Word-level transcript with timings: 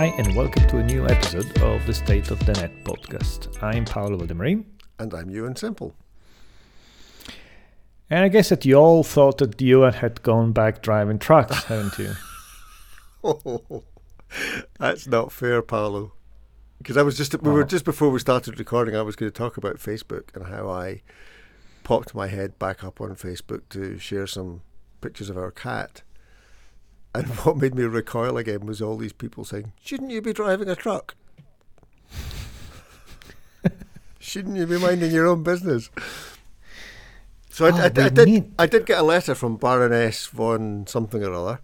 Hi, 0.00 0.14
and 0.16 0.34
welcome 0.34 0.66
to 0.68 0.78
a 0.78 0.82
new 0.82 1.06
episode 1.06 1.60
of 1.60 1.84
the 1.86 1.92
State 1.92 2.30
of 2.30 2.38
the 2.46 2.54
Net 2.54 2.72
podcast. 2.84 3.62
I'm 3.62 3.84
Paolo 3.84 4.16
Valdemarin. 4.16 4.64
And 4.98 5.12
I'm 5.12 5.28
Euan 5.28 5.58
Semple. 5.58 5.94
And 8.08 8.24
I 8.24 8.28
guess 8.28 8.48
that 8.48 8.64
you 8.64 8.76
all 8.76 9.02
thought 9.02 9.36
that 9.36 9.58
Euan 9.58 9.92
had 9.92 10.22
gone 10.22 10.52
back 10.52 10.80
driving 10.80 11.18
trucks, 11.18 11.64
haven't 11.64 11.98
you? 11.98 12.14
Oh, 13.22 13.84
that's 14.78 15.06
not 15.06 15.32
fair, 15.32 15.60
Paolo. 15.60 16.14
Because 16.78 16.96
I 16.96 17.02
was 17.02 17.18
just 17.18 17.38
we 17.42 17.50
were 17.50 17.64
oh. 17.64 17.66
just 17.66 17.84
before 17.84 18.08
we 18.08 18.20
started 18.20 18.58
recording, 18.58 18.96
I 18.96 19.02
was 19.02 19.16
going 19.16 19.30
to 19.30 19.38
talk 19.38 19.58
about 19.58 19.76
Facebook 19.76 20.34
and 20.34 20.46
how 20.46 20.70
I 20.70 21.02
popped 21.84 22.14
my 22.14 22.28
head 22.28 22.58
back 22.58 22.82
up 22.82 23.02
on 23.02 23.16
Facebook 23.16 23.68
to 23.68 23.98
share 23.98 24.26
some 24.26 24.62
pictures 25.02 25.28
of 25.28 25.36
our 25.36 25.50
cat. 25.50 26.00
And 27.14 27.26
what 27.44 27.56
made 27.56 27.74
me 27.74 27.84
recoil 27.84 28.36
again 28.36 28.66
was 28.66 28.80
all 28.80 28.96
these 28.96 29.12
people 29.12 29.44
saying, 29.44 29.72
"Shouldn't 29.82 30.10
you 30.10 30.22
be 30.22 30.32
driving 30.32 30.68
a 30.68 30.76
truck? 30.76 31.14
Shouldn't 34.18 34.56
you 34.56 34.66
be 34.66 34.78
minding 34.78 35.12
your 35.12 35.26
own 35.26 35.42
business?" 35.42 35.90
So 37.50 37.66
I, 37.66 37.70
Oh, 37.70 37.76
I- 37.76 37.84
I 37.84 37.88
they 37.88 38.10
did. 38.10 38.28
need- 38.28 38.52
I 38.58 38.66
did 38.66 38.86
get 38.86 38.98
a 38.98 39.02
letter 39.02 39.34
from 39.34 39.56
Baroness 39.56 40.26
von 40.26 40.86
something 40.86 41.22
or 41.24 41.32
other, 41.34 41.60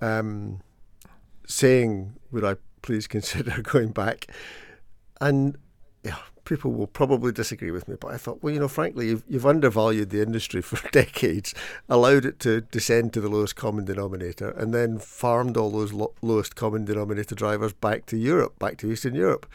um, 0.00 0.60
saying, 1.46 2.14
"Would 2.32 2.44
I 2.44 2.56
please 2.82 3.06
consider 3.16 3.62
going 3.62 3.90
back?" 3.90 4.26
And 5.20 5.56
people 6.46 6.72
will 6.72 6.86
probably 6.86 7.32
disagree 7.32 7.70
with 7.70 7.86
me, 7.86 7.96
but 8.00 8.14
I 8.14 8.16
thought, 8.16 8.42
well, 8.42 8.54
you 8.54 8.60
know, 8.60 8.68
frankly, 8.68 9.08
you've, 9.08 9.24
you've 9.28 9.44
undervalued 9.44 10.08
the 10.08 10.22
industry 10.22 10.62
for 10.62 10.88
decades, 10.92 11.52
allowed 11.88 12.24
it 12.24 12.40
to 12.40 12.62
descend 12.62 13.12
to 13.12 13.20
the 13.20 13.28
lowest 13.28 13.56
common 13.56 13.84
denominator, 13.84 14.50
and 14.50 14.72
then 14.72 14.98
farmed 14.98 15.58
all 15.58 15.70
those 15.70 15.92
lo- 15.92 16.14
lowest 16.22 16.56
common 16.56 16.86
denominator 16.86 17.34
drivers 17.34 17.74
back 17.74 18.06
to 18.06 18.16
Europe, 18.16 18.58
back 18.58 18.78
to 18.78 18.90
Eastern 18.90 19.14
Europe, 19.14 19.46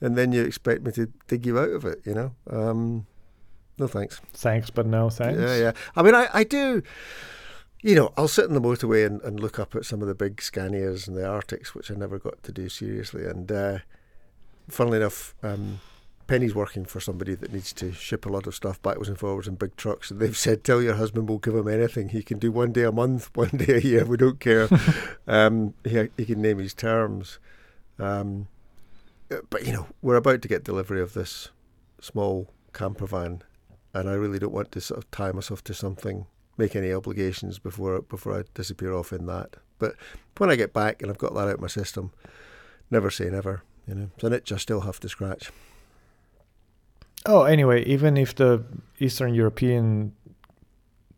and 0.00 0.16
then 0.16 0.30
you 0.30 0.44
expect 0.44 0.82
me 0.82 0.92
to 0.92 1.10
dig 1.26 1.44
you 1.44 1.58
out 1.58 1.70
of 1.70 1.84
it, 1.84 2.00
you 2.04 2.14
know? 2.14 2.32
Um, 2.48 3.06
no 3.78 3.88
thanks. 3.88 4.20
Thanks, 4.32 4.70
but 4.70 4.86
no 4.86 5.10
thanks. 5.10 5.40
Yeah, 5.40 5.56
yeah. 5.56 5.72
I 5.96 6.02
mean, 6.02 6.14
I, 6.14 6.28
I 6.32 6.44
do. 6.44 6.82
You 7.82 7.94
know, 7.94 8.12
I'll 8.16 8.28
sit 8.28 8.46
in 8.46 8.54
the 8.54 8.60
motorway 8.60 9.04
and, 9.04 9.20
and 9.22 9.40
look 9.40 9.58
up 9.58 9.74
at 9.74 9.84
some 9.84 10.00
of 10.00 10.08
the 10.08 10.14
big 10.14 10.36
Scanias 10.36 11.08
and 11.08 11.16
the 11.16 11.26
Arctics, 11.26 11.74
which 11.74 11.90
I 11.90 11.94
never 11.94 12.18
got 12.18 12.42
to 12.44 12.52
do 12.52 12.68
seriously. 12.68 13.26
And 13.26 13.50
uh, 13.50 13.78
funnily 14.68 14.98
enough, 14.98 15.34
um, 15.42 15.80
Penny's 16.26 16.54
working 16.54 16.84
for 16.84 17.00
somebody 17.00 17.34
that 17.34 17.52
needs 17.52 17.72
to 17.74 17.92
ship 17.92 18.26
a 18.26 18.28
lot 18.28 18.46
of 18.46 18.54
stuff 18.54 18.80
backwards 18.82 19.08
and 19.08 19.18
forwards 19.18 19.46
in 19.46 19.56
big 19.56 19.76
trucks. 19.76 20.10
And 20.10 20.20
they've 20.20 20.36
said, 20.36 20.64
tell 20.64 20.82
your 20.82 20.94
husband 20.94 21.28
we'll 21.28 21.38
give 21.38 21.54
him 21.54 21.68
anything. 21.68 22.08
He 22.10 22.22
can 22.22 22.38
do 22.38 22.50
one 22.50 22.72
day 22.72 22.84
a 22.84 22.92
month, 22.92 23.30
one 23.34 23.50
day 23.50 23.74
a 23.74 23.80
year. 23.80 24.04
We 24.04 24.16
don't 24.16 24.40
care. 24.40 24.68
um, 25.26 25.74
he, 25.84 26.08
he 26.16 26.24
can 26.24 26.40
name 26.40 26.58
his 26.58 26.74
terms. 26.74 27.38
Um, 27.98 28.48
but, 29.50 29.66
you 29.66 29.72
know, 29.72 29.86
we're 30.02 30.16
about 30.16 30.42
to 30.42 30.48
get 30.48 30.64
delivery 30.64 31.00
of 31.00 31.14
this 31.14 31.50
small 32.00 32.50
camper 32.72 33.06
van 33.06 33.42
and 33.94 34.10
I 34.10 34.14
really 34.14 34.40
don't 34.40 34.52
want 34.52 34.72
to 34.72 34.80
sort 34.80 34.98
of 34.98 35.10
tie 35.12 35.30
myself 35.30 35.62
to 35.64 35.74
something, 35.74 36.26
make 36.58 36.74
any 36.74 36.92
obligations 36.92 37.60
before 37.60 38.02
before 38.02 38.38
I 38.38 38.42
disappear 38.52 38.92
off 38.92 39.12
in 39.12 39.26
that. 39.26 39.56
But 39.78 39.94
when 40.36 40.50
I 40.50 40.56
get 40.56 40.72
back 40.72 41.00
and 41.00 41.10
I've 41.10 41.18
got 41.18 41.32
that 41.34 41.48
out 41.48 41.54
of 41.54 41.60
my 41.60 41.68
system, 41.68 42.12
never 42.90 43.08
say 43.08 43.26
never. 43.26 43.62
You 43.86 43.94
know, 43.94 44.10
it's 44.14 44.24
an 44.24 44.32
itch 44.32 44.50
I 44.50 44.56
still 44.56 44.80
have 44.80 44.98
to 45.00 45.08
scratch. 45.08 45.52
Oh, 47.26 47.44
anyway, 47.44 47.84
even 47.84 48.16
if 48.16 48.34
the 48.34 48.64
Eastern 48.98 49.34
European 49.34 50.12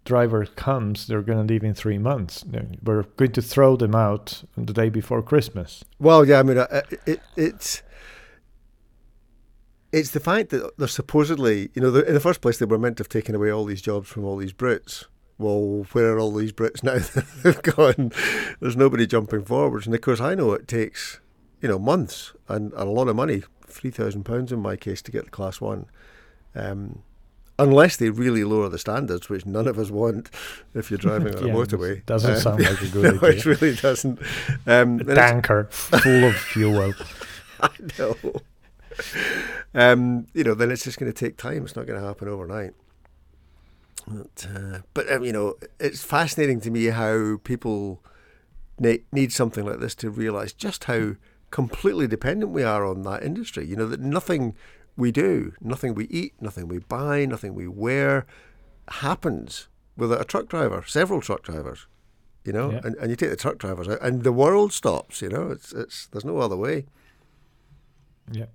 driver 0.05 0.47
comes, 0.47 1.07
they're 1.09 1.23
going 1.23 1.45
to 1.45 1.53
leave 1.53 1.65
in 1.65 1.75
three 1.75 1.99
months. 1.99 2.45
We're 2.83 3.03
going 3.03 3.33
to 3.33 3.43
throw 3.43 3.77
them 3.77 3.95
out 3.95 4.45
the 4.57 4.73
day 4.73 4.89
before 4.89 5.21
Christmas. 5.23 5.83
Well, 5.99 6.25
yeah, 6.25 6.39
I 6.39 6.43
mean, 6.45 6.59
I- 6.59 6.69
I- 6.71 6.83
it, 7.07 7.21
it's 7.37 7.83
it's 9.93 10.11
the 10.11 10.21
fact 10.21 10.51
that 10.51 10.77
they're 10.79 10.89
supposedly, 10.89 11.71
you 11.75 11.81
know, 11.83 11.95
in 11.95 12.13
the 12.15 12.21
first 12.21 12.41
place 12.41 12.59
they 12.59 12.67
were 12.67 12.79
meant 12.79 12.99
to 12.99 13.01
have 13.03 13.09
taken 13.09 13.35
away 13.35 13.51
all 13.51 13.65
these 13.65 13.81
jobs 13.81 14.09
from 14.09 14.25
all 14.25 14.37
these 14.37 14.53
Brits. 14.53 15.05
Well, 15.39 15.87
where 15.93 16.13
are 16.15 16.19
all 16.21 16.33
these 16.33 16.53
Brits 16.53 16.83
now? 16.85 16.99
They've 17.43 17.63
gone. 17.63 18.13
There's 18.61 18.77
nobody 18.77 19.07
jumping 19.07 19.45
forwards, 19.45 19.87
and 19.87 19.95
of 19.95 20.01
course, 20.03 20.21
I 20.21 20.35
know 20.35 20.53
it 20.53 20.69
takes, 20.69 21.19
you 21.67 21.73
know, 21.73 21.81
months 21.81 22.33
and, 22.49 22.73
and 22.75 22.83
a 22.89 22.91
lot 22.93 23.09
of 23.09 23.17
money, 23.17 23.43
three 23.67 23.91
thousand 23.91 24.23
pounds 24.23 24.53
in 24.53 24.61
my 24.61 24.77
case, 24.77 25.03
to 25.03 25.11
get 25.11 25.25
the 25.25 25.31
class 25.33 25.61
one. 25.61 25.87
Um, 26.55 27.03
unless 27.59 27.97
they 27.97 28.09
really 28.11 28.45
lower 28.45 28.69
the 28.69 28.79
standards, 28.79 29.29
which 29.29 29.45
none 29.47 29.67
of 29.67 29.79
us 29.81 29.91
want 29.91 30.31
if 30.75 30.91
you're 30.93 30.99
driving 30.99 31.35
on 31.35 31.45
Yeah, 31.49 31.53
a 31.55 31.57
motorway. 31.57 32.07
doesn't 32.07 32.35
Um, 32.35 32.41
sound 32.41 32.63
like 32.63 32.81
a 32.83 32.87
good 32.89 33.03
no, 33.21 33.29
idea. 33.29 33.39
it 33.39 33.45
really 33.47 33.75
doesn't. 33.75 34.21
Um, 34.65 35.01
A 35.01 35.15
tanker 35.17 35.65
full 35.71 36.25
of 36.25 36.37
fuel. 36.37 36.95
I 37.61 37.71
know. 37.99 38.17
Um, 39.75 40.27
you 40.35 40.45
know, 40.45 40.55
then 40.55 40.71
it's 40.71 40.85
just 40.85 40.99
going 41.01 41.13
to 41.13 41.19
take 41.19 41.37
time. 41.37 41.65
It's 41.65 41.75
not 41.75 41.87
going 41.87 42.01
to 42.01 42.07
happen 42.07 42.29
overnight. 42.29 42.75
But, 44.07 44.47
uh, 44.55 44.79
but 44.95 45.11
um, 45.11 45.25
you 45.25 45.33
know, 45.33 45.57
it's 45.81 46.05
fascinating 46.05 46.61
to 46.61 46.71
me 46.71 46.87
how 46.87 47.39
people 47.43 48.03
ne- 48.79 49.03
need 49.13 49.33
something 49.33 49.65
like 49.67 49.81
this 49.81 49.95
to 49.97 50.11
realise 50.11 50.53
just 50.53 50.85
how 50.85 51.15
completely 51.51 52.07
dependent 52.07 52.53
we 52.53 52.63
are 52.63 52.85
on 52.85 53.03
that 53.03 53.23
industry. 53.23 53.67
You 53.67 53.77
know, 53.77 53.87
that 53.87 54.01
nothing 54.01 54.55
we 54.97 55.13
do, 55.13 55.53
nothing 55.61 55.95
we 55.95 56.05
eat, 56.07 56.35
nothing 56.41 56.69
we 56.69 56.79
buy, 56.79 57.25
nothing 57.27 57.55
we 57.55 57.67
wear 57.69 58.27
happens 58.89 59.69
without 59.97 60.21
a 60.21 60.25
truck 60.25 60.49
driver, 60.49 60.83
several 60.87 61.21
truck 61.21 61.43
drivers. 61.43 61.87
You 62.45 62.53
know, 62.53 62.71
Yeah. 62.71 62.81
and, 62.85 62.95
and 62.97 63.11
you 63.11 63.17
take 63.17 63.31
the 63.31 63.37
truck 63.37 63.59
drivers 63.59 63.89
out, 63.89 63.99
and 64.03 64.23
the 64.23 64.33
world 64.33 64.73
stops. 64.73 65.21
You 65.21 65.29
know, 65.31 65.51
it's 65.51 65.73
it's 65.73 66.07
there's 66.07 66.25
no 66.25 66.39
other 66.39 66.57
way. 66.57 66.87
Yeah. 68.31 68.47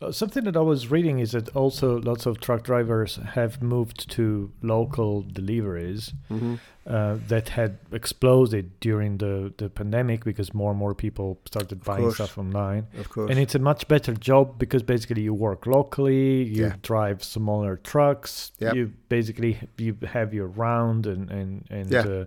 Uh, 0.00 0.12
something 0.12 0.44
that 0.44 0.56
I 0.56 0.60
was 0.60 0.92
reading 0.92 1.18
is 1.18 1.32
that 1.32 1.48
also 1.56 1.98
lots 2.00 2.24
of 2.26 2.40
truck 2.40 2.62
drivers 2.62 3.16
have 3.34 3.60
moved 3.60 4.08
to 4.12 4.52
local 4.62 5.22
deliveries 5.22 6.12
Mm-hmm. 6.30 6.54
Uh, 6.86 7.16
that 7.28 7.48
had 7.48 7.78
exploded 7.92 8.70
during 8.80 9.18
the, 9.18 9.52
the 9.58 9.68
pandemic 9.68 10.24
because 10.24 10.54
more 10.54 10.70
and 10.70 10.78
more 10.78 10.94
people 10.94 11.38
started 11.44 11.82
buying 11.82 12.02
course. 12.02 12.14
stuff 12.14 12.38
online. 12.38 12.86
Of 12.98 13.08
course. 13.10 13.28
And 13.30 13.38
it's 13.40 13.54
a 13.56 13.58
much 13.58 13.88
better 13.88 14.12
job 14.14 14.58
because 14.58 14.82
basically 14.84 15.22
you 15.22 15.34
work 15.34 15.66
locally, 15.66 16.44
you 16.44 16.64
Yeah. 16.66 16.76
drive 16.82 17.24
smaller 17.24 17.76
trucks, 17.82 18.52
Yep. 18.60 18.74
you 18.76 18.92
basically 19.08 19.58
you 19.78 19.96
have 20.06 20.32
your 20.32 20.46
round 20.46 21.06
and 21.06 21.30
and 21.30 21.64
and 21.70 21.90
Yeah. 21.90 22.06
uh, 22.06 22.24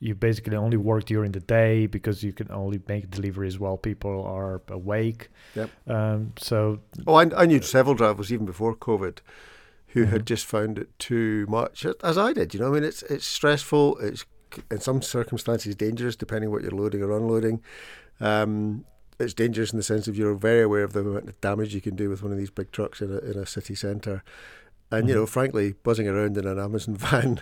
you 0.00 0.14
basically 0.14 0.56
only 0.56 0.76
work 0.78 1.04
during 1.04 1.32
the 1.32 1.40
day 1.40 1.86
because 1.86 2.24
you 2.26 2.32
can 2.32 2.50
only 2.50 2.80
make 2.88 3.10
deliveries 3.10 3.58
while 3.60 3.76
people 3.76 4.24
are 4.24 4.60
awake. 4.68 5.28
Yep. 5.54 5.70
Um, 5.86 6.32
so 6.38 6.80
Oh, 7.06 7.14
I, 7.14 7.42
I 7.42 7.46
knew 7.46 7.62
several 7.62 7.94
drivers 7.94 8.32
even 8.32 8.46
before 8.46 8.74
COVID 8.74 9.18
who 9.92 10.04
Mhm. 10.04 10.08
had 10.08 10.26
just 10.26 10.46
found 10.46 10.78
it 10.78 10.88
too 10.98 11.46
much, 11.48 11.86
as 12.02 12.16
I 12.18 12.32
did. 12.32 12.54
You 12.54 12.60
know, 12.60 12.68
I 12.68 12.70
mean, 12.74 12.84
it's 12.84 13.02
it's 13.04 13.26
stressful. 13.26 13.98
It's 13.98 14.24
in 14.70 14.80
some 14.80 15.00
circumstances 15.02 15.74
dangerous, 15.76 16.16
depending 16.16 16.50
what 16.50 16.62
you're 16.62 16.70
loading 16.72 17.02
or 17.02 17.16
unloading. 17.16 17.62
Um, 18.20 18.84
it's 19.18 19.34
dangerous 19.34 19.72
in 19.72 19.76
the 19.76 19.82
sense 19.82 20.08
of 20.08 20.16
you're 20.16 20.34
very 20.34 20.62
aware 20.62 20.82
of 20.82 20.92
the 20.92 21.00
amount 21.00 21.28
of 21.28 21.40
damage 21.40 21.74
you 21.74 21.80
can 21.80 21.94
do 21.96 22.08
with 22.08 22.22
one 22.22 22.32
of 22.32 22.38
these 22.38 22.50
big 22.50 22.72
trucks 22.72 23.00
in 23.00 23.12
a 23.12 23.18
in 23.18 23.36
a 23.38 23.46
city 23.46 23.74
centre. 23.74 24.22
And 24.90 25.08
you 25.08 25.14
Mhm. 25.14 25.18
know, 25.18 25.26
frankly, 25.26 25.74
buzzing 25.84 26.08
around 26.08 26.36
in 26.36 26.46
an 26.46 26.58
Amazon 26.58 26.96
van 26.96 27.40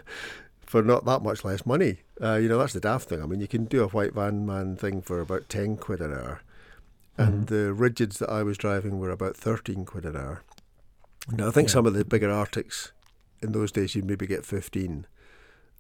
for 0.61 0.83
not 0.83 1.07
that 1.07 1.23
much 1.23 1.45
less 1.47 1.65
money, 1.65 2.01
uh, 2.23 2.35
you 2.35 2.47
know, 2.49 2.59
that's 2.59 2.75
the 2.75 2.81
daft 2.81 3.09
thing. 3.09 3.23
I 3.23 3.27
mean, 3.27 3.41
you 3.41 3.49
can 3.49 3.65
do 3.65 3.83
a 3.83 3.89
white 3.89 4.13
van 4.13 4.45
man 4.45 4.77
thing 4.77 5.01
for 5.01 5.21
about 5.21 5.49
ten 5.49 5.77
quid 5.77 6.01
an 6.01 6.13
hour 6.13 6.41
and 7.17 7.47
Mhm. 7.47 7.49
the 7.49 7.73
rigids 7.73 8.19
that 8.19 8.29
I 8.31 8.43
was 8.43 8.59
driving 8.59 8.99
were 9.01 9.11
about 9.11 9.37
13 9.37 9.85
quid 9.87 10.05
an 10.05 10.15
hour. 10.17 10.43
Now, 11.31 11.49
I 11.49 11.51
think 11.51 11.69
Yeah. 11.69 11.73
some 11.75 11.87
of 11.87 11.95
the 11.95 12.05
bigger 12.05 12.31
Arctics 12.31 12.93
in 13.43 13.53
those 13.53 13.71
days 13.73 13.95
you'd 13.95 14.07
maybe 14.07 14.27
get 14.27 14.45
15. 14.45 15.07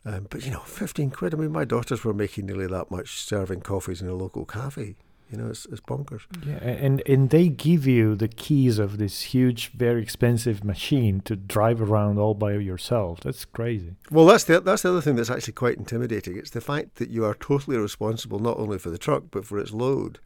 Um, 0.05 0.27
but, 0.31 0.45
you 0.45 0.51
know, 0.53 0.61
15 0.61 1.11
quid. 1.11 1.35
I 1.35 1.37
mean, 1.37 1.53
my 1.53 1.65
daughters 1.65 2.05
were 2.05 2.15
making 2.15 2.47
nearly 2.47 2.67
that 2.69 2.91
much 2.91 3.21
serving 3.23 3.61
coffees 3.63 4.01
in 4.01 4.09
a 4.09 4.15
local 4.15 4.45
cafe. 4.45 4.97
You 5.31 5.37
know, 5.37 5.49
it's, 5.49 5.67
it's 5.67 5.83
bonkers. 5.83 6.23
Yeah, 6.47 6.55
and 6.57 7.03
and 7.07 7.29
they 7.29 7.51
give 7.51 7.87
you 7.87 8.15
the 8.15 8.29
keys 8.29 8.79
of 8.79 8.97
this 8.97 9.21
huge, 9.35 9.73
very 9.73 10.01
expensive 10.03 10.65
machine 10.65 11.21
to 11.27 11.37
drive 11.37 11.83
around 11.83 12.19
all 12.19 12.33
by 12.33 12.53
yourself. 12.55 13.21
That's 13.21 13.45
crazy. 13.45 13.97
Well, 14.11 14.25
that's 14.25 14.45
the, 14.45 14.61
that's 14.61 14.81
the 14.83 14.89
other 14.91 15.03
thing 15.03 15.17
that's 15.17 15.29
actually 15.29 15.53
quite 15.53 15.77
intimidating. 15.77 16.39
It's 16.39 16.49
the 16.51 16.63
fact 16.63 16.95
that 16.95 17.11
you 17.11 17.27
are 17.27 17.35
totally 17.35 17.77
responsible 17.77 18.39
not 18.39 18.57
only 18.57 18.79
for 18.79 18.89
the 18.89 18.97
truck, 18.97 19.25
but 19.31 19.45
for 19.45 19.59
its 19.59 19.73
load. 19.73 20.19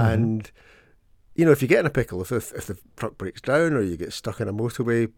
Mhm. 0.00 0.12
And, 0.12 0.50
you 1.36 1.44
know, 1.44 1.52
if 1.52 1.62
you 1.62 1.68
get 1.68 1.80
in 1.80 1.86
a 1.86 1.90
pickle, 1.90 2.20
if, 2.22 2.32
if, 2.32 2.52
if 2.52 2.66
the 2.66 2.78
truck 2.96 3.16
breaks 3.18 3.40
down 3.40 3.74
or 3.74 3.82
you 3.82 3.96
get 3.96 4.12
stuck 4.12 4.40
in 4.40 4.48
a 4.48 4.52
motorway 4.52 5.10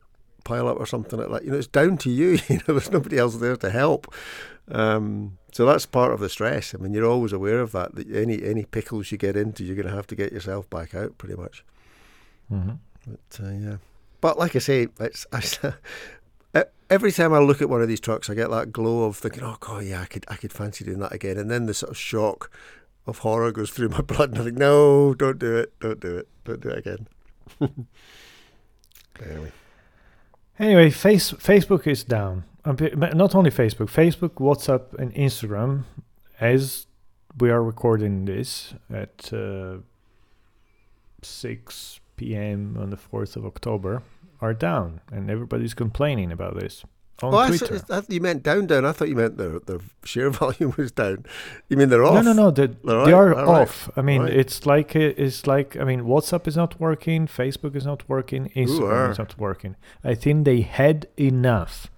pile 0.44 0.68
up 0.68 0.78
or 0.78 0.86
something 0.86 1.18
like 1.18 1.30
that, 1.30 1.44
you 1.44 1.50
know, 1.50 1.58
it's 1.58 1.66
down 1.66 1.96
to 1.98 2.10
you. 2.10 2.38
You 2.48 2.56
know, 2.56 2.74
there's 2.74 2.90
nobody 2.90 3.18
else 3.18 3.36
there 3.36 3.56
to 3.56 3.70
help. 3.70 4.12
Um, 4.70 5.38
so 5.52 5.64
that's 5.64 5.86
part 5.86 6.12
of 6.12 6.20
the 6.20 6.28
stress. 6.28 6.74
I 6.74 6.78
mean, 6.78 6.92
you're 6.92 7.08
always 7.08 7.32
aware 7.32 7.60
of 7.60 7.72
that, 7.72 7.94
that 7.94 8.10
any, 8.10 8.42
any 8.42 8.64
pickles 8.64 9.10
you 9.10 9.18
get 9.18 9.36
into, 9.36 9.64
you're 9.64 9.76
going 9.76 9.88
to 9.88 9.94
have 9.94 10.06
to 10.08 10.16
get 10.16 10.32
yourself 10.32 10.68
back 10.68 10.94
out 10.94 11.16
pretty 11.18 11.36
much. 11.36 11.64
Mhm. 12.52 12.78
But, 13.06 13.44
uh, 13.44 13.50
yeah. 13.50 13.76
But 14.20 14.38
like 14.38 14.56
I 14.56 14.58
say, 14.58 14.88
it's, 14.98 15.26
I, 15.32 15.72
every 16.90 17.12
time 17.12 17.32
I 17.32 17.38
look 17.38 17.62
at 17.62 17.68
one 17.68 17.82
of 17.82 17.88
these 17.88 18.00
trucks, 18.00 18.28
I 18.28 18.34
get 18.34 18.50
that 18.50 18.72
glow 18.72 19.04
of 19.04 19.16
thinking, 19.16 19.42
"Oh 19.42 19.56
God, 19.60 19.84
yeah, 19.84 20.00
I 20.00 20.06
could, 20.06 20.24
I 20.28 20.36
could 20.36 20.52
fancy 20.52 20.84
doing 20.84 20.98
that 21.00 21.12
again." 21.12 21.38
And 21.38 21.50
then 21.50 21.66
the 21.66 21.74
sort 21.74 21.90
of 21.90 21.96
shock 21.98 22.50
of 23.08 23.18
horror 23.18 23.50
goes 23.52 23.70
through 23.70 23.88
my 23.88 24.00
blood, 24.02 24.30
and 24.30 24.38
I 24.38 24.44
think, 24.44 24.58
no, 24.58 25.14
don't 25.14 25.38
do 25.38 25.56
it, 25.56 25.78
don't 25.80 26.00
do 26.00 26.18
it, 26.18 26.28
don't 26.44 26.60
do 26.60 26.68
it 26.68 26.78
again. 26.78 27.08
anyway. 29.24 29.52
Anyway, 30.58 30.90
face, 30.90 31.32
Facebook 31.32 31.86
is 31.86 32.04
down. 32.04 32.44
Not 32.66 33.34
only 33.34 33.50
Facebook, 33.50 33.88
Facebook, 33.88 34.34
WhatsApp, 34.34 34.92
and 34.98 35.14
Instagram, 35.14 35.84
as 36.40 36.86
we 37.38 37.50
are 37.50 37.62
recording 37.62 38.24
this 38.24 38.74
at 38.92 39.32
uh, 39.32 39.78
6 41.22 42.00
p.m. 42.16 42.76
on 42.78 42.90
the 42.90 42.96
4th 42.96 43.36
of 43.36 43.46
October, 43.46 44.02
are 44.40 44.54
down, 44.54 45.00
and 45.10 45.30
everybody's 45.30 45.74
complaining 45.74 46.30
about 46.30 46.58
this 46.58 46.84
on 47.22 47.34
oh, 47.34 47.46
Twitter. 47.48 47.74
I, 47.74 47.78
thought 47.78 48.10
you 48.10 48.20
meant 48.20 48.42
down, 48.42 48.66
down. 48.66 48.84
I 48.84 48.92
thought 48.92 49.08
you 49.08 49.16
meant 49.16 49.38
their 49.38 49.58
their 49.60 49.80
share 50.04 50.30
volume 50.42 50.74
was 50.76 50.92
down. 50.92 51.26
You 51.68 51.76
mean 51.76 51.88
they're 51.88 52.04
off? 52.04 52.14
No, 52.24 52.32
no, 52.32 52.32
no. 52.32 52.50
They, 52.50 52.66
right, 52.66 53.06
they 53.06 53.12
are 53.12 53.30
right, 53.30 53.46
off. 53.46 53.90
I 53.96 54.02
mean, 54.02 54.22
right. 54.22 54.32
it's 54.32 54.66
like 54.66 54.94
it's 54.94 55.46
like 55.46 55.76
I 55.76 55.84
mean, 55.84 56.02
WhatsApp 56.02 56.46
is 56.46 56.56
not 56.56 56.78
working, 56.80 57.26
Facebook 57.26 57.74
is 57.74 57.84
not 57.84 58.08
working, 58.08 58.50
Instagram 58.54 59.08
Ooh, 59.08 59.10
is 59.10 59.18
not 59.18 59.38
working. 59.38 59.76
I 60.04 60.14
think 60.14 60.44
they 60.44 60.60
had 60.60 61.08
enough, 61.18 61.90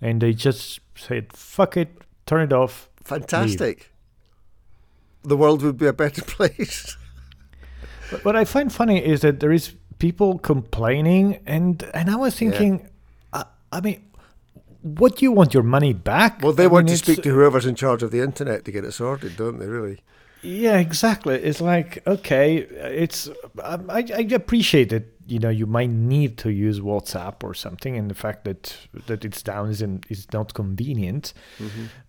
and 0.00 0.20
they 0.20 0.34
just 0.34 0.80
said, 0.94 1.32
"Fuck 1.32 1.76
it, 1.76 2.02
turn 2.26 2.42
it 2.42 2.52
off." 2.52 2.88
Fantastic. 3.02 3.92
The 5.24 5.36
world 5.36 5.62
would 5.62 5.78
be 5.78 5.86
a 5.86 5.92
better 5.92 6.22
place. 6.36 6.96
But 8.10 8.24
what 8.24 8.36
I 8.36 8.44
find 8.44 8.72
funny 8.72 9.04
is 9.04 9.20
that 9.22 9.40
there 9.40 9.52
is 9.52 9.72
people 9.98 10.38
complaining, 10.38 11.40
and 11.46 11.82
and 11.94 12.10
I 12.10 12.16
was 12.16 12.36
thinking, 12.36 12.88
uh, 13.32 13.44
I 13.72 13.80
mean, 13.80 14.02
what 14.82 15.16
do 15.16 15.24
you 15.24 15.32
want 15.32 15.54
your 15.54 15.62
money 15.62 15.92
back? 15.92 16.40
Well, 16.42 16.52
they 16.52 16.64
I 16.64 16.68
want 16.68 16.86
mean, 16.86 16.96
to 16.96 17.04
speak 17.04 17.22
to 17.24 17.30
whoever's 17.30 17.66
in 17.66 17.74
charge 17.74 18.02
of 18.02 18.10
the 18.10 18.20
internet 18.20 18.64
to 18.64 18.72
get 18.72 18.84
it 18.84 18.92
sorted, 18.92 19.36
don't 19.36 19.58
they? 19.58 19.66
Really? 19.66 20.00
Yeah, 20.42 20.78
exactly. 20.78 21.34
It's 21.34 21.60
like 21.60 22.06
okay, 22.06 22.58
it's 22.58 23.28
um, 23.62 23.90
I, 23.90 24.04
I 24.14 24.20
appreciate 24.32 24.90
that 24.90 25.12
you 25.26 25.40
know 25.40 25.48
you 25.50 25.66
might 25.66 25.90
need 25.90 26.38
to 26.38 26.50
use 26.52 26.78
WhatsApp 26.78 27.42
or 27.42 27.54
something, 27.54 27.96
and 27.96 28.08
the 28.08 28.14
fact 28.14 28.44
that 28.44 28.76
that 29.08 29.24
it's 29.24 29.42
down 29.42 29.68
isn't 29.70 30.06
is 30.08 30.32
not 30.32 30.54
convenient. 30.54 31.32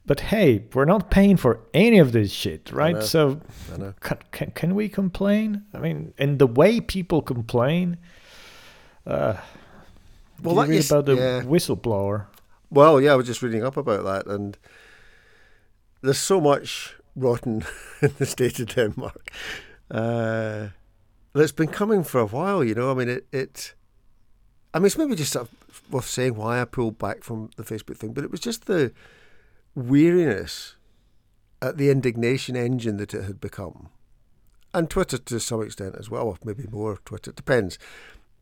But 0.06 0.20
hey, 0.20 0.66
we're 0.76 0.86
not 0.86 1.10
paying 1.10 1.38
for 1.38 1.60
any 1.74 1.98
of 1.98 2.12
this 2.12 2.32
shit, 2.32 2.72
right? 2.72 3.02
So 3.02 3.42
I 3.74 3.78
know. 3.78 3.94
can, 4.00 4.18
can 4.32 4.52
can 4.52 4.76
we 4.76 4.90
complain? 4.90 5.64
I 5.74 5.80
mean, 5.80 6.14
and 6.20 6.38
the 6.38 6.48
way 6.48 6.80
people 6.82 7.24
complain. 7.24 7.98
Uh, 9.08 9.38
Well, 10.44 10.56
you 10.56 10.72
read 10.72 10.78
is- 10.78 10.92
about 10.92 11.06
the 11.08 11.16
yeah. 11.16 11.42
whistleblower. 11.42 12.28
Well, 12.72 13.02
yeah, 13.02 13.14
I 13.14 13.16
was 13.16 13.26
just 13.26 13.42
reading 13.42 13.64
up 13.64 13.78
about 13.78 14.04
that, 14.04 14.32
and 14.32 14.58
there's 16.02 16.20
so 16.20 16.40
much 16.40 16.96
rotten 17.16 17.66
in 18.02 18.14
the 18.18 18.26
state 18.26 18.60
of 18.60 18.68
Denmark. 18.68 19.32
Uh, 19.90 20.68
that's 21.34 21.52
been 21.52 21.70
coming 21.70 22.04
for 22.04 22.20
a 22.20 22.28
while, 22.28 22.64
you 22.64 22.76
know. 22.76 22.92
I 22.92 22.94
mean, 22.94 23.10
it, 23.10 23.28
it. 23.32 23.74
I 24.74 24.80
mean, 24.80 24.86
it's 24.86 24.98
maybe 24.98 25.16
just 25.16 25.36
worth 25.90 26.06
saying 26.06 26.36
why 26.36 26.62
I 26.62 26.66
pulled 26.66 27.00
back 27.00 27.24
from 27.24 27.50
the 27.56 27.64
Facebook 27.64 27.98
thing, 27.98 28.14
but 28.14 28.24
it 28.24 28.30
was 28.30 28.40
just 28.40 28.66
the 28.66 28.92
weariness 29.74 30.76
at 31.62 31.78
the 31.78 31.90
indignation 31.90 32.56
engine 32.56 32.98
that 32.98 33.16
it 33.16 33.24
had 33.24 33.42
become, 33.42 33.90
and 34.76 34.90
Twitter 34.90 35.18
to 35.18 35.40
some 35.40 35.64
extent 35.64 35.96
as 35.98 36.10
well, 36.10 36.28
or 36.28 36.38
maybe 36.44 36.68
more 36.68 36.98
Twitter. 37.04 37.32
It 37.32 37.36
depends. 37.36 37.80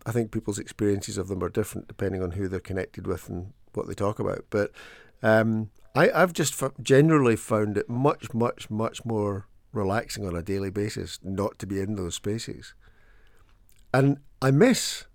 I 0.06 0.12
think 0.12 0.31
people's 0.31 0.59
experiences 0.59 1.18
of 1.18 1.27
them 1.30 1.44
are 1.44 1.50
different 1.50 1.88
depending 1.88 2.21
on 2.21 2.31
who 2.31 2.47
they're 2.47 2.59
connected 2.59 3.07
with 3.07 3.30
and 3.30 3.53
what 3.77 3.88
they 3.88 3.94
talk 3.94 4.19
about. 4.19 4.45
But 4.50 4.71
um, 5.24 5.69
I, 5.95 6.09
I've 6.12 6.33
just 6.33 6.62
f- 6.62 6.74
generally 6.81 7.35
found 7.35 7.77
it 7.77 7.89
much, 7.89 8.33
much, 8.33 8.69
much 8.69 9.06
more 9.06 9.47
relaxing 9.71 10.25
on 10.27 10.35
a 10.35 10.41
daily 10.41 10.69
basis 10.69 11.19
not 11.24 11.57
to 11.59 11.68
be 11.68 11.79
in 11.79 11.95
those 11.95 12.15
spaces. 12.15 12.74
And 13.94 14.18
I 14.41 14.51
miss 14.51 15.06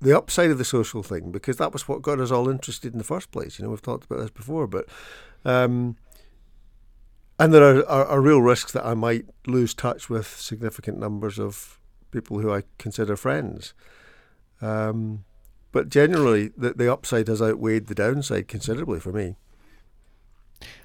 the 0.00 0.16
upside 0.16 0.50
of 0.50 0.58
the 0.58 0.64
social 0.64 1.02
thing 1.02 1.32
because 1.32 1.56
that 1.56 1.72
was 1.72 1.88
what 1.88 2.02
got 2.02 2.20
us 2.20 2.30
all 2.30 2.48
interested 2.48 2.92
in 2.92 2.98
the 2.98 3.04
first 3.04 3.30
place. 3.30 3.58
You 3.58 3.64
know, 3.64 3.70
we've 3.70 3.82
talked 3.82 4.04
about 4.04 4.20
this 4.20 4.30
before, 4.30 4.66
but 4.66 4.86
um, 5.44 5.96
and 7.38 7.52
there 7.52 7.62
are, 7.62 7.88
are, 7.88 8.06
are 8.06 8.20
real 8.20 8.40
risks 8.40 8.72
that 8.72 8.86
I 8.86 8.94
might 8.94 9.26
lose 9.46 9.74
touch 9.74 10.08
with 10.08 10.26
significant 10.26 10.98
numbers 10.98 11.38
of 11.38 11.80
people 12.10 12.40
who 12.40 12.52
I 12.52 12.62
consider 12.78 13.16
friends. 13.16 13.74
Um, 14.60 15.24
but 15.72 15.88
generally, 15.88 16.48
the, 16.56 16.72
the 16.72 16.92
upside 16.92 17.28
has 17.28 17.42
outweighed 17.42 17.86
the 17.86 17.94
downside 17.94 18.48
considerably 18.48 19.00
for 19.00 19.12
me. 19.12 19.36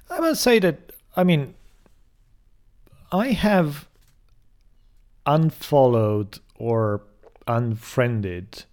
I 0.09 0.19
must 0.19 0.41
say 0.41 0.59
that 0.59 0.91
I 1.15 1.23
mean 1.23 1.55
I 3.11 3.27
have 3.27 3.87
unfollowed 5.25 6.39
or 6.55 7.01
unfriended 7.47 8.65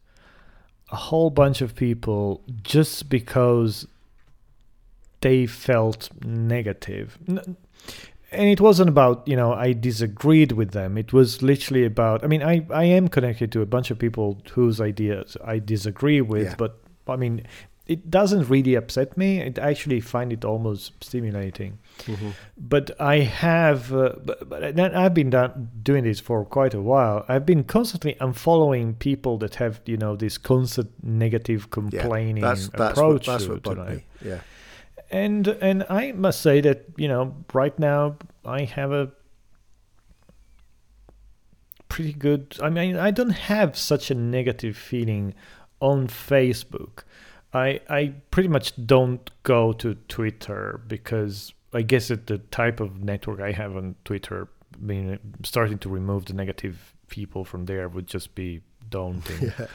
a 0.90 0.96
whole 0.96 1.30
bunch 1.30 1.60
of 1.60 1.74
people 1.74 2.42
just 2.62 3.08
because 3.08 3.86
they 5.20 5.46
felt 5.46 6.08
negative. 6.24 7.18
And 8.32 8.48
it 8.48 8.60
wasn't 8.60 8.88
about, 8.88 9.26
you 9.26 9.36
know, 9.36 9.52
I 9.52 9.72
disagreed 9.72 10.52
with 10.52 10.70
them. 10.70 10.96
It 10.96 11.12
was 11.12 11.42
literally 11.42 11.84
about, 11.84 12.22
I 12.24 12.28
mean, 12.28 12.42
I, 12.42 12.64
I 12.70 12.84
am 12.84 13.08
connected 13.08 13.50
to 13.52 13.60
a 13.60 13.66
bunch 13.66 13.90
of 13.90 13.98
people 13.98 14.40
whose 14.52 14.80
ideas 14.80 15.36
I 15.44 15.58
disagree 15.58 16.20
with, 16.20 16.44
Yeah. 16.46 16.54
but 16.56 16.78
I 17.08 17.16
mean, 17.16 17.46
it 17.86 18.08
doesn't 18.08 18.48
really 18.48 18.76
upset 18.76 19.16
me. 19.16 19.42
I 19.42 19.52
actually 19.60 20.00
find 20.00 20.32
it 20.32 20.44
almost 20.44 20.92
stimulating 21.02 21.78
but 22.56 22.90
I 23.00 23.18
have, 23.18 23.92
uh, 23.92 24.14
but, 24.24 24.48
but 24.48 24.78
I've 24.78 25.14
been 25.14 25.30
done, 25.30 25.70
doing 25.82 26.04
this 26.04 26.20
for 26.20 26.44
quite 26.44 26.74
a 26.74 26.80
while. 26.80 27.24
I've 27.28 27.46
been 27.46 27.64
constantly 27.64 28.14
unfollowing 28.20 28.98
people 28.98 29.38
that 29.38 29.56
have, 29.56 29.80
you 29.86 29.96
know, 29.96 30.16
this 30.16 30.38
constant 30.38 30.90
negative 31.02 31.62
Yeah, 31.62 32.00
complaining 32.02 32.42
that's 32.42 32.68
that's 32.68 32.92
approach 32.92 33.26
what, 33.26 33.32
that's 33.32 33.44
to, 33.44 33.50
what 33.50 33.62
bugged 33.62 33.90
me. 33.90 34.04
Yeah, 34.24 34.40
And 35.10 35.48
and 35.48 35.84
I 35.90 36.12
must 36.12 36.40
say 36.40 36.60
that 36.60 36.84
you 36.96 37.08
know, 37.08 37.34
right 37.52 37.76
now 37.78 38.16
I 38.44 38.64
have 38.64 38.92
a 38.92 39.10
pretty 41.88 42.12
good. 42.12 42.56
I 42.62 42.70
mean, 42.70 42.96
I 42.96 43.10
don't 43.10 43.30
have 43.30 43.76
such 43.76 44.10
a 44.10 44.14
negative 44.14 44.76
feeling 44.76 45.34
on 45.80 46.06
Facebook. 46.06 47.02
I 47.52 47.80
I 47.88 48.14
pretty 48.30 48.48
much 48.48 48.72
don't 48.86 49.28
go 49.42 49.72
to 49.74 49.94
Twitter 50.08 50.80
because 50.86 51.52
I 51.72 51.82
guess 51.82 52.08
that 52.08 52.26
the 52.26 52.38
type 52.38 52.80
of 52.80 53.02
network 53.02 53.40
I 53.40 53.52
have 53.52 53.76
on 53.76 53.96
Twitter, 54.04 54.48
I 54.74 54.84
mean, 54.84 55.18
starting 55.42 55.78
to 55.78 55.88
remove 55.88 56.26
the 56.26 56.34
negative 56.34 56.94
people 57.08 57.44
from 57.44 57.66
there 57.66 57.88
would 57.88 58.06
just 58.06 58.34
be 58.34 58.60
daunting. 58.88 59.52
yeah. 59.58 59.66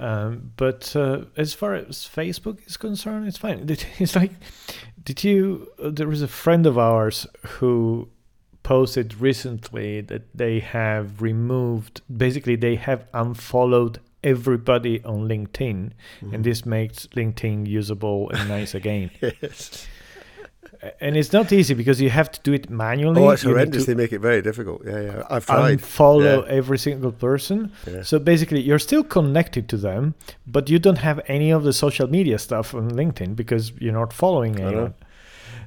Um, 0.00 0.52
but 0.56 0.96
uh, 0.96 1.24
as 1.36 1.52
far 1.54 1.74
as 1.74 2.08
Facebook 2.08 2.66
is 2.66 2.76
concerned, 2.76 3.28
it's 3.28 3.38
fine. 3.38 3.68
It's 3.98 4.16
like, 4.16 4.32
did 5.04 5.22
you? 5.24 5.68
Uh, 5.82 5.90
there 5.90 6.08
was 6.08 6.22
a 6.22 6.28
friend 6.28 6.66
of 6.66 6.76
ours 6.78 7.26
who 7.46 8.08
posted 8.62 9.20
recently 9.20 10.00
that 10.00 10.22
they 10.34 10.60
have 10.60 11.20
removed. 11.22 12.00
Basically, 12.14 12.56
they 12.56 12.76
have 12.76 13.04
unfollowed 13.12 13.98
everybody 14.24 15.02
on 15.04 15.28
LinkedIn, 15.28 15.92
Mm-hmm. 16.20 16.34
and 16.34 16.44
this 16.44 16.64
makes 16.66 17.06
LinkedIn 17.08 17.66
usable 17.66 18.30
and 18.30 18.48
nice 18.48 18.74
again. 18.74 19.10
Yes. 19.42 19.86
And 21.00 21.16
it's 21.16 21.32
not 21.32 21.52
easy 21.52 21.74
because 21.74 22.00
you 22.00 22.10
have 22.10 22.30
to 22.32 22.40
do 22.42 22.52
it 22.52 22.70
manually. 22.70 23.20
Oh, 23.22 23.30
it's 23.30 23.42
You 23.44 23.50
horrendous. 23.50 23.86
They 23.86 23.94
make 23.94 24.12
it 24.12 24.20
very 24.20 24.42
difficult. 24.42 24.82
Yeah, 24.86 25.00
yeah. 25.00 25.22
I've 25.28 25.46
tried. 25.46 25.78
Unfollow 25.78 26.46
Yeah. 26.46 26.52
every 26.58 26.78
single 26.78 27.12
person. 27.12 27.72
Yeah. 27.86 28.02
So 28.02 28.18
basically, 28.18 28.60
you're 28.62 28.78
still 28.78 29.04
connected 29.04 29.68
to 29.68 29.76
them, 29.76 30.14
but 30.46 30.70
you 30.70 30.78
don't 30.78 30.98
have 30.98 31.20
any 31.26 31.50
of 31.50 31.64
the 31.64 31.72
social 31.72 32.08
media 32.08 32.38
stuff 32.38 32.74
on 32.74 32.90
LinkedIn 32.90 33.36
because 33.36 33.72
you're 33.78 33.92
not 33.92 34.12
following 34.12 34.58
anyone. 34.60 34.94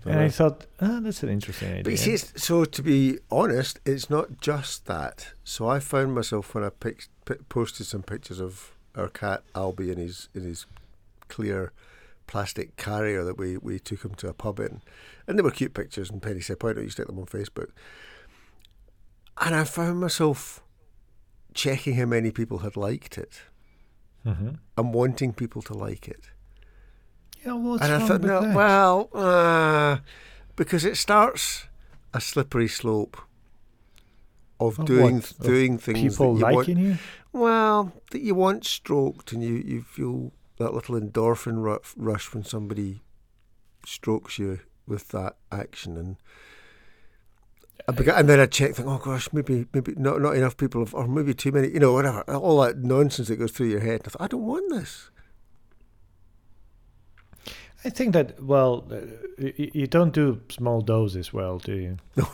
I 0.05 0.09
And. 0.09 0.19
I 0.19 0.29
thought, 0.29 0.65
ah, 0.81 0.99
that's 1.01 1.23
an 1.23 1.29
interesting 1.29 1.69
idea. 1.69 1.83
But 1.83 1.91
you 1.91 1.97
see, 1.97 2.13
it's, 2.13 2.43
so 2.43 2.65
to 2.65 2.81
be 2.81 3.19
honest, 3.31 3.79
it's 3.85 4.09
not 4.09 4.41
just 4.41 4.85
that. 4.85 5.27
So 5.45 5.67
I 5.67 5.79
found 5.79 6.13
myself 6.13 6.53
when 6.53 6.63
I 6.65 6.69
picked, 6.69 7.07
posted 7.47 7.85
some 7.85 8.03
pictures 8.03 8.41
of 8.41 8.71
our 8.95 9.07
cat 9.07 9.43
Albie 9.55 9.91
in 9.93 9.97
his 9.97 10.27
in 10.35 10.43
his 10.43 10.65
clear 11.29 11.71
plastic 12.27 12.75
carrier 12.77 13.23
that 13.23 13.37
we, 13.37 13.57
we 13.57 13.79
took 13.79 14.03
him 14.03 14.15
to 14.15 14.27
a 14.29 14.33
pub 14.33 14.59
in, 14.59 14.81
and 15.27 15.37
they 15.37 15.43
were 15.43 15.51
cute 15.51 15.73
pictures. 15.73 16.09
And 16.09 16.21
Penny 16.21 16.41
said, 16.41 16.57
"Why 16.61 16.73
don't 16.73 16.83
you 16.83 16.89
stick 16.89 17.07
them 17.07 17.19
on 17.19 17.25
Facebook?" 17.25 17.69
And 19.41 19.55
I 19.55 19.63
found 19.63 19.99
myself 19.99 20.61
checking 21.53 21.95
how 21.95 22.05
many 22.05 22.31
people 22.31 22.59
had 22.59 22.75
liked 22.77 23.17
it 23.17 23.41
Mhm. 24.25 24.59
and 24.77 24.93
wanting 24.93 25.33
people 25.33 25.61
to 25.63 25.73
like 25.73 26.07
it. 26.07 26.29
Yeah, 27.45 27.53
what's 27.53 27.83
and 27.83 27.91
I 27.93 28.07
thought, 28.07 28.21
no, 28.21 28.41
that? 28.41 28.55
well, 28.55 29.09
uh, 29.13 29.97
because 30.55 30.85
it 30.85 30.95
starts 30.97 31.65
a 32.13 32.21
slippery 32.21 32.67
slope 32.69 33.17
of 34.59 34.79
Of 34.79 34.85
doing 34.85 35.15
what? 35.15 35.31
Of 35.31 35.37
doing 35.39 35.77
things 35.77 35.99
people 36.17 36.35
that 36.35 36.51
you 36.51 36.57
liking 36.57 36.77
you. 36.77 36.89
want. 36.89 37.01
Well, 37.33 37.91
that 38.11 38.21
you 38.21 38.35
want 38.35 38.63
stroked, 38.65 39.33
and 39.33 39.43
you 39.43 39.55
you 39.55 39.81
feel 39.81 40.31
that 40.57 40.73
little 40.73 40.99
endorphin 40.99 41.61
ru- 41.63 41.79
rush 41.97 42.33
when 42.33 42.43
somebody 42.43 43.01
strokes 43.85 44.37
you 44.39 44.59
with 44.87 45.09
that 45.09 45.35
action, 45.51 45.97
and 45.97 46.17
and 47.87 48.29
then 48.29 48.39
I 48.39 48.45
check, 48.45 48.75
think, 48.75 48.87
oh 48.87 48.97
gosh, 48.97 49.27
maybe 49.33 49.65
maybe 49.73 49.93
not 49.97 50.21
not 50.21 50.35
enough 50.35 50.55
people, 50.57 50.81
have, 50.85 50.93
or 50.93 51.07
maybe 51.07 51.33
too 51.33 51.51
many, 51.51 51.69
you 51.69 51.79
know, 51.79 51.93
whatever, 51.93 52.21
all 52.33 52.61
that 52.61 52.77
nonsense 52.77 53.27
that 53.27 53.37
goes 53.37 53.51
through 53.51 53.67
your 53.67 53.81
head. 53.81 54.01
I 54.05 54.09
thought, 54.09 54.21
I 54.21 54.27
don't 54.27 54.45
want 54.45 54.71
this. 54.73 55.09
I 57.85 57.89
think 57.89 58.13
that 58.13 58.41
well, 58.41 58.87
uh, 58.91 58.97
you, 59.57 59.71
you 59.73 59.87
don't 59.87 60.13
do 60.13 60.41
small 60.49 60.81
doses 60.81 61.33
well, 61.33 61.57
do 61.59 61.73
you? 61.73 61.97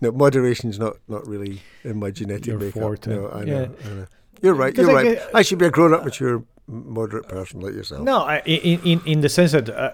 No, 0.00 0.10
no, 0.10 0.16
moderation's 0.18 0.78
not 0.78 0.96
not 1.08 1.26
really 1.26 1.60
in 1.84 1.98
my 1.98 2.10
genetic 2.10 2.46
Your 2.46 2.58
makeup. 2.58 2.82
forte. 2.82 3.10
No, 3.14 3.30
I 3.30 3.44
know. 3.44 3.60
Yeah. 3.60 3.90
I 3.90 3.94
know. 3.94 4.06
You're 4.42 4.54
right. 4.54 4.76
You're 4.76 4.90
I 4.90 4.94
right. 4.94 5.04
get- 5.16 5.30
I 5.34 5.42
should 5.42 5.58
be 5.58 5.66
a 5.66 5.70
grown-up, 5.70 6.04
mature, 6.04 6.44
moderate 6.66 7.28
person 7.28 7.60
like 7.60 7.74
yourself. 7.74 8.02
No, 8.02 8.18
I, 8.20 8.40
in 8.46 8.80
in 8.82 9.00
in 9.06 9.20
the 9.20 9.28
sense 9.28 9.52
that 9.52 9.68
uh, 9.68 9.92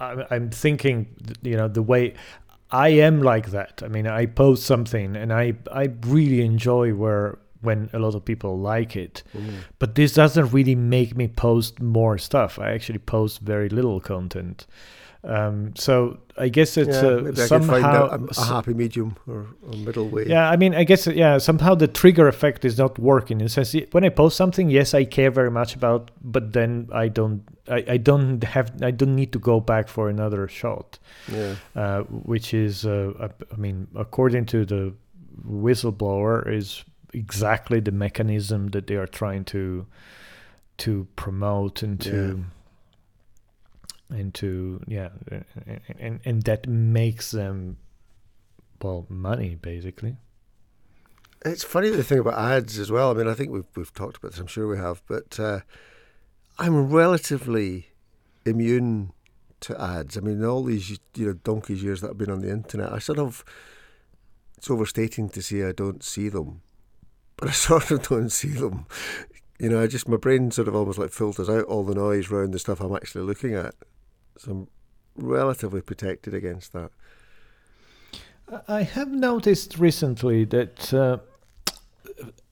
I, 0.00 0.24
I'm 0.30 0.50
thinking, 0.50 1.06
you 1.42 1.56
know, 1.56 1.68
the 1.68 1.82
way 1.82 2.14
I 2.70 2.88
am 2.88 3.22
like 3.22 3.50
that. 3.50 3.82
I 3.84 3.88
mean, 3.88 4.06
I 4.06 4.26
post 4.26 4.64
something 4.64 5.16
and 5.16 5.32
I 5.32 5.54
I 5.72 5.90
really 6.06 6.44
enjoy 6.44 6.94
where 6.94 7.38
when 7.60 7.88
a 7.92 7.98
lot 7.98 8.14
of 8.14 8.24
people 8.24 8.58
like 8.58 8.94
it, 8.94 9.22
Mm. 9.34 9.54
but 9.78 9.94
this 9.94 10.12
doesn't 10.14 10.52
really 10.52 10.74
make 10.74 11.16
me 11.16 11.28
post 11.28 11.80
more 11.80 12.18
stuff. 12.18 12.58
I 12.58 12.72
actually 12.72 12.98
post 12.98 13.40
very 13.40 13.68
little 13.70 14.00
content. 14.00 14.66
Um, 15.26 15.74
so 15.74 16.18
I 16.36 16.48
guess 16.50 16.76
it's 16.76 16.96
yeah, 16.96 17.02
maybe 17.02 17.28
I 17.28 17.30
could 17.30 17.36
find 17.48 17.48
somehow 17.64 18.08
a, 18.10 18.18
a, 18.18 18.24
a 18.24 18.44
happy 18.44 18.74
medium 18.74 19.16
or, 19.26 19.46
or 19.62 19.76
middle 19.78 20.08
way. 20.08 20.26
Yeah, 20.26 20.50
I 20.50 20.56
mean, 20.56 20.74
I 20.74 20.84
guess 20.84 21.06
yeah. 21.06 21.38
Somehow 21.38 21.74
the 21.74 21.88
trigger 21.88 22.28
effect 22.28 22.64
is 22.64 22.76
not 22.76 22.98
working. 22.98 23.40
In 23.40 23.46
the 23.46 23.48
sense, 23.48 23.74
when 23.92 24.04
I 24.04 24.10
post 24.10 24.36
something, 24.36 24.68
yes, 24.68 24.92
I 24.92 25.04
care 25.06 25.30
very 25.30 25.50
much 25.50 25.74
about, 25.74 26.10
but 26.22 26.52
then 26.52 26.88
I 26.92 27.08
don't, 27.08 27.42
I, 27.70 27.84
I 27.88 27.96
don't 27.96 28.44
have, 28.44 28.70
I 28.82 28.90
don't 28.90 29.16
need 29.16 29.32
to 29.32 29.38
go 29.38 29.60
back 29.60 29.88
for 29.88 30.10
another 30.10 30.46
shot, 30.46 30.98
yeah. 31.32 31.54
uh, 31.74 32.02
which 32.02 32.52
is, 32.52 32.84
uh, 32.84 33.12
I- 33.18 33.54
I 33.54 33.56
mean, 33.56 33.88
according 33.96 34.44
to 34.46 34.66
the 34.66 34.92
whistleblower, 35.48 36.46
is 36.52 36.84
exactly 37.12 37.80
the 37.80 37.92
mechanism 37.92 38.68
that 38.68 38.86
they 38.88 38.96
are 38.96 39.06
trying 39.06 39.44
to 39.44 39.86
to 40.76 41.06
promote 41.16 41.82
and 41.82 42.00
to 42.00 42.44
and 44.14 44.32
to 44.34 44.80
yeah, 44.86 45.10
and, 45.98 46.20
and 46.24 46.42
that 46.44 46.66
makes 46.68 47.30
them 47.30 47.76
well 48.82 49.06
money 49.08 49.54
basically. 49.54 50.16
It's 51.44 51.64
funny 51.64 51.90
the 51.90 52.02
thing 52.02 52.20
about 52.20 52.38
ads 52.38 52.78
as 52.78 52.90
well. 52.90 53.10
I 53.10 53.14
mean, 53.14 53.28
I 53.28 53.34
think 53.34 53.50
we've 53.50 53.64
we've 53.76 53.92
talked 53.92 54.16
about 54.16 54.32
this. 54.32 54.40
I'm 54.40 54.46
sure 54.46 54.66
we 54.66 54.78
have, 54.78 55.02
but 55.08 55.38
uh, 55.38 55.60
I'm 56.58 56.90
relatively 56.90 57.88
immune 58.46 59.12
to 59.60 59.80
ads. 59.80 60.16
I 60.16 60.20
mean, 60.20 60.44
all 60.44 60.62
these 60.62 60.98
you 61.14 61.26
know 61.26 61.32
donkey's 61.32 61.82
years 61.82 62.00
that 62.00 62.10
I've 62.10 62.18
been 62.18 62.30
on 62.30 62.40
the 62.40 62.50
internet, 62.50 62.92
I 62.92 62.98
sort 62.98 63.18
of 63.18 63.44
it's 64.56 64.70
overstating 64.70 65.28
to 65.30 65.42
say 65.42 65.64
I 65.64 65.72
don't 65.72 66.02
see 66.02 66.28
them, 66.28 66.62
but 67.36 67.48
I 67.48 67.52
sort 67.68 67.90
of 67.90 68.08
don't 68.08 68.30
see 68.30 68.48
them. 68.48 68.86
You 69.58 69.68
know, 69.68 69.82
I 69.82 69.86
just 69.86 70.08
my 70.08 70.16
brain 70.16 70.50
sort 70.50 70.68
of 70.68 70.74
almost 70.74 70.98
like 70.98 71.10
filters 71.10 71.48
out 71.48 71.64
all 71.64 71.84
the 71.84 71.94
noise 71.94 72.30
around 72.30 72.52
the 72.52 72.58
stuff 72.58 72.80
I'm 72.80 72.94
actually 72.94 73.24
looking 73.24 73.54
at. 73.54 73.74
So 74.38 74.50
I'm 74.50 74.68
relatively 75.16 75.80
protected 75.80 76.34
against 76.34 76.72
that. 76.72 76.90
I 78.68 78.82
have 78.82 79.10
noticed 79.10 79.78
recently 79.78 80.44
that 80.44 80.92
uh, 80.92 81.18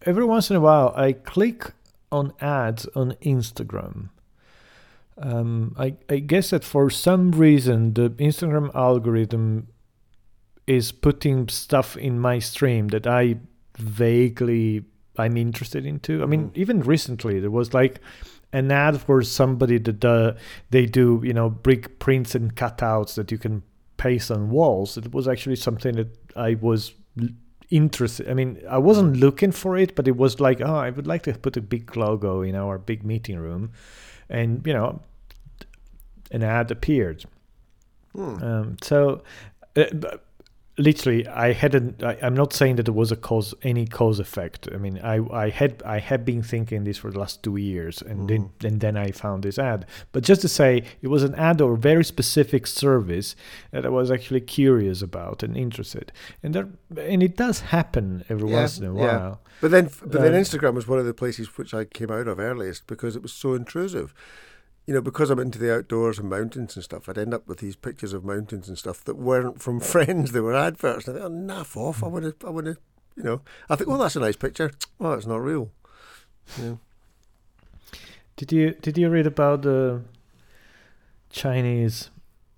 every 0.03 0.25
once 0.25 0.49
in 0.51 0.57
a 0.57 0.61
while 0.61 0.93
I 0.97 1.13
click 1.13 1.73
on 2.11 2.33
ads 2.41 2.87
on 2.95 3.13
Instagram. 3.23 4.09
Um, 5.19 5.75
I, 5.79 5.95
I 6.09 6.19
guess 6.21 6.51
that 6.51 6.65
for 6.65 6.89
some 6.89 7.33
reason 7.33 7.93
the 7.95 8.11
Instagram 8.11 8.75
algorithm 8.75 9.69
is 10.67 10.93
putting 10.93 11.49
stuff 11.49 11.97
in 11.97 12.19
my 12.19 12.39
stream 12.39 12.89
that 12.89 13.07
I 13.07 13.37
vaguely 13.77 14.85
I'm 15.19 15.37
interested 15.37 15.85
into. 15.85 16.23
I 16.23 16.27
mean, 16.27 16.49
Mm. 16.51 16.57
even 16.57 16.81
recently 16.81 17.39
there 17.41 17.51
was 17.51 17.75
like 17.75 18.01
an 18.53 18.71
ad 18.71 19.01
for 19.01 19.23
somebody 19.23 19.79
that 19.79 20.05
uh, 20.05 20.35
they 20.71 20.87
do 20.87 21.21
you 21.25 21.33
know 21.33 21.49
brick 21.51 21.99
prints 21.99 22.35
and 22.35 22.55
cutouts 22.55 23.15
that 23.15 23.31
you 23.33 23.39
can 23.39 23.63
paste 23.97 24.31
on 24.31 24.51
walls. 24.51 24.97
It 24.97 25.13
was 25.13 25.29
actually 25.29 25.57
something 25.57 25.95
that 25.97 26.09
I 26.37 26.55
was 26.55 26.95
interested. 27.71 28.29
I 28.29 28.35
mean, 28.35 28.61
I 28.69 28.79
wasn't 28.79 29.17
looking 29.17 29.53
for 29.53 29.77
it, 29.77 29.95
but 29.95 30.07
it 30.07 30.17
was 30.17 30.41
like, 30.41 30.61
oh, 30.61 30.75
I 30.75 30.91
would 30.91 31.07
like 31.07 31.23
to 31.23 31.33
put 31.35 31.57
a 31.57 31.63
big 31.63 31.97
logo 31.97 32.43
in 32.43 32.55
our 32.55 32.79
big 32.79 33.05
meeting 33.05 33.39
room, 33.39 33.73
and 34.29 34.65
you 34.67 34.73
know, 34.73 35.01
an 36.31 36.43
ad 36.43 36.71
appeared. 36.71 37.25
Hmm. 38.15 38.43
Um, 38.43 38.77
so, 38.83 39.23
uh, 39.77 39.85
literally, 40.83 41.27
I 41.27 41.53
hadn't. 41.53 42.03
I, 42.03 42.19
I'm 42.23 42.35
not 42.35 42.53
saying 42.53 42.77
that 42.77 42.85
there 42.85 42.95
was 42.95 43.13
a 43.13 43.17
cause, 43.17 43.55
any 43.63 43.87
cause 43.87 44.19
effect. 44.21 44.69
I 44.75 44.77
mean, 44.77 44.99
I, 45.03 45.17
I 45.45 45.51
had, 45.51 45.83
I 45.85 45.99
had 45.99 46.25
been 46.25 46.43
thinking 46.43 46.85
this 46.85 46.99
for 46.99 47.11
the 47.11 47.19
last 47.19 47.43
two 47.43 47.57
years, 47.57 48.03
and 48.03 48.29
then, 48.29 48.51
and 48.65 48.81
then 48.81 48.97
I 48.97 49.11
found 49.13 49.43
this 49.43 49.59
ad. 49.59 49.87
But 50.13 50.25
just 50.25 50.41
to 50.43 50.49
say, 50.49 50.85
it 51.01 51.09
was 51.09 51.23
an 51.23 51.35
ad 51.37 51.61
or 51.61 51.75
a 51.75 51.79
very 51.79 52.05
specific 52.05 52.67
service 52.67 53.37
that 53.71 53.87
I 53.87 53.89
was 53.89 54.11
actually 54.11 54.41
curious 54.41 55.03
about 55.03 55.43
and 55.43 55.57
interested, 55.57 56.13
and 56.43 56.55
there, 56.55 56.69
and 56.97 57.23
it 57.23 57.37
does 57.37 57.61
happen 57.61 58.25
every 58.29 58.49
Yeah, 58.51 58.61
once 58.61 58.79
in 58.79 58.87
a 58.87 58.95
yeah. 58.95 59.01
while. 59.01 59.41
But 59.61 59.71
then, 59.71 59.91
but 60.01 60.21
then 60.21 60.35
Um, 60.35 60.41
Instagram 60.41 60.75
was 60.75 60.89
one 60.89 60.99
of 60.99 61.07
the 61.07 61.15
places 61.15 61.57
which 61.57 61.73
I 61.73 61.85
came 61.85 62.11
out 62.11 62.27
of 62.29 62.39
earliest 62.41 62.87
because 62.87 63.17
it 63.17 63.23
was 63.23 63.33
so 63.33 63.55
intrusive. 63.55 64.13
You 64.87 64.95
know, 64.95 65.01
because 65.01 65.31
I'm 65.31 65.39
into 65.39 65.59
the 65.61 65.73
outdoors 65.75 66.19
and 66.19 66.29
mountains 66.29 66.75
and 66.75 66.83
stuff, 66.85 67.09
I'd 67.09 67.17
end 67.19 67.33
up 67.33 67.47
with 67.47 67.59
these 67.59 67.77
pictures 67.77 68.13
of 68.13 68.25
mountains 68.25 68.69
and 68.69 68.77
stuff 68.77 69.05
that 69.05 69.17
weren't 69.17 69.63
from 69.63 69.79
friends; 69.95 70.33
they 70.33 70.41
were 70.41 70.55
adverts. 70.57 71.07
And 71.07 71.17
I 71.17 71.21
thought, 71.23 71.27
oh, 71.31 71.35
naff 71.35 71.77
off! 71.77 72.03
I 72.03 72.09
want 72.09 72.25
to, 72.41 72.47
I 72.47 72.51
want 72.51 72.67
to, 72.67 72.77
you 73.17 73.23
know. 73.23 73.41
I 73.71 73.77
think, 73.77 73.89
well, 73.89 73.99
that's 73.99 74.17
a 74.17 74.21
nice 74.21 74.37
picture. 74.37 74.73
Well, 74.99 75.13
it's 75.15 75.27
not 75.27 75.37
real. 75.43 75.71
Yeah. 76.61 76.75
Did 78.37 78.51
you 78.51 78.73
did 78.73 78.99
you 78.99 79.09
read 79.09 79.27
about 79.27 79.63
the 79.63 80.03
Chinese 81.31 82.11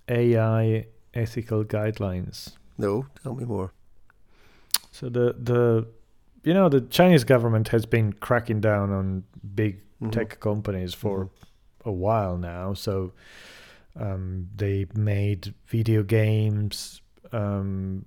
AI 0.09 0.87
ethical 1.13 1.65
guidelines? 1.65 2.53
No, 2.79 3.07
tell 3.23 3.35
me 3.35 3.45
more. 3.45 3.73
So 4.91 5.09
the 5.09 5.35
the 5.39 5.87
you 6.43 6.55
know 6.55 6.69
the 6.69 6.81
Chinese 6.81 7.25
government 7.25 7.69
has 7.69 7.87
been 7.87 8.13
cracking 8.15 8.61
down 8.61 8.91
on 8.93 9.25
big 9.55 9.81
Mhm. 10.01 10.13
tech 10.13 10.41
companies 10.41 10.95
for 10.95 11.27
Mhm. 11.27 11.31
A 11.85 11.93
while 11.93 12.37
now. 12.39 12.75
So 12.75 13.13
um, 13.97 14.49
they 14.57 14.87
made 14.95 15.55
video 15.67 16.03
games. 16.03 17.01
Um, 17.33 18.05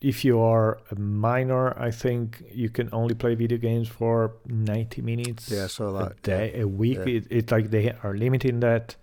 if 0.00 0.24
you 0.24 0.40
are 0.40 0.78
a 0.90 0.98
minor, 0.98 1.78
I 1.78 1.90
think 1.90 2.42
you 2.52 2.70
can 2.70 2.88
only 2.92 3.14
play 3.14 3.34
video 3.34 3.58
games 3.58 3.86
for 3.88 4.32
ninety 4.46 5.02
minutes 5.02 5.50
Yeah, 5.50 5.66
saw 5.66 5.94
a 5.98 6.14
day, 6.22 6.58
a 6.60 6.66
week. 6.66 6.98
Yeah. 6.98 7.16
It, 7.16 7.26
it's 7.30 7.52
like 7.52 7.70
they 7.70 7.92
are 8.02 8.14
limiting 8.14 8.60
that. 8.60 8.96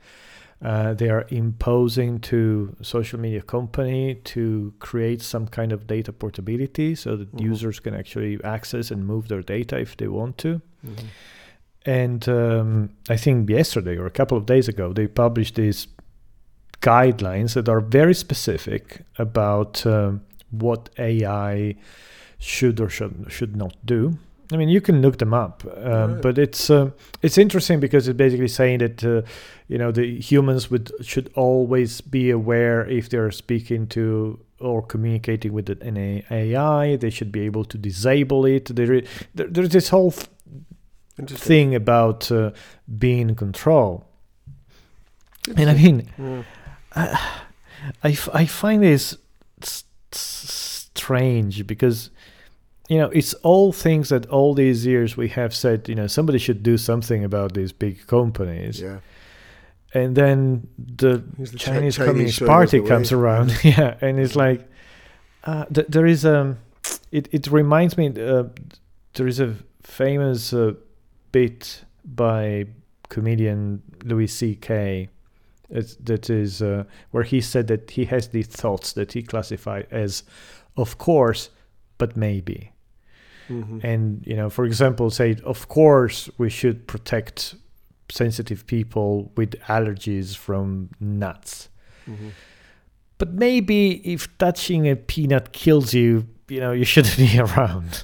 Uh, 0.60 0.96
they 0.96 1.08
are 1.12 1.27
imposing 1.29 2.17
to 2.20 2.75
social 2.82 3.20
media 3.20 3.44
company 3.44 4.15
to 4.15 4.74
create 4.79 5.22
some 5.22 5.46
kind 5.48 5.72
of 5.72 5.86
data 5.86 6.12
portability 6.12 6.96
so 6.96 7.15
that 7.15 7.32
Mhm. 7.32 7.41
users 7.41 7.79
can 7.79 7.94
actually 7.94 8.44
access 8.44 8.89
and 8.89 9.06
move 9.06 9.27
their 9.27 9.44
data 9.44 9.77
if 9.77 9.96
they 9.98 10.08
want 10.08 10.39
to. 10.39 10.60
Mhm. 10.84 11.06
And 11.88 12.27
um, 12.29 12.89
I 13.10 13.17
think 13.17 13.50
yesterday 13.50 13.96
or 13.98 14.06
a 14.06 14.12
couple 14.12 14.38
of 14.38 14.46
days 14.46 14.67
ago, 14.67 14.94
they 14.94 15.08
published 15.08 15.56
these 15.56 15.88
guidelines 16.82 17.53
that 17.53 17.67
are 17.70 17.79
very 17.82 18.13
specific 18.13 19.01
about 19.17 19.86
um, 19.86 20.22
what 20.51 20.89
AI 21.00 21.75
should 22.39 22.79
or 22.79 22.89
should 22.89 23.25
should 23.29 23.56
not 23.56 23.74
do. 23.86 24.17
I 24.53 24.56
mean, 24.58 24.70
you 24.70 24.79
can 24.79 25.01
look 25.01 25.17
them 25.17 25.34
up, 25.34 25.63
um, 25.65 26.13
Right. 26.13 26.22
but 26.22 26.38
it's 26.38 26.70
um 26.70 26.94
it's 27.22 27.38
interesting 27.38 27.79
because 27.79 28.08
it's 28.08 28.17
basically 28.17 28.48
saying 28.48 28.79
that 28.79 29.03
uh, 29.03 29.22
you 29.67 29.77
know 29.77 29.91
the 29.91 30.20
humans 30.22 30.70
would 30.72 30.91
should 31.01 31.29
always 31.36 32.01
be 32.01 32.29
aware 32.32 32.86
if 32.89 33.10
they're 33.10 33.32
speaking 33.32 33.88
to 33.88 34.39
or 34.60 34.82
communicating 34.86 35.53
with 35.53 35.70
an 35.70 35.98
AI. 36.32 36.96
They 36.98 37.10
should 37.10 37.32
be 37.32 37.41
able 37.41 37.65
to 37.65 37.77
disable 37.77 38.46
it. 38.46 38.65
There, 38.75 39.01
there 39.36 39.48
there's 39.48 39.70
this 39.70 39.89
whole 39.89 40.12
th-. 40.12 40.27
Thing 41.26 41.74
about 41.76 42.32
uh, 42.32 42.52
being 42.98 43.30
in 43.30 43.36
control. 43.36 44.06
And 45.56 45.70
I 45.70 45.74
mean, 45.74 46.08
Yeah. 46.18 46.44
I, 48.04 48.10
f- 48.12 48.30
I 48.34 48.46
find 48.46 48.84
this 48.84 49.18
s- 49.62 49.84
s- 50.12 50.90
strange 50.96 51.66
because, 51.68 52.10
you 52.90 52.98
know, 52.98 53.10
it's 53.14 53.34
all 53.36 53.72
things 53.72 54.10
that 54.10 54.26
all 54.28 54.54
these 54.54 54.86
years 54.86 55.16
we 55.16 55.30
have 55.30 55.54
said, 55.56 55.88
you 55.88 55.96
know, 55.96 56.08
somebody 56.08 56.38
should 56.40 56.64
do 56.64 56.78
something 56.78 57.24
about 57.24 57.54
these 57.54 57.72
big 57.72 58.06
companies. 58.08 58.82
yeah. 58.82 59.00
And 59.94 60.16
then 60.16 60.68
the 60.78 61.24
the 61.40 61.58
Chinese, 61.58 61.98
Communist 61.98 62.46
Party 62.46 62.82
comes 62.82 63.12
around. 63.14 63.54
yeah. 63.64 63.96
And 64.02 64.20
it's 64.20 64.36
like, 64.36 64.68
uh, 65.46 65.64
th- 65.74 65.88
there 65.88 66.06
is 66.06 66.26
a, 66.26 66.58
it, 67.12 67.30
it 67.32 67.48
reminds 67.48 67.98
me, 67.98 68.08
uh, 68.10 68.44
there 69.14 69.28
is 69.28 69.40
a 69.40 69.56
famous 69.84 70.52
uh, 70.52 70.74
bit 71.31 71.84
by 72.05 72.65
comedian 73.10 73.81
Louis 74.03 74.27
C.K. 74.27 75.10
That 75.69 76.29
is 76.29 76.62
uh, 76.62 76.86
where 77.12 77.24
he 77.24 77.41
said 77.41 77.67
that 77.67 77.91
he 77.91 78.05
has 78.05 78.29
these 78.29 78.48
thoughts 78.48 78.93
that 78.93 79.12
he 79.13 79.22
classified 79.22 79.88
as 79.91 80.24
of 80.77 80.98
course, 80.98 81.50
but 81.98 82.15
maybe. 82.15 82.72
Mhm. 83.50 83.84
And 83.84 84.24
you 84.25 84.36
know, 84.36 84.50
for 84.50 84.65
example, 84.65 85.10
say 85.10 85.36
of 85.43 85.67
course 85.67 86.29
we 86.38 86.50
should 86.50 86.88
protect 86.88 87.55
sensitive 88.10 88.65
people 88.67 89.31
with 89.36 89.51
allergies 89.67 90.36
from 90.36 90.89
nuts. 91.00 91.69
Mhm. 92.07 92.31
But 93.17 93.34
maybe 93.34 93.93
if 94.13 94.38
touching 94.38 94.88
a 94.88 94.96
peanut 94.96 95.51
kills 95.51 95.93
you, 95.93 96.27
you 96.48 96.60
know, 96.62 96.72
you 96.72 96.86
shouldn't 96.86 97.17
be 97.31 97.39
around. 97.39 98.03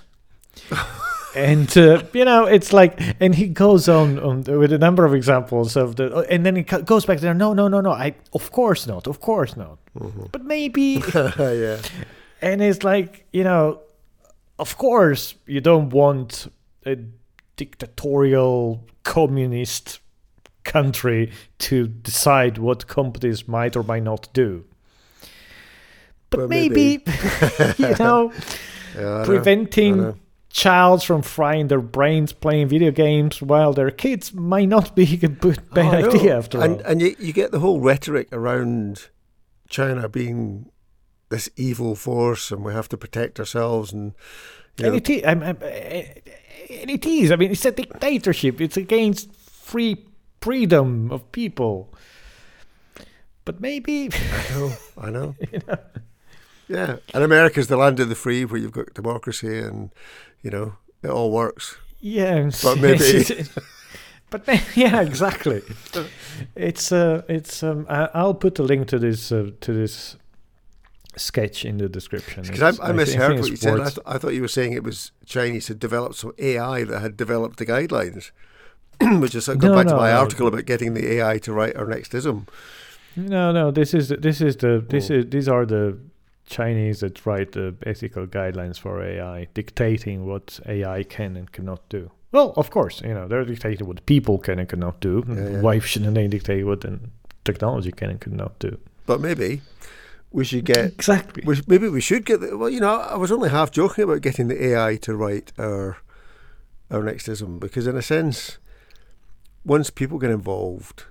and 1.36 1.78
uh, 1.78 2.04
you 2.14 2.26
know, 2.26 2.46
it's 2.46 2.74
like, 2.74 3.00
and 3.20 3.34
he 3.36 3.48
goes 3.48 3.90
on, 3.90 4.20
on 4.20 4.44
with 4.44 4.72
a 4.74 4.78
number 4.78 5.06
of 5.06 5.14
examples 5.14 5.76
of 5.76 5.96
the, 5.96 6.26
and 6.30 6.46
then 6.46 6.56
he 6.56 6.64
goes 6.64 7.06
back 7.06 7.20
there. 7.20 7.34
No, 7.34 7.54
no, 7.54 7.68
no, 7.68 7.82
no. 7.82 7.92
I, 7.92 8.16
of 8.34 8.52
course 8.52 8.88
not, 8.88 9.08
of 9.08 9.20
course 9.20 9.56
not. 9.58 9.78
Mhm. 9.98 10.32
But 10.32 10.44
maybe, 10.46 11.02
yeah. 11.14 11.78
and 12.42 12.62
it's 12.62 12.84
like, 12.84 13.26
you 13.32 13.44
know, 13.44 13.82
of 14.60 14.78
course 14.78 15.36
you 15.46 15.62
don't 15.62 15.90
want 15.90 16.52
a 16.86 16.98
dictatorial 17.56 18.86
communist 19.04 20.00
country 20.64 21.32
to 21.60 21.88
decide 21.88 22.58
what 22.58 22.88
companies 22.88 23.48
might 23.48 23.76
or 23.76 23.84
might 23.84 24.04
not 24.04 24.30
do. 24.34 24.64
But 26.30 26.40
Well, 26.40 26.48
maybe, 26.48 27.04
you 27.78 27.96
know, 28.00 28.32
Yeah, 28.96 29.02
I 29.02 29.04
know, 29.04 29.22
I 29.22 29.26
preventing 29.26 29.98
know. 29.98 30.16
Childs 30.54 31.04
from 31.04 31.24
frying 31.24 31.68
their 31.68 31.82
brains 31.82 32.32
playing 32.32 32.68
video 32.68 32.92
games 32.92 33.42
while 33.42 33.74
they're 33.74 33.90
kids 33.90 34.34
might 34.34 34.70
not 34.70 34.96
be 34.96 35.20
a 35.22 35.28
good, 35.28 35.60
Oh, 35.72 35.74
bad 35.74 36.02
know. 36.02 36.10
idea 36.12 36.38
after 36.38 36.62
and, 36.62 36.76
all. 36.76 36.82
And 36.86 37.02
you, 37.02 37.16
you 37.20 37.34
get 37.34 37.52
the 37.52 37.60
whole 37.60 37.80
rhetoric 37.82 38.30
around 38.32 39.10
China 39.68 40.08
being 40.08 40.72
this 41.30 41.50
evil 41.58 41.96
force 41.96 42.52
and 42.52 42.64
we 42.64 42.72
have 42.72 42.88
to 42.90 42.98
protect 42.98 43.40
ourselves 43.40 43.92
and 43.92 44.14
you 44.78 44.86
And 44.86 44.96
it 44.96 45.10
is. 45.10 45.24
I'm, 45.26 45.42
I'm, 45.42 45.58
and 45.62 46.90
it 46.90 47.06
is. 47.06 47.32
I 47.32 47.36
mean, 47.36 47.52
it's 47.52 47.66
a 47.66 47.72
dictatorship. 47.72 48.62
It's 48.62 48.78
against 48.78 49.34
free 49.36 50.06
freedom 50.40 51.12
of 51.12 51.32
people. 51.32 51.94
But 53.46 53.60
maybe, 53.60 54.10
I 54.14 54.54
know, 54.54 54.74
I 54.98 55.10
know. 55.10 55.36
you 55.52 55.60
know, 55.68 55.78
Yeah. 56.68 56.98
And 57.14 57.24
America's 57.24 57.68
the 57.68 57.78
land 57.78 58.00
of 58.00 58.10
the 58.10 58.16
free 58.16 58.46
where 58.46 58.60
you've 58.60 58.72
got 58.72 58.94
democracy 58.94 59.60
and, 59.60 59.92
you 60.42 60.50
know, 60.50 60.76
it 61.04 61.10
all 61.10 61.32
works. 61.32 61.78
yeah. 62.00 62.50
But 62.64 62.78
maybe- 62.82 63.26
but 64.30 64.48
may- 64.48 64.62
yeah, 64.76 65.02
exactly. 65.02 65.62
It's 66.56 66.92
uh, 66.92 67.22
it's 67.28 67.62
um, 67.64 67.86
I, 67.90 68.10
I'll 68.14 68.34
put 68.34 68.58
a 68.60 68.64
link 68.64 68.88
to 68.88 69.00
this 69.00 69.32
uh, 69.32 69.52
to 69.62 69.74
this 69.74 70.18
sketch 71.16 71.64
in 71.66 71.78
the 71.78 71.88
description. 71.90 72.42
Because 72.44 72.76
It's- 72.76 72.80
I, 72.80 72.90
I 72.90 72.92
misheard 72.94 73.40
what 73.40 73.50
you 73.50 73.56
said. 73.56 73.80
I, 73.80 73.90
th- 73.90 74.00
I 74.06 74.18
thought 74.18 74.34
you 74.34 74.42
were 74.42 74.48
saying 74.48 74.74
it 74.74 74.84
was 74.84 75.12
Chinese 75.26 75.68
had 75.68 75.80
developed 75.80 76.16
some 76.16 76.34
AI 76.40 76.84
that 76.86 77.00
had 77.02 77.16
developed 77.18 77.58
the 77.60 77.66
guidelines, 77.66 78.32
which 79.22 79.36
is 79.36 79.48
going 79.48 79.60
No, 79.60 79.76
back 79.76 79.88
to 79.88 79.96
my 79.96 80.10
no. 80.12 80.20
article 80.20 80.48
about 80.48 80.66
getting 80.66 80.94
the 80.96 81.14
AI 81.20 81.38
to 81.40 81.54
write 81.54 81.76
our 81.76 81.86
next 81.86 82.14
ism. 82.16 82.48
No, 83.16 83.52
no. 83.52 83.70
This 83.70 83.94
is 83.94 84.08
this 84.10 84.42
is 84.42 84.56
the 84.58 84.84
this 84.90 85.12
Oh. 85.12 85.16
is 85.16 85.26
these 85.30 85.48
are 85.48 85.66
the 85.68 86.00
Chinese 86.54 87.00
that 87.02 87.26
write 87.26 87.52
the 87.54 87.76
ethical 87.86 88.26
guidelines 88.28 88.80
for 88.80 89.04
AI, 89.04 89.48
dictating 89.54 90.26
what 90.26 90.60
AI 90.66 91.04
can 91.04 91.36
and 91.36 91.52
cannot 91.52 91.82
do. 91.90 92.12
Well, 92.32 92.54
of 92.56 92.70
course, 92.70 93.02
you 93.02 93.14
know 93.14 93.28
they're 93.28 93.46
dictating 93.46 93.88
what 93.88 94.06
people 94.06 94.38
can 94.38 94.60
and 94.60 94.70
cannot 94.70 95.00
do. 95.00 95.24
Yeah, 95.28 95.50
yeah. 95.50 95.62
Why 95.62 95.80
shouldn't 95.80 96.16
they 96.16 96.28
dictate 96.28 96.66
what 96.66 96.82
then 96.82 97.12
technology 97.44 97.92
can 97.92 98.10
and 98.10 98.22
cannot 98.22 98.58
do? 98.60 98.78
But 99.06 99.22
maybe 99.22 99.62
we 100.32 100.44
should 100.44 100.66
get 100.66 100.86
Exactly. 100.86 101.44
We, 101.46 101.62
maybe 101.68 101.90
we 101.90 102.02
should 102.02 102.26
get 102.26 102.42
the, 102.42 102.58
well. 102.58 102.70
You 102.70 102.80
know, 102.80 103.00
I 103.00 103.18
was 103.18 103.32
only 103.32 103.50
half 103.50 103.72
joking 103.72 104.04
about 104.04 104.22
getting 104.22 104.48
the 104.48 104.66
AI 104.70 104.98
to 104.98 105.16
write 105.16 105.54
our 105.60 105.98
our 106.90 107.04
next 107.04 107.28
ism 107.28 107.60
because, 107.60 107.88
in 107.88 107.96
a 107.96 108.02
sense, 108.02 108.58
once 109.66 109.90
people 109.90 110.18
get 110.20 110.32
involved, 110.32 111.06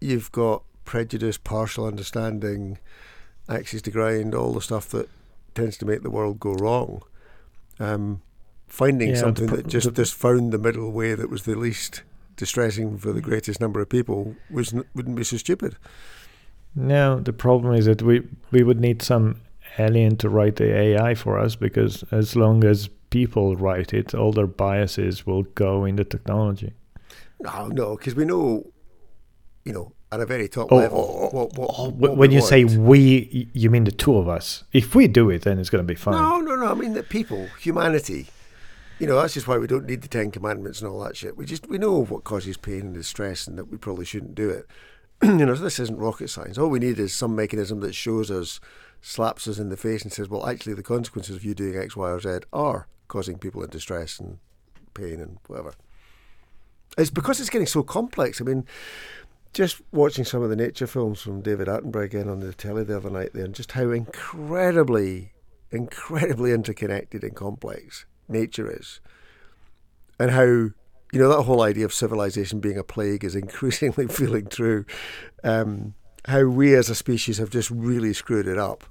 you've 0.00 0.32
got 0.32 0.62
prejudice, 0.84 1.38
partial 1.38 1.84
understanding, 1.84 2.78
axes 3.50 3.82
to 3.82 3.90
grind, 3.90 4.34
all 4.34 4.52
the 4.52 4.62
stuff 4.62 4.88
that 4.90 5.08
tends 5.54 5.76
to 5.78 5.84
make 5.84 6.02
the 6.02 6.10
world 6.10 6.40
go 6.40 6.54
wrong. 6.54 7.02
Um, 7.78 8.22
finding 8.68 9.10
Yeah, 9.10 9.16
something 9.16 9.46
that 9.48 9.66
just 9.66 9.92
just 9.94 10.14
found 10.14 10.52
the 10.52 10.58
middle 10.58 10.90
way 10.92 11.14
that 11.14 11.28
was 11.28 11.42
the 11.42 11.56
least 11.56 12.02
distressing 12.36 12.96
for 12.96 13.12
the 13.12 13.20
greatest 13.20 13.60
number 13.60 13.80
of 13.80 13.88
people 13.88 14.36
was 14.50 14.72
wouldn't 14.94 15.16
be 15.16 15.24
so 15.24 15.36
stupid. 15.36 15.76
No, 16.74 17.18
the 17.18 17.32
problem 17.32 17.74
is 17.74 17.86
that 17.86 18.02
we 18.02 18.22
we 18.50 18.62
would 18.62 18.80
need 18.80 19.02
some 19.02 19.40
alien 19.78 20.16
to 20.16 20.28
write 20.28 20.56
the 20.56 20.74
AI 20.74 21.14
for 21.14 21.38
us 21.38 21.56
because 21.56 22.04
as 22.10 22.36
long 22.36 22.64
as 22.64 22.88
people 23.10 23.56
write 23.56 23.92
it, 23.92 24.14
all 24.14 24.32
their 24.32 24.46
biases 24.46 25.26
will 25.26 25.42
go 25.54 25.84
in 25.84 25.96
the 25.96 26.04
technology. 26.04 26.72
No, 27.40 27.68
no, 27.68 27.96
because 27.96 28.14
we 28.14 28.24
know, 28.24 28.70
you 29.64 29.72
know, 29.72 29.92
at 30.12 30.20
a 30.20 30.26
very 30.26 30.48
top 30.48 30.72
Oh, 30.72 30.76
level, 30.76 30.98
oh, 30.98 31.28
oh 31.32 31.36
what, 31.36 31.58
what, 31.58 31.70
Oh, 31.78 31.90
what 31.90 32.16
when 32.16 32.30
you 32.32 32.40
say 32.40 32.64
we, 32.64 33.48
you 33.52 33.70
mean 33.70 33.84
the 33.84 33.92
two 33.92 34.16
of 34.16 34.28
us. 34.28 34.64
If 34.72 34.94
we 34.94 35.06
do 35.08 35.30
it, 35.30 35.42
then 35.42 35.58
it's 35.58 35.70
going 35.70 35.84
to 35.84 35.86
be 35.86 35.94
fine. 35.94 36.14
no, 36.14 36.40
no, 36.40 36.56
no, 36.56 36.70
I 36.70 36.74
mean 36.74 36.94
the 36.94 37.02
people, 37.02 37.46
humanity. 37.60 38.26
You 38.98 39.06
know, 39.06 39.20
that's 39.20 39.32
just 39.34 39.48
why 39.48 39.56
we 39.56 39.66
don't 39.66 39.86
need 39.86 40.02
the 40.02 40.08
Ten 40.08 40.30
Commandments 40.30 40.82
and 40.82 40.90
all 40.90 41.00
that 41.04 41.16
shit. 41.16 41.36
We 41.36 41.46
just 41.46 41.66
we 41.68 41.78
know 41.78 42.04
what 42.04 42.24
causes 42.24 42.56
pain 42.58 42.80
and 42.80 42.94
distress, 42.94 43.46
and 43.46 43.56
that 43.56 43.70
we 43.70 43.78
probably 43.78 44.04
shouldn't 44.04 44.34
do 44.34 44.50
it. 44.50 44.66
you 45.22 45.46
know, 45.46 45.54
this 45.54 45.78
isn't 45.78 45.98
rocket 45.98 46.28
science. 46.28 46.58
All 46.58 46.68
we 46.68 46.78
need 46.80 46.98
is 46.98 47.14
some 47.14 47.34
mechanism 47.34 47.80
that 47.80 47.94
shows 47.94 48.30
us, 48.30 48.60
slaps 49.00 49.48
us 49.48 49.58
in 49.58 49.70
the 49.70 49.76
face, 49.78 50.02
and 50.02 50.12
says, 50.12 50.28
"Well, 50.28 50.46
actually, 50.46 50.74
the 50.74 50.82
consequences 50.82 51.34
of 51.36 51.44
you 51.44 51.54
doing 51.54 51.78
X, 51.78 51.96
Y, 51.96 52.10
or 52.10 52.20
Z 52.20 52.40
are 52.52 52.88
causing 53.08 53.38
people 53.38 53.62
in 53.62 53.70
distress 53.70 54.18
and 54.18 54.36
pain 54.92 55.18
and 55.20 55.38
whatever." 55.46 55.72
It's 56.98 57.08
because 57.10 57.40
it's 57.40 57.48
getting 57.50 57.66
so 57.68 57.82
complex. 57.82 58.40
I 58.40 58.44
mean, 58.44 58.66
just 59.52 59.80
watching 59.92 60.24
some 60.24 60.42
of 60.42 60.50
the 60.50 60.56
nature 60.56 60.86
films 60.86 61.20
from 61.20 61.40
David 61.40 61.68
Attenborough 61.68 62.04
again 62.04 62.28
on 62.28 62.40
the 62.40 62.52
telly 62.52 62.84
the 62.84 62.96
other 62.96 63.10
night 63.10 63.30
there, 63.32 63.44
and 63.44 63.54
just 63.54 63.72
how 63.72 63.90
incredibly, 63.90 65.32
incredibly 65.70 66.52
interconnected 66.52 67.24
and 67.24 67.34
complex 67.34 68.06
nature 68.28 68.70
is, 68.70 69.00
and 70.18 70.30
how 70.30 70.44
you 70.44 71.18
know 71.18 71.28
that 71.28 71.42
whole 71.42 71.62
idea 71.62 71.84
of 71.84 71.92
civilization 71.92 72.60
being 72.60 72.78
a 72.78 72.84
plague 72.84 73.24
is 73.24 73.34
increasingly 73.36 74.06
feeling 74.06 74.46
true. 74.46 74.84
Um, 75.42 75.94
how 76.26 76.44
we 76.44 76.74
as 76.74 76.90
a 76.90 76.94
species 76.94 77.38
have 77.38 77.50
just 77.50 77.70
really 77.70 78.12
screwed 78.12 78.46
it 78.46 78.58
up, 78.58 78.84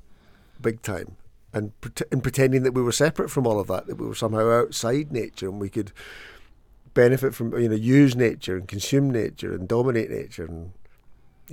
big 0.60 0.82
time, 0.82 1.16
and 1.54 1.80
pret- 1.80 2.12
and 2.12 2.22
pretending 2.22 2.64
that 2.64 2.74
we 2.74 2.82
were 2.82 2.92
separate 2.92 3.30
from 3.30 3.48
all 3.48 3.60
of 3.60 3.68
that, 3.68 3.88
that 3.88 3.96
we 3.96 4.08
were 4.08 4.16
somehow 4.16 4.50
outside 4.50 5.12
nature 5.12 5.48
and 5.48 5.62
we 5.62 5.70
could 5.70 5.94
benefit 7.04 7.32
from 7.38 7.48
you 7.64 7.70
know 7.72 7.76
use 8.00 8.14
nature 8.28 8.56
and 8.60 8.68
consume 8.76 9.08
nature 9.24 9.52
and 9.56 9.64
dominate 9.68 10.10
nature 10.22 10.46
and 10.52 10.72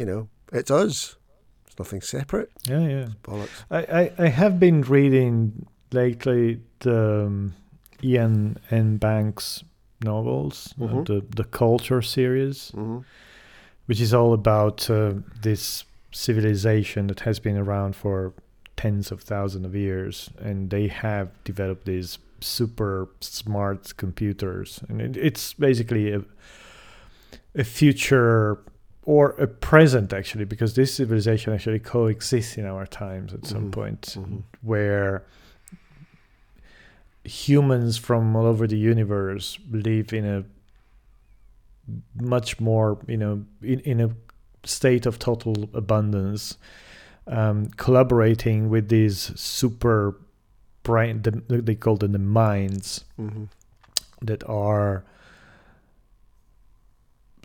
you 0.00 0.06
know 0.10 0.20
it's 0.58 0.70
us 0.82 1.16
it's 1.66 1.78
nothing 1.82 2.02
separate 2.02 2.50
Yeah, 2.72 2.86
yeah. 2.94 3.06
It's 3.10 3.14
bollocks 3.26 3.58
I, 3.78 3.80
I, 4.00 4.02
I 4.26 4.28
have 4.42 4.54
been 4.66 4.80
reading 4.96 5.66
lately 5.92 6.60
the 6.80 7.00
um, 7.26 7.54
Iain 8.04 8.56
M. 8.70 8.88
Banks 8.98 9.64
novels, 10.12 10.56
uh, 10.80 10.84
Mhm. 10.86 11.04
the 11.10 11.18
the 11.40 11.44
Culture 11.62 12.02
series, 12.02 12.58
mm-hmm. 12.74 12.98
which 13.88 14.00
is 14.06 14.12
all 14.18 14.32
about 14.42 14.78
uh, 14.90 15.12
this 15.48 15.84
civilization 16.12 17.06
that 17.10 17.20
has 17.20 17.40
been 17.40 17.56
around 17.64 17.96
for 17.96 18.32
tens 18.76 19.10
of 19.12 19.18
thousands 19.22 19.64
of 19.66 19.74
years, 19.74 20.30
and 20.46 20.70
they 20.70 20.86
have 20.88 21.26
developed 21.44 21.84
these 21.86 22.18
super 22.40 23.08
smart 23.20 23.96
computers, 23.96 24.80
and 24.88 25.00
it, 25.00 25.16
it's 25.16 25.52
basically 25.54 26.12
a 26.12 26.22
a 27.54 27.64
future 27.64 28.58
or 29.04 29.30
a 29.38 29.46
present 29.46 30.12
actually 30.12 30.44
because 30.44 30.74
this 30.74 30.92
civilization 30.94 31.52
actually 31.54 31.78
coexists 31.78 32.58
in 32.58 32.66
our 32.66 32.86
times 32.86 33.32
at 33.32 33.46
some 33.46 33.68
Mhm. 33.68 33.72
point 33.72 34.02
Mhm. 34.18 34.42
where 34.62 35.22
humans 37.24 37.96
from 37.98 38.36
all 38.36 38.46
over 38.46 38.66
the 38.66 38.76
universe 38.78 39.58
live 39.70 40.12
in 40.12 40.24
a 40.24 40.44
much 42.20 42.60
more 42.60 42.98
you 43.06 43.16
know 43.16 43.44
in, 43.62 43.80
in 43.80 44.00
a 44.00 44.10
state 44.64 45.06
of 45.06 45.18
total 45.18 45.68
abundance 45.74 46.56
um, 47.28 47.66
collaborating 47.76 48.68
with 48.68 48.88
these 48.88 49.32
super 49.38 50.16
brain 50.88 51.22
the, 51.22 51.32
they 51.68 51.74
call 51.84 51.96
them 51.96 52.12
the 52.12 52.18
minds 52.42 53.04
Mm-hmm. 53.18 53.44
that 54.28 54.42
are 54.48 55.04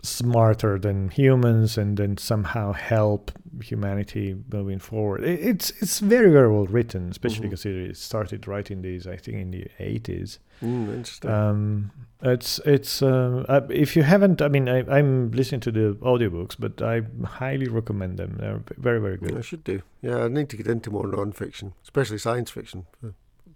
smarter 0.04 0.78
than 0.80 1.08
humans 1.10 1.78
and 1.78 1.96
then 1.96 2.16
somehow 2.16 2.72
help 2.72 3.30
humanity 3.62 4.34
moving 4.52 4.80
forward. 4.80 5.22
It, 5.22 5.38
it's 5.50 5.70
it's 5.82 6.00
very 6.00 6.30
very 6.32 6.50
well 6.54 6.66
written, 6.66 7.10
especially 7.10 7.46
Mhm. 7.46 7.50
considering 7.54 7.90
it 7.90 7.96
started 7.96 8.48
writing 8.48 8.82
these 8.82 9.06
I 9.06 9.16
think 9.16 9.36
in 9.38 9.50
the 9.52 9.64
eighties. 9.78 10.40
Mm, 10.60 10.88
interesting. 10.96 11.30
Um, 11.30 11.90
it's 12.20 12.60
it's 12.74 13.02
uh, 13.02 13.44
uh, 13.48 13.66
if 13.70 13.94
you 13.96 14.02
haven't, 14.02 14.42
I 14.42 14.48
mean, 14.48 14.68
I, 14.68 14.78
I'm 14.98 15.30
listening 15.32 15.60
to 15.62 15.72
the 15.72 15.94
audiobooks, 16.02 16.56
but 16.58 16.82
I 16.82 17.02
highly 17.40 17.68
recommend 17.68 18.16
them. 18.18 18.36
They're 18.40 18.62
very 18.78 19.00
very 19.00 19.18
I 19.22 19.26
good. 19.26 19.44
should 19.44 19.64
do. 19.64 19.82
Yeah, 20.02 20.24
I 20.24 20.28
need 20.28 20.48
to 20.50 20.56
get 20.56 20.66
into 20.66 20.90
more 20.90 21.06
non-fiction, 21.06 21.74
especially 21.82 22.18
science 22.18 22.50
fiction. 22.50 22.86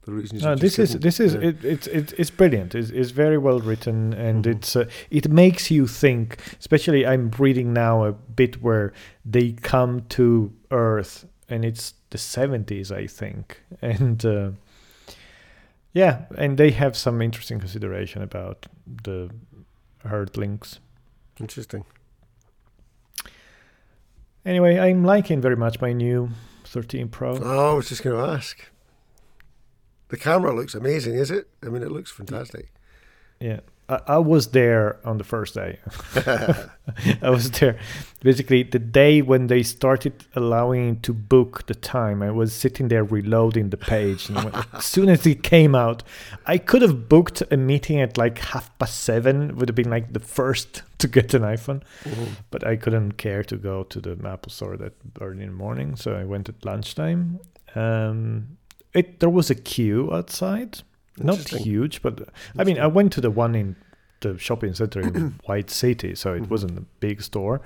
The 0.07 0.13
reasons. 0.13 0.43
you 0.43 0.49
Uh, 0.49 0.55
this 0.55 0.79
is 0.79 0.99
this 1.01 1.19
is 1.21 1.35
Yeah. 1.35 1.49
it, 1.49 1.65
it's 1.65 1.87
it's 1.89 2.13
it's 2.19 2.31
brilliant. 2.31 2.75
It's, 2.75 2.91
it's 2.91 3.11
very 3.11 3.39
well 3.39 3.59
written 3.59 4.13
and 4.15 4.45
Mhm. 4.45 4.53
it's 4.57 4.77
uh, 4.77 4.85
it 5.11 5.29
makes 5.29 5.71
you 5.71 5.87
think. 5.89 6.37
Especially, 6.61 7.05
I'm 7.05 7.31
reading 7.39 7.73
now 7.73 8.05
a 8.05 8.13
bit 8.13 8.63
where 8.63 8.93
they 9.33 9.53
come 9.63 10.03
to 10.11 10.53
Earth 10.71 11.27
and 11.49 11.65
it's 11.65 11.95
the 12.11 12.19
70s, 12.19 12.91
I 12.93 13.07
think, 13.09 13.63
and 13.83 14.25
uh, 14.25 14.51
yeah, 15.93 16.27
and 16.39 16.57
they 16.57 16.71
have 16.71 16.97
some 16.97 17.21
interesting 17.25 17.59
consideration 17.61 18.23
about 18.23 18.67
the 19.05 19.29
Earthlings. 20.05 20.79
interesting. 21.41 21.85
Anyway, 24.45 24.79
I'm 24.79 25.05
liking 25.05 25.41
very 25.41 25.57
much 25.57 25.81
my 25.81 25.93
new 25.93 26.31
13 26.65 27.09
Pro. 27.09 27.37
Oh, 27.43 27.73
I 27.73 27.75
was 27.75 27.89
just 27.89 28.03
going 28.05 28.17
to 28.17 28.33
ask. 28.33 28.57
The 30.09 30.17
camera 30.17 30.55
looks 30.55 30.75
amazing, 30.75 31.15
is 31.17 31.31
it? 31.31 31.49
I 31.63 31.67
mean, 31.67 31.83
it 31.83 31.91
looks 31.91 32.11
fantastic. 32.11 32.73
Yeah, 33.41 33.61
I, 33.89 34.01
I 34.07 34.19
was 34.19 34.49
there 34.49 34.97
on 35.05 35.19
the 35.19 35.25
first 35.25 35.55
day. 35.55 35.79
I 37.23 37.29
was 37.31 37.51
there 37.51 37.79
basically 38.23 38.63
the 38.63 38.79
day 38.79 39.21
when 39.21 39.49
they 39.49 39.63
started 39.63 40.25
allowing 40.35 41.01
to 41.01 41.13
book 41.13 41.67
the 41.67 41.75
time. 41.75 42.23
I 42.23 42.31
was 42.31 42.53
sitting 42.55 42.89
there 42.89 43.05
reloading 43.05 43.71
the 43.71 43.77
page, 43.77 44.29
and 44.31 44.55
as 44.73 44.85
soon 44.95 45.09
as 45.09 45.27
it 45.27 45.43
came 45.43 45.75
out, 45.75 46.03
I 46.47 46.59
could 46.59 46.83
have 46.83 47.09
booked 47.09 47.43
a 47.51 47.57
meeting 47.57 48.01
at 48.01 48.17
like 48.17 48.39
half 48.39 48.77
past 48.79 49.01
seven. 49.03 49.57
Would 49.57 49.69
have 49.69 49.77
been 49.77 49.91
like 49.91 50.13
the 50.13 50.21
first 50.21 50.83
to 50.99 51.09
get 51.09 51.35
an 51.35 51.43
iPhone, 51.43 51.83
Mhm. 52.05 52.29
but 52.51 52.67
I 52.67 52.77
couldn't 52.77 53.13
care 53.19 53.43
to 53.45 53.57
go 53.57 53.83
to 53.85 54.01
the 54.01 54.17
Apple 54.27 54.51
store 54.51 54.77
that 54.79 54.95
early 55.21 55.43
in 55.43 55.49
the 55.51 55.55
morning, 55.55 55.97
so 55.97 56.15
I 56.15 56.25
went 56.25 56.49
at 56.49 56.65
lunchtime. 56.65 57.41
Um, 57.75 58.57
it 58.97 59.21
there 59.21 59.31
was 59.31 59.51
a 59.51 59.55
queue 59.55 60.11
outside, 60.13 60.83
not 61.19 61.39
huge, 61.49 62.03
but 62.03 62.29
I 62.59 62.65
mean, 62.65 62.79
I 62.79 62.87
went 62.87 63.13
to 63.15 63.21
the 63.21 63.31
one 63.31 63.55
in 63.55 63.77
the 64.21 64.39
shopping 64.39 64.75
center 64.75 65.01
in 65.01 65.35
White 65.47 65.71
City, 65.71 66.15
so 66.15 66.35
it 66.35 66.43
Mhm. 66.43 66.51
wasn't 66.51 66.79
a 66.79 66.85
big 67.01 67.21
store. 67.23 67.61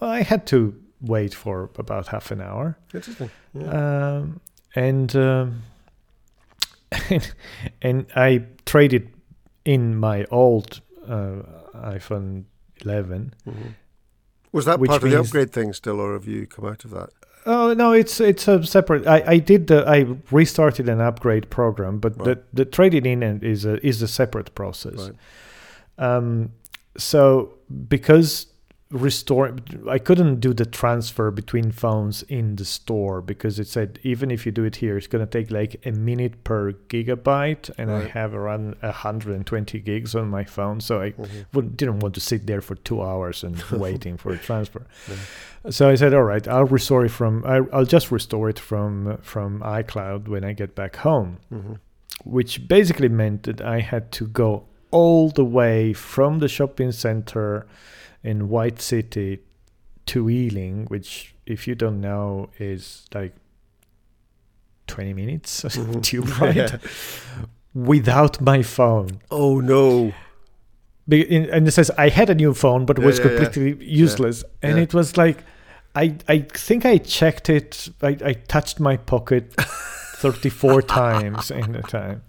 I 0.00 0.22
had 0.22 0.46
to 0.46 0.74
wait 1.00 1.34
for 1.34 1.70
about 1.78 2.06
half 2.08 2.30
an 2.30 2.40
hour, 2.40 2.76
Interesting. 2.94 3.30
Yeah. 3.54 3.70
um, 4.18 4.40
and 4.74 5.14
um, 5.16 5.62
and 7.82 8.06
I 8.14 8.44
traded 8.64 9.10
in 9.64 9.96
my 9.96 10.24
old 10.30 10.80
uh, 11.06 11.42
iPhone 11.74 12.44
11. 12.84 13.34
Mhm. 13.46 13.74
Was 14.52 14.64
that 14.64 14.78
part 14.82 15.02
of 15.02 15.10
the 15.10 15.20
upgrade 15.20 15.52
thing 15.52 15.72
still, 15.72 16.00
or 16.00 16.12
have 16.14 16.26
you 16.26 16.46
come 16.46 16.64
out 16.66 16.84
of 16.84 16.90
that? 16.92 17.10
Oh 17.46 17.72
no, 17.74 17.92
it's 17.92 18.20
it's 18.20 18.48
a 18.48 18.64
separate. 18.66 19.06
I, 19.06 19.22
I 19.26 19.38
did 19.38 19.68
the 19.68 19.88
I 19.88 20.04
restarted 20.32 20.88
an 20.88 21.00
upgrade 21.00 21.48
program, 21.48 21.98
but 22.00 22.18
the 22.18 22.24
Right. 22.24 22.42
the 22.52 22.64
trading 22.64 23.06
in 23.06 23.22
is 23.42 23.64
a 23.64 23.84
is 23.86 24.02
a 24.02 24.08
separate 24.08 24.54
process. 24.54 25.10
Right. 25.98 26.16
Um, 26.16 26.50
so 26.96 27.54
because 27.88 28.46
restore, 28.90 29.56
I 29.90 29.98
couldn't 29.98 30.38
do 30.40 30.54
the 30.54 30.64
transfer 30.64 31.32
between 31.32 31.72
phones 31.72 32.22
in 32.24 32.54
the 32.54 32.64
store 32.64 33.20
because 33.20 33.58
it 33.58 33.66
said 33.66 33.98
even 34.04 34.30
if 34.30 34.46
you 34.46 34.52
do 34.52 34.62
it 34.64 34.76
here, 34.76 34.96
it's 34.96 35.08
gonna 35.08 35.26
take 35.26 35.50
like 35.50 35.84
a 35.84 35.90
minute 35.90 36.44
per 36.44 36.72
gigabyte, 36.72 37.70
and 37.78 37.90
I 37.90 38.04
have 38.08 38.32
around 38.32 38.76
120 38.82 39.80
gigs 39.80 40.14
on 40.14 40.28
my 40.28 40.44
phone, 40.44 40.80
so 40.80 41.00
I 41.00 41.10
Mhm. 41.10 41.46
would, 41.52 41.76
didn't 41.76 41.98
want 41.98 42.14
to 42.14 42.20
sit 42.20 42.46
there 42.46 42.60
for 42.60 42.76
two 42.76 43.02
hours 43.02 43.42
and 43.42 43.56
waiting 43.72 44.16
for 44.16 44.32
a 44.32 44.38
transfer. 44.38 44.82
So 45.68 45.88
I 45.88 45.96
said, 45.96 46.14
all 46.14 46.22
right, 46.22 46.46
I'll 46.46 46.64
restore 46.64 47.04
it 47.04 47.10
from. 47.10 47.42
I, 47.44 47.62
I'll 47.72 47.84
just 47.84 48.12
restore 48.12 48.48
it 48.48 48.58
from 48.60 49.18
from 49.22 49.60
iCloud 49.62 50.28
when 50.28 50.44
I 50.44 50.52
get 50.52 50.76
back 50.76 50.96
home, 50.96 51.38
Mhm. 51.52 51.78
which 52.24 52.68
basically 52.68 53.08
meant 53.08 53.42
that 53.44 53.60
I 53.60 53.80
had 53.80 54.12
to 54.12 54.28
go 54.28 54.66
all 54.92 55.28
the 55.30 55.44
way 55.44 55.92
from 55.92 56.38
the 56.38 56.46
shopping 56.46 56.92
center 56.92 57.66
in 58.26 58.48
White 58.48 58.80
City 58.80 59.38
to 60.06 60.28
Ealing, 60.28 60.86
which, 60.88 61.34
if 61.46 61.66
you 61.68 61.74
don't 61.74 62.00
know, 62.00 62.50
is 62.58 63.06
like 63.14 63.34
twenty 64.86 65.12
minutes 65.14 65.62
Mhm. 65.64 66.02
tube 66.02 66.28
ride 66.40 66.80
without 67.74 68.40
my 68.40 68.62
phone. 68.62 69.20
Oh 69.30 69.60
no! 69.60 70.12
Be- 71.08 71.22
in- 71.36 71.50
and 71.50 71.66
it 71.68 71.72
says 71.72 71.90
I 71.98 72.08
had 72.08 72.30
a 72.30 72.34
new 72.34 72.54
phone, 72.54 72.86
but 72.86 72.98
it 72.98 73.02
Yeah, 73.02 73.06
was 73.06 73.18
yeah, 73.18 73.24
completely 73.28 73.84
useless. 73.86 74.44
And 74.62 74.78
it 74.78 74.94
was 74.94 75.16
like, 75.16 75.38
I 75.94 76.16
I 76.28 76.38
think 76.40 76.84
I 76.84 76.98
checked 76.98 77.48
it. 77.48 77.88
I, 78.02 78.16
I 78.24 78.32
touched 78.48 78.80
my 78.80 78.96
pocket 78.96 79.54
thirty 80.22 80.50
four 80.50 80.82
times 80.82 81.50
in 81.50 81.72
the 81.72 81.82
time, 81.82 82.22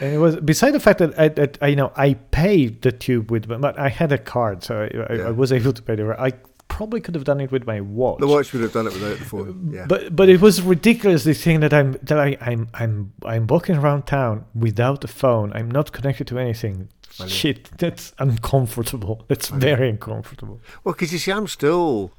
and 0.00 0.14
it 0.14 0.18
was 0.18 0.36
beside 0.36 0.72
the 0.72 0.80
fact 0.80 0.98
that 0.98 1.18
I 1.18 1.28
that 1.28 1.58
I 1.60 1.68
you 1.68 1.76
know 1.76 1.92
I 1.96 2.14
paid 2.14 2.82
the 2.82 2.92
tube 2.92 3.30
with, 3.30 3.48
but 3.48 3.78
I 3.78 3.88
had 3.88 4.12
a 4.12 4.18
card, 4.18 4.62
so 4.62 4.82
I, 4.82 5.14
Yeah. 5.14 5.28
I 5.28 5.30
was 5.30 5.52
able 5.52 5.72
to 5.72 5.82
pay 5.82 5.94
the. 5.96 6.16
I 6.18 6.32
probably 6.68 7.00
could 7.00 7.14
have 7.14 7.24
done 7.24 7.40
it 7.40 7.52
with 7.52 7.66
my 7.66 7.80
watch. 7.80 8.18
The 8.18 8.26
watch 8.26 8.52
would 8.52 8.62
have 8.62 8.72
done 8.72 8.86
it 8.86 8.92
without 8.94 9.18
the 9.18 9.24
phone. 9.24 9.70
Uh, 9.70 9.76
yeah. 9.76 9.86
But 9.86 10.16
but 10.16 10.28
it 10.28 10.40
was 10.40 10.62
ridiculous 10.62 11.24
the 11.24 11.34
thing 11.34 11.60
that 11.60 11.72
I'm 11.72 11.92
that 12.02 12.18
I, 12.18 12.36
I'm 12.40 12.68
I'm 12.74 13.12
I'm 13.24 13.46
walking 13.46 13.76
around 13.76 14.06
town 14.06 14.46
without 14.54 15.04
a 15.04 15.08
phone. 15.08 15.52
I'm 15.54 15.70
not 15.70 15.92
connected 15.92 16.26
to 16.28 16.38
anything. 16.38 16.88
Know. 17.20 17.26
Shit, 17.28 17.70
that's 17.78 18.12
uncomfortable. 18.18 19.24
That's 19.28 19.52
know. 19.52 19.58
very 19.58 19.88
uncomfortable. 19.90 20.60
Well, 20.82 20.94
because 20.94 21.12
you 21.12 21.18
see, 21.18 21.30
I'm 21.30 21.46
still 21.46 22.12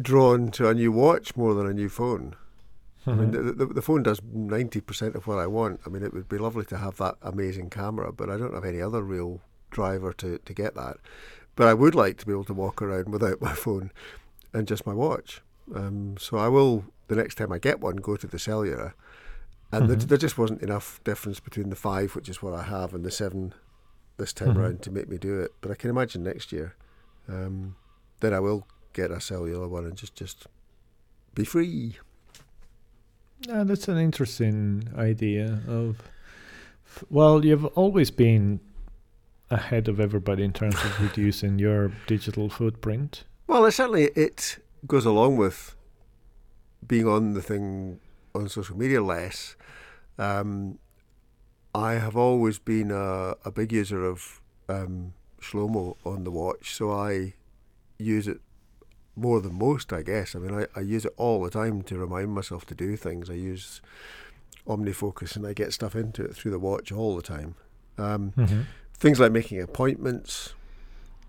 drawn 0.00 0.50
to 0.52 0.68
a 0.68 0.74
new 0.74 0.92
watch 0.92 1.36
more 1.36 1.54
than 1.54 1.66
a 1.66 1.72
new 1.72 1.88
phone. 1.88 2.36
I 3.06 3.10
mean, 3.14 3.32
Mhm. 3.32 3.56
the, 3.58 3.66
the, 3.66 3.74
the 3.74 3.82
phone 3.82 4.02
does 4.02 4.20
90% 4.20 5.14
of 5.16 5.26
what 5.26 5.38
I 5.38 5.46
want. 5.46 5.80
I 5.84 5.88
mean, 5.88 6.02
it 6.04 6.12
would 6.12 6.28
be 6.28 6.38
lovely 6.38 6.64
to 6.66 6.76
have 6.76 6.96
that 6.98 7.16
amazing 7.22 7.68
camera, 7.70 8.12
but 8.12 8.30
I 8.30 8.36
don't 8.36 8.54
have 8.54 8.64
any 8.64 8.80
other 8.80 9.02
real 9.02 9.40
driver 9.70 10.12
to, 10.14 10.38
to 10.38 10.54
get 10.54 10.74
that. 10.76 10.98
But 11.56 11.66
I 11.68 11.74
would 11.74 11.94
like 11.94 12.18
to 12.18 12.26
be 12.26 12.32
able 12.32 12.44
to 12.44 12.54
walk 12.54 12.80
around 12.80 13.08
without 13.10 13.40
my 13.48 13.54
phone 13.54 13.90
and 14.52 14.68
just 14.68 14.86
my 14.86 14.94
watch. 14.94 15.42
Um, 15.74 16.16
so 16.18 16.36
I 16.36 16.48
will, 16.48 16.84
the 17.08 17.16
next 17.16 17.36
time 17.36 17.50
I 17.52 17.58
get 17.58 17.80
one, 17.80 17.96
go 17.96 18.16
to 18.16 18.26
the 18.26 18.38
cellular. 18.38 18.94
And 19.72 19.88
there, 19.88 19.96
Mhm. 19.96 20.08
there 20.08 20.18
just 20.18 20.36
wasn't 20.38 20.62
enough 20.62 21.00
difference 21.02 21.40
between 21.40 21.70
the 21.70 21.76
five, 21.76 22.14
which 22.14 22.28
is 22.28 22.42
what 22.42 22.54
I 22.54 22.62
have, 22.64 22.94
and 22.94 23.04
the 23.04 23.10
seven 23.10 23.54
this 24.18 24.32
time 24.32 24.54
Mhm. 24.54 24.58
round 24.58 24.82
to 24.82 24.90
make 24.90 25.08
me 25.08 25.16
do 25.18 25.40
it. 25.40 25.52
But 25.60 25.70
I 25.70 25.74
can 25.74 25.90
imagine 25.90 26.22
next 26.22 26.52
year, 26.52 26.76
um, 27.28 27.74
then 28.20 28.32
I 28.34 28.40
will 28.40 28.66
get 28.92 29.10
a 29.10 29.20
cellular 29.20 29.66
one 29.66 29.86
and 29.86 29.96
just, 29.96 30.14
just 30.14 30.46
be 31.34 31.44
free. 31.44 31.96
Yeah, 33.46 33.64
that's 33.64 33.88
an 33.88 33.98
interesting 33.98 34.88
idea 34.96 35.60
of. 35.66 36.02
Well, 37.08 37.44
you've 37.44 37.64
always 37.66 38.10
been 38.10 38.60
ahead 39.50 39.88
of 39.88 39.98
everybody 39.98 40.44
in 40.44 40.52
terms 40.52 40.74
of 40.74 41.00
reducing 41.00 41.58
your 41.58 41.92
digital 42.06 42.48
footprint. 42.48 43.24
Well, 43.46 43.70
certainly 43.70 44.04
it 44.14 44.58
goes 44.86 45.04
along 45.04 45.36
with 45.36 45.76
being 46.86 47.06
on 47.06 47.34
the 47.34 47.42
thing 47.42 48.00
on 48.34 48.48
social 48.48 48.76
media 48.76 49.02
less. 49.02 49.56
Um, 50.18 50.78
I 51.74 51.94
have 51.94 52.16
always 52.16 52.58
been 52.58 52.90
a, 52.90 53.34
a 53.44 53.50
big 53.50 53.72
user 53.72 54.04
of 54.04 54.40
um, 54.68 55.14
Shlomo 55.40 55.96
on 56.04 56.24
the 56.24 56.30
watch, 56.30 56.74
so 56.74 56.90
I 56.90 57.34
use 57.98 58.28
it 58.28 58.40
more 59.16 59.40
than 59.40 59.54
most, 59.58 59.92
I 59.92 60.02
guess. 60.02 60.34
I 60.34 60.38
mean, 60.38 60.54
I, 60.54 60.66
I 60.74 60.80
use 60.80 61.04
it 61.04 61.12
all 61.16 61.42
the 61.42 61.50
time 61.50 61.82
to 61.82 61.98
remind 61.98 62.30
myself 62.34 62.64
to 62.66 62.74
do 62.74 62.96
things. 62.96 63.28
I 63.28 63.34
use 63.34 63.80
OmniFocus 64.66 65.36
and 65.36 65.46
I 65.46 65.52
get 65.52 65.72
stuff 65.72 65.94
into 65.94 66.24
it 66.24 66.34
through 66.34 66.52
the 66.52 66.58
watch 66.58 66.92
all 66.92 67.16
the 67.16 67.22
time. 67.22 67.54
Um, 67.98 68.32
Mhm. 68.36 68.64
things 68.94 69.18
like 69.20 69.32
making 69.32 69.60
appointments 69.60 70.54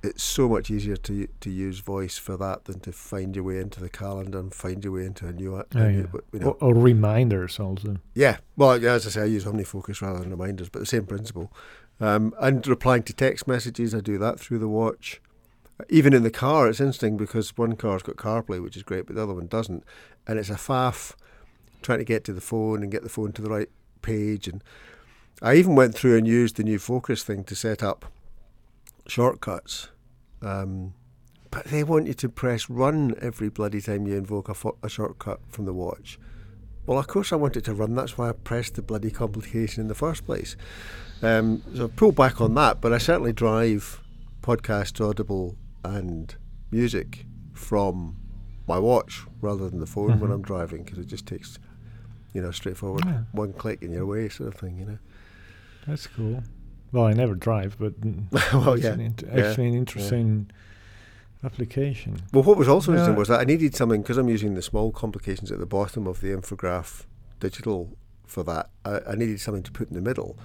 it's 0.06 0.22
so 0.22 0.50
much 0.50 0.70
easier 0.70 0.98
to 0.98 1.28
to 1.40 1.50
use 1.50 1.80
voice 1.80 2.18
for 2.18 2.36
that 2.36 2.66
than 2.66 2.78
to 2.82 2.92
find 2.92 3.36
your 3.38 3.46
way 3.46 3.58
into 3.58 3.80
the 3.80 3.90
calendar 3.90 4.38
and 4.38 4.54
find 4.54 4.84
your 4.84 4.92
way 4.94 5.06
into 5.06 5.26
a 5.26 5.32
new, 5.32 5.56
a 5.56 5.60
Oh, 5.76 5.88
yeah. 5.88 6.06
you 6.34 6.40
know, 6.40 6.48
Or, 6.60 6.70
or 6.72 6.74
reminders 6.76 7.58
also. 7.60 7.96
yeah 8.14 8.38
well 8.58 8.78
yeah, 8.82 8.94
as 8.94 9.08
I 9.08 9.12
say 9.12 9.22
I 9.22 9.26
use 9.26 9.46
OmniFocus 9.46 10.02
rather 10.02 10.20
than 10.20 10.30
reminders 10.30 10.68
but 10.70 10.80
the 10.80 10.86
same 10.86 11.06
principle 11.06 11.54
um, 12.02 12.34
and 12.40 12.68
replying 12.68 13.04
to 13.04 13.14
text 13.14 13.48
messages 13.48 13.96
I 13.96 14.02
do 14.02 14.18
that 14.18 14.40
through 14.42 14.60
the 14.60 14.68
watch 14.68 15.22
even 15.90 16.14
in 16.14 16.24
the 16.24 16.32
car 16.32 16.70
it's 16.70 16.80
interesting 16.80 17.18
because 17.18 17.58
one 17.58 17.76
car's 17.76 18.04
got 18.04 18.16
CarPlay 18.16 18.62
which 18.62 18.78
is 18.78 18.84
great 18.84 19.06
but 19.06 19.16
the 19.16 19.24
other 19.24 19.34
one 19.34 19.48
doesn't 19.48 19.84
and 20.28 20.40
it's 20.40 20.50
a 20.50 20.56
faff 20.56 21.16
trying 21.82 22.00
to 22.00 22.06
get 22.06 22.24
to 22.24 22.34
the 22.34 22.42
phone 22.42 22.82
and 22.84 22.92
get 22.92 23.04
the 23.04 23.10
phone 23.10 23.32
to 23.34 23.42
the 23.42 23.50
right 23.50 23.70
page 24.02 24.48
and 24.48 24.64
I 25.42 25.56
even 25.56 25.76
went 25.76 25.96
through 25.96 26.18
and 26.18 26.28
used 26.28 26.56
the 26.56 26.64
new 26.64 26.80
focus 26.80 27.24
thing 27.24 27.44
to 27.46 27.56
set 27.56 27.82
up 27.84 28.06
shortcuts 29.08 29.90
Um, 30.42 30.94
but 31.54 31.66
they 31.66 31.84
want 31.84 32.08
you 32.08 32.16
to 32.16 32.30
press 32.30 32.68
run 32.70 33.16
every 33.22 33.50
bloody 33.50 33.80
time 33.80 34.08
you 34.08 34.16
invoke 34.16 34.50
a, 34.50 34.56
fo- 34.56 34.78
a 34.82 34.90
shortcut 34.90 35.40
from 35.50 35.66
the 35.66 35.74
watch. 35.74 36.18
Well, 36.88 36.98
of 36.98 37.06
course 37.06 37.32
I 37.32 37.36
want 37.36 37.56
it 37.56 37.66
to 37.66 37.76
run. 37.76 37.94
That's 37.94 38.18
why 38.18 38.30
I 38.30 38.32
pressed 38.32 38.74
the 38.74 38.82
bloody 38.82 39.12
complication 39.12 39.82
in 39.82 39.88
the 39.88 39.94
first 39.94 40.26
place. 40.26 40.58
Um, 41.22 41.62
so 41.76 41.88
pull 41.88 42.12
back 42.12 42.42
on 42.42 42.56
that, 42.56 42.82
but 42.82 42.92
I 42.92 42.98
certainly 42.98 43.34
drive 43.34 44.02
podcast, 44.42 45.00
Audible, 45.00 45.56
and 45.84 46.36
music 46.72 47.26
from 47.54 48.18
my 48.68 48.80
watch 48.80 49.24
rather 49.42 49.70
than 49.70 49.80
the 49.80 49.86
phone 49.86 50.12
mm-hmm. 50.12 50.20
when 50.20 50.32
I'm 50.32 50.42
driving 50.42 50.84
because 50.84 50.98
it 50.98 51.08
just 51.08 51.26
takes, 51.26 51.60
you 52.34 52.42
know, 52.42 52.52
straightforward 52.52 53.06
yeah. 53.06 53.24
one 53.32 53.54
click 53.54 53.82
in 53.82 53.92
your 53.92 54.06
way 54.06 54.30
sort 54.30 54.54
of 54.54 54.60
thing. 54.60 54.78
You 54.78 54.86
know. 54.86 54.98
That's 55.88 56.08
cool. 56.08 56.44
Well, 56.92 57.06
I 57.06 57.14
never 57.14 57.34
drive, 57.34 57.78
but 57.80 57.94
well, 58.54 58.78
yeah, 58.78 58.92
an 58.92 59.16
actually 59.32 59.68
an 59.68 59.74
interesting 59.74 60.52
yeah. 61.42 61.48
application. 61.48 62.22
Well, 62.32 62.44
what 62.44 62.58
was 62.58 62.68
also 62.68 62.92
yeah. 62.92 63.00
interesting 63.00 63.18
was 63.18 63.28
that 63.30 63.40
I 63.40 63.44
needed 63.44 63.76
something 63.76 64.02
because 64.02 64.18
I'm 64.18 64.30
using 64.30 64.54
the 64.54 64.62
small 64.62 64.92
complications 64.92 65.52
at 65.52 65.60
the 65.60 65.66
bottom 65.66 66.08
of 66.08 66.22
the 66.22 66.30
infograph 66.30 67.06
digital 67.40 67.98
for 68.26 68.44
that. 68.44 68.70
I, 68.86 69.00
I 69.10 69.16
needed 69.16 69.40
something 69.42 69.64
to 69.64 69.72
put 69.72 69.90
in 69.90 69.96
the 69.96 70.02
middle. 70.02 70.38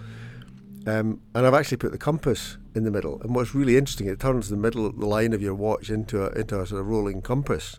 Um, 0.89 1.21
and 1.35 1.47
I've 1.47 1.53
actually 1.53 1.77
put 1.77 1.93
the 1.93 1.99
compass 1.99 2.57
in 2.75 2.85
the 2.85 2.91
middle. 2.91 3.21
And 3.21 3.35
what's 3.35 3.55
really 3.55 3.77
interesting, 3.77 4.07
it 4.07 4.19
turns 4.19 4.49
the 4.49 4.57
middle 4.57 4.91
the 4.91 5.05
line 5.05 5.35
of 5.35 5.43
your 5.43 5.55
watch 5.55 5.91
into 5.91 6.25
a 6.25 6.31
into 6.31 6.59
a 6.59 6.67
sort 6.67 6.81
of 6.81 6.87
rolling 6.87 7.21
compass, 7.21 7.79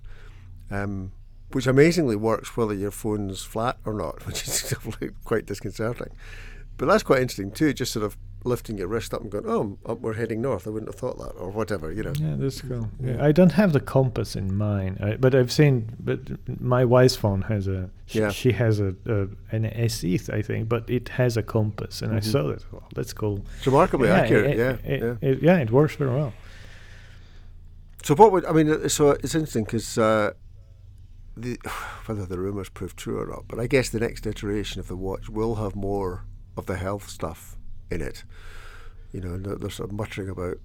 um, 0.69 1.12
which 1.52 1.65
amazingly 1.65 2.15
works 2.15 2.56
whether 2.56 2.74
your 2.74 2.91
phone's 2.91 3.41
flat 3.41 3.78
or 3.84 3.93
not, 3.93 4.24
which 4.28 4.48
is 4.48 4.76
quite 5.24 5.48
disconcerting. 5.48 6.10
But 6.78 6.86
that's 6.86 7.02
quite 7.02 7.24
interesting 7.24 7.52
too. 7.52 7.74
Just 7.74 7.93
sort 7.93 8.06
of 8.06 8.15
lifting 8.43 8.78
your 8.78 8.88
wrist 8.88 9.13
up 9.13 9.21
and 9.21 9.32
going, 9.32 9.45
"Oh, 9.47 9.78
we're 9.95 10.13
heading 10.13 10.41
north." 10.41 10.65
I 10.65 10.69
wouldn't 10.69 10.89
have 10.89 10.99
thought 10.99 11.17
that, 11.17 11.32
or 11.32 11.49
whatever, 11.49 11.91
you 11.91 12.04
know. 12.04 12.13
Yeah, 12.15 12.36
that's 12.38 12.62
cool. 12.62 12.89
Yeah, 13.02 13.23
I 13.23 13.32
don't 13.32 13.54
have 13.54 13.73
the 13.73 13.80
compass 13.80 14.36
in 14.36 14.56
mine, 14.56 14.97
I, 15.02 15.15
but 15.15 15.36
I've 15.36 15.52
seen. 15.52 15.95
But 15.99 16.19
my 16.60 16.86
wife's 16.86 17.15
phone 17.15 17.43
has 17.43 17.67
a. 17.67 17.89
She, 18.06 18.19
yeah. 18.19 18.32
she 18.32 18.52
has 18.54 18.80
a, 18.80 18.95
a, 19.06 19.28
an 19.56 19.65
SE, 19.65 20.19
I 20.32 20.41
think, 20.41 20.69
but 20.69 20.89
it 20.89 21.10
has 21.10 21.38
a 21.38 21.43
compass, 21.43 22.02
and 22.02 22.12
mm-hmm. 22.12 22.17
I 22.17 22.21
saw 22.21 22.43
that. 22.47 22.71
Well, 22.71 22.88
that's 22.95 23.13
cool. 23.13 23.45
It's 23.58 23.67
remarkably 23.67 24.08
yeah, 24.08 24.19
accurate. 24.19 24.52
It, 24.52 24.58
yeah, 24.58 24.91
it, 24.91 25.02
yeah. 25.02 25.30
It, 25.30 25.41
yeah, 25.41 25.58
it 25.58 25.71
works 25.71 25.95
very 25.95 26.15
well. 26.15 26.34
So 28.04 28.15
what 28.15 28.32
would 28.32 28.45
I 28.45 28.54
mean? 28.54 28.69
Uh, 28.69 28.88
so 28.88 29.12
it's 29.12 29.36
interesting 29.36 29.65
because. 29.65 29.97
Uh, 29.97 30.32
the, 31.38 31.58
whether 32.06 32.25
the 32.25 32.39
rumours 32.39 32.69
prove 32.69 32.95
true 32.95 33.19
or 33.19 33.28
not, 33.28 33.45
but 33.47 33.60
I 33.60 33.67
guess 33.67 33.89
the 33.89 33.99
next 33.99 34.25
iteration 34.25 34.80
of 34.80 34.88
the 34.88 34.97
watch 34.97 35.30
will 35.30 35.56
have 35.56 35.75
more 35.75 36.25
of 36.58 36.65
the 36.65 36.75
health 36.75 37.10
stuff 37.10 37.59
in 37.89 38.02
it. 38.02 38.23
You 39.12 39.21
know, 39.21 39.58
sort 39.69 39.89
of 39.89 39.91
muttering 39.91 40.30
about 40.30 40.58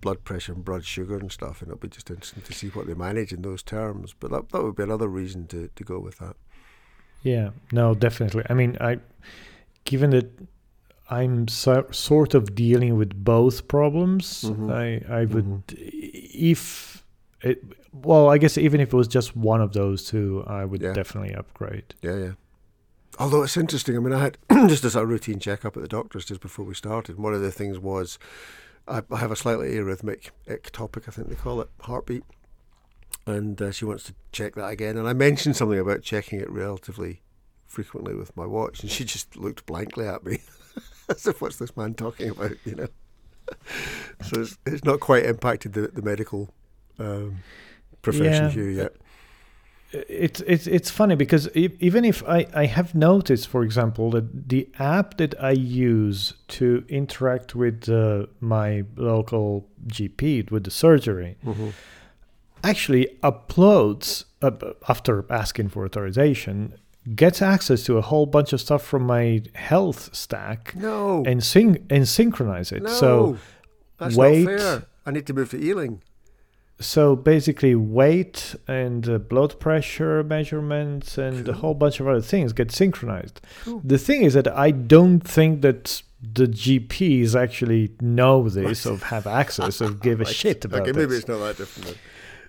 blood 0.00 0.24
pressure 0.24 0.52
and 0.52 0.64
blood 0.64 0.84
sugar 0.84 1.16
and 1.16 1.30
stuff, 1.30 1.62
and 1.62 1.70
it'll 1.70 1.80
be 1.80 1.88
just 1.88 2.10
interesting 2.10 2.42
to 2.42 2.52
see 2.52 2.68
what 2.68 2.86
they 2.86 2.94
manage 2.94 3.32
in 3.32 3.42
those 3.42 3.62
terms. 3.62 4.14
But 4.18 4.30
that 4.30 4.50
that 4.50 4.62
would 4.62 4.76
be 4.76 4.82
another 4.82 5.08
reason 5.08 5.46
to, 5.48 5.68
to 5.74 5.84
go 5.84 5.98
with 5.98 6.18
that. 6.18 6.36
Yeah, 7.22 7.50
no, 7.72 7.94
definitely. 7.94 8.44
I 8.48 8.54
mean, 8.54 8.76
I 8.80 8.98
given 9.84 10.10
that 10.10 10.30
I'm 11.10 11.48
so, 11.48 11.86
sort 11.90 12.34
of 12.34 12.54
dealing 12.54 12.96
with 12.96 13.24
both 13.24 13.68
problems, 13.68 14.44
mm-hmm. 14.44 14.70
I 14.70 15.02
I 15.20 15.24
would 15.24 15.66
mm-hmm. 15.66 15.88
if 16.52 17.04
it 17.42 17.62
well, 17.92 18.30
I 18.30 18.38
guess 18.38 18.56
even 18.56 18.80
if 18.80 18.92
it 18.92 18.96
was 18.96 19.08
just 19.08 19.36
one 19.36 19.60
of 19.60 19.72
those 19.72 20.04
two, 20.04 20.44
I 20.46 20.64
would 20.64 20.80
yeah. 20.80 20.92
definitely 20.92 21.34
upgrade. 21.34 21.94
Yeah, 22.02 22.16
yeah. 22.16 22.32
Although 23.20 23.42
it's 23.42 23.58
interesting, 23.58 23.96
I 23.96 24.00
mean, 24.00 24.14
I 24.14 24.22
had 24.22 24.38
just 24.68 24.82
as 24.82 24.96
a 24.96 25.04
routine 25.04 25.38
checkup 25.40 25.76
at 25.76 25.82
the 25.82 25.88
doctor's 25.88 26.24
just 26.24 26.40
before 26.40 26.64
we 26.64 26.74
started. 26.74 27.18
One 27.18 27.34
of 27.34 27.42
the 27.42 27.52
things 27.52 27.78
was 27.78 28.18
I, 28.88 29.02
I 29.10 29.18
have 29.18 29.30
a 29.30 29.36
slightly 29.36 29.74
arrhythmic 29.74 30.30
ectopic, 30.48 31.06
I 31.06 31.10
think 31.10 31.28
they 31.28 31.34
call 31.34 31.60
it, 31.60 31.68
heartbeat. 31.82 32.24
And 33.26 33.60
uh, 33.60 33.72
she 33.72 33.84
wants 33.84 34.04
to 34.04 34.14
check 34.32 34.54
that 34.54 34.68
again. 34.68 34.96
And 34.96 35.06
I 35.06 35.12
mentioned 35.12 35.54
something 35.54 35.78
about 35.78 36.00
checking 36.00 36.40
it 36.40 36.50
relatively 36.50 37.20
frequently 37.66 38.14
with 38.14 38.34
my 38.38 38.46
watch, 38.46 38.80
and 38.80 38.90
she 38.90 39.04
just 39.04 39.36
looked 39.36 39.66
blankly 39.66 40.06
at 40.06 40.24
me 40.24 40.38
as 41.10 41.26
if, 41.26 41.42
what's 41.42 41.56
this 41.56 41.76
man 41.76 41.92
talking 41.92 42.30
about, 42.30 42.52
you 42.64 42.74
know? 42.74 42.88
so 44.22 44.40
it's, 44.40 44.58
it's 44.64 44.84
not 44.84 44.98
quite 44.98 45.26
impacted 45.26 45.74
the, 45.74 45.88
the 45.88 46.02
medical 46.02 46.54
um, 46.98 47.40
profession 48.00 48.46
yeah, 48.46 48.50
here 48.50 48.70
yet 48.70 48.92
it's 49.92 50.40
it's 50.42 50.66
it's 50.66 50.90
funny 50.90 51.16
because 51.16 51.48
even 51.56 52.04
if 52.04 52.22
I, 52.28 52.46
I 52.54 52.66
have 52.66 52.94
noticed, 52.94 53.48
for 53.48 53.64
example, 53.64 54.10
that 54.10 54.48
the 54.48 54.68
app 54.78 55.16
that 55.16 55.40
I 55.42 55.50
use 55.50 56.34
to 56.48 56.84
interact 56.88 57.54
with 57.54 57.88
uh, 57.88 58.26
my 58.40 58.84
local 58.96 59.68
GP 59.88 60.50
with 60.50 60.64
the 60.64 60.70
surgery 60.70 61.38
mm-hmm. 61.44 61.70
actually 62.62 63.18
uploads 63.22 64.24
uh, 64.42 64.52
after 64.88 65.24
asking 65.30 65.70
for 65.70 65.84
authorization 65.84 66.74
gets 67.16 67.42
access 67.42 67.82
to 67.84 67.96
a 67.96 68.02
whole 68.02 68.26
bunch 68.26 68.52
of 68.52 68.60
stuff 68.60 68.84
from 68.84 69.02
my 69.02 69.42
health 69.54 70.14
stack 70.14 70.74
no. 70.76 71.24
and 71.26 71.42
syn 71.42 71.84
and 71.90 72.06
synchronize 72.06 72.70
it. 72.70 72.84
No, 72.84 72.90
so 72.90 73.38
that's 73.98 74.14
wait. 74.14 74.44
not 74.44 74.58
fair. 74.60 74.82
I 75.04 75.10
need 75.10 75.26
to 75.26 75.34
move 75.34 75.50
to 75.50 75.60
Ealing 75.60 76.02
so 76.80 77.14
basically 77.14 77.74
weight 77.74 78.54
and 78.66 79.08
uh, 79.08 79.18
blood 79.18 79.58
pressure 79.60 80.22
measurements 80.24 81.18
and 81.18 81.44
cool. 81.44 81.54
a 81.54 81.56
whole 81.58 81.74
bunch 81.74 82.00
of 82.00 82.08
other 82.08 82.20
things 82.20 82.52
get 82.52 82.72
synchronized 82.72 83.40
cool. 83.64 83.80
the 83.84 83.98
thing 83.98 84.22
is 84.22 84.34
that 84.34 84.48
i 84.48 84.70
don't 84.70 85.20
think 85.20 85.60
that 85.60 86.02
the 86.22 86.46
gps 86.46 87.34
actually 87.34 87.90
know 88.00 88.48
this 88.48 88.86
right. 88.86 88.92
or 88.92 89.04
have 89.06 89.26
access 89.26 89.80
or 89.80 89.90
give 89.90 90.20
a 90.20 90.24
right. 90.24 90.34
shit 90.34 90.64
about 90.64 90.82
okay, 90.82 90.92
maybe 90.92 91.14
it's 91.14 91.28
not 91.28 91.38
that 91.38 91.56
different. 91.56 91.96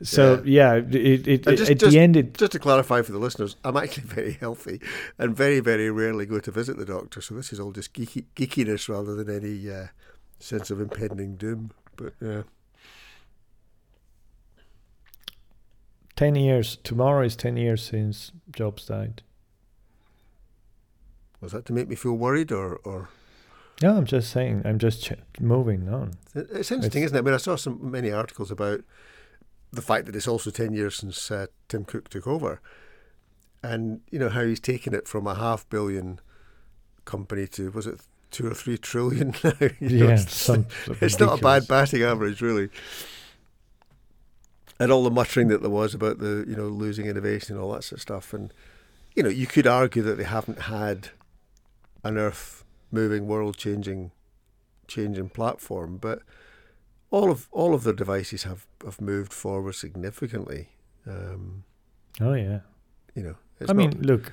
So 0.04 0.42
yeah, 0.46 0.76
yeah 0.76 1.00
it, 1.00 1.28
it, 1.28 1.44
just, 1.44 1.70
at 1.70 1.80
just, 1.80 1.92
the 1.92 2.00
end, 2.00 2.18
it, 2.18 2.34
just 2.38 2.54
to 2.54 2.60
clarify 2.60 3.02
for 3.02 3.12
the 3.12 3.20
listeners, 3.20 3.56
I'm 3.64 3.78
actually 3.78 4.04
very 4.08 4.34
healthy 4.34 4.82
and 5.18 5.36
very, 5.36 5.60
very 5.60 5.92
rarely 5.92 6.26
go 6.26 6.40
to 6.40 6.52
visit 6.52 6.78
the 6.78 6.86
doctor. 6.86 7.22
So 7.22 7.36
this 7.36 7.54
is 7.54 7.60
all 7.60 7.72
just 7.72 7.94
geeky, 7.94 8.26
geekiness 8.36 8.90
rather 8.90 9.16
than 9.16 9.30
any 9.30 9.70
uh, 9.72 9.88
sense 10.40 10.72
of 10.72 10.82
impending 10.82 11.36
doom. 11.36 11.72
But 11.96 12.14
yeah. 12.20 12.44
10 16.22 16.36
years. 16.36 16.78
Tomorrow 16.84 17.26
is 17.26 17.36
10 17.36 17.58
years 17.58 17.82
since 17.82 18.32
Jobs 18.52 18.86
died. 18.86 19.24
Was 21.42 21.52
that 21.52 21.66
to 21.66 21.74
make 21.74 21.88
me 21.88 21.96
feel 21.96 22.14
worried 22.14 22.52
or. 22.52 22.76
or? 22.84 23.10
No, 23.82 23.98
I'm 23.98 24.06
just 24.06 24.30
saying, 24.30 24.62
I'm 24.64 24.78
just 24.78 25.04
ch- 25.04 25.14
moving 25.40 25.90
on. 25.90 26.12
It's 26.36 26.72
interesting, 26.72 27.02
it's, 27.02 27.08
isn't 27.08 27.16
it? 27.16 27.22
I 27.22 27.22
mean, 27.24 27.34
I 27.34 27.38
saw 27.38 27.56
some 27.56 27.90
many 27.90 28.12
articles 28.12 28.52
about 28.52 28.82
the 29.72 29.82
fact 29.82 30.06
that 30.06 30.16
it's 30.16 30.28
also 30.28 30.52
10 30.52 30.74
years 30.74 30.98
since 30.98 31.32
uh, 31.32 31.48
Tim 31.68 31.86
Cook 31.86 32.08
took 32.10 32.28
over. 32.28 32.62
And, 33.64 34.02
you 34.12 34.20
know, 34.20 34.30
how 34.30 34.44
he's 34.44 34.60
taken 34.60 34.94
it 34.94 35.08
from 35.08 35.26
a 35.26 35.34
half 35.34 35.68
billion 35.70 36.20
company 37.04 37.48
to, 37.48 37.72
was 37.72 37.88
it 37.88 38.00
two 38.30 38.46
or 38.46 38.54
three 38.54 38.78
trillion 38.78 39.34
now? 39.44 39.54
yeah, 39.60 40.06
know, 40.06 40.10
it's, 40.10 40.36
some, 40.36 40.68
it's 41.02 41.20
not 41.20 41.40
a 41.40 41.42
bad 41.42 41.68
batting 41.68 42.04
average, 42.04 42.44
really 42.44 42.70
and 44.82 44.92
all 44.92 45.04
the 45.04 45.12
muttering 45.12 45.48
that 45.50 45.62
there 45.62 45.70
was 45.70 45.94
about 45.94 46.18
the 46.18 46.44
you 46.48 46.56
know 46.56 46.68
losing 46.68 47.06
innovation 47.06 47.56
and 47.56 47.64
all 47.64 47.72
that 47.72 47.84
sort 47.84 48.00
of 48.00 48.02
stuff. 48.02 48.34
And 48.34 48.52
you 49.16 49.22
know, 49.22 49.30
you 49.30 49.46
could 49.46 49.68
argue 49.68 50.02
that 50.02 50.18
they 50.18 50.24
haven't 50.24 50.62
had 50.62 51.10
an 52.04 52.18
earth 52.18 52.64
moving, 52.92 53.28
world 53.28 53.58
changing, 53.58 54.12
changing 54.88 55.30
platform, 55.30 55.98
but 55.98 56.24
all 57.12 57.30
of 57.30 57.48
all 57.52 57.76
of 57.76 57.84
their 57.84 57.94
devices 57.94 58.44
have, 58.44 58.66
have 58.84 59.00
moved 59.00 59.32
forward 59.32 59.74
significantly. 59.74 60.70
Um, 61.06 61.64
oh 62.20 62.34
yeah, 62.34 62.62
you 63.14 63.22
know. 63.22 63.36
I 63.70 63.74
mean, 63.74 64.02
look, 64.02 64.32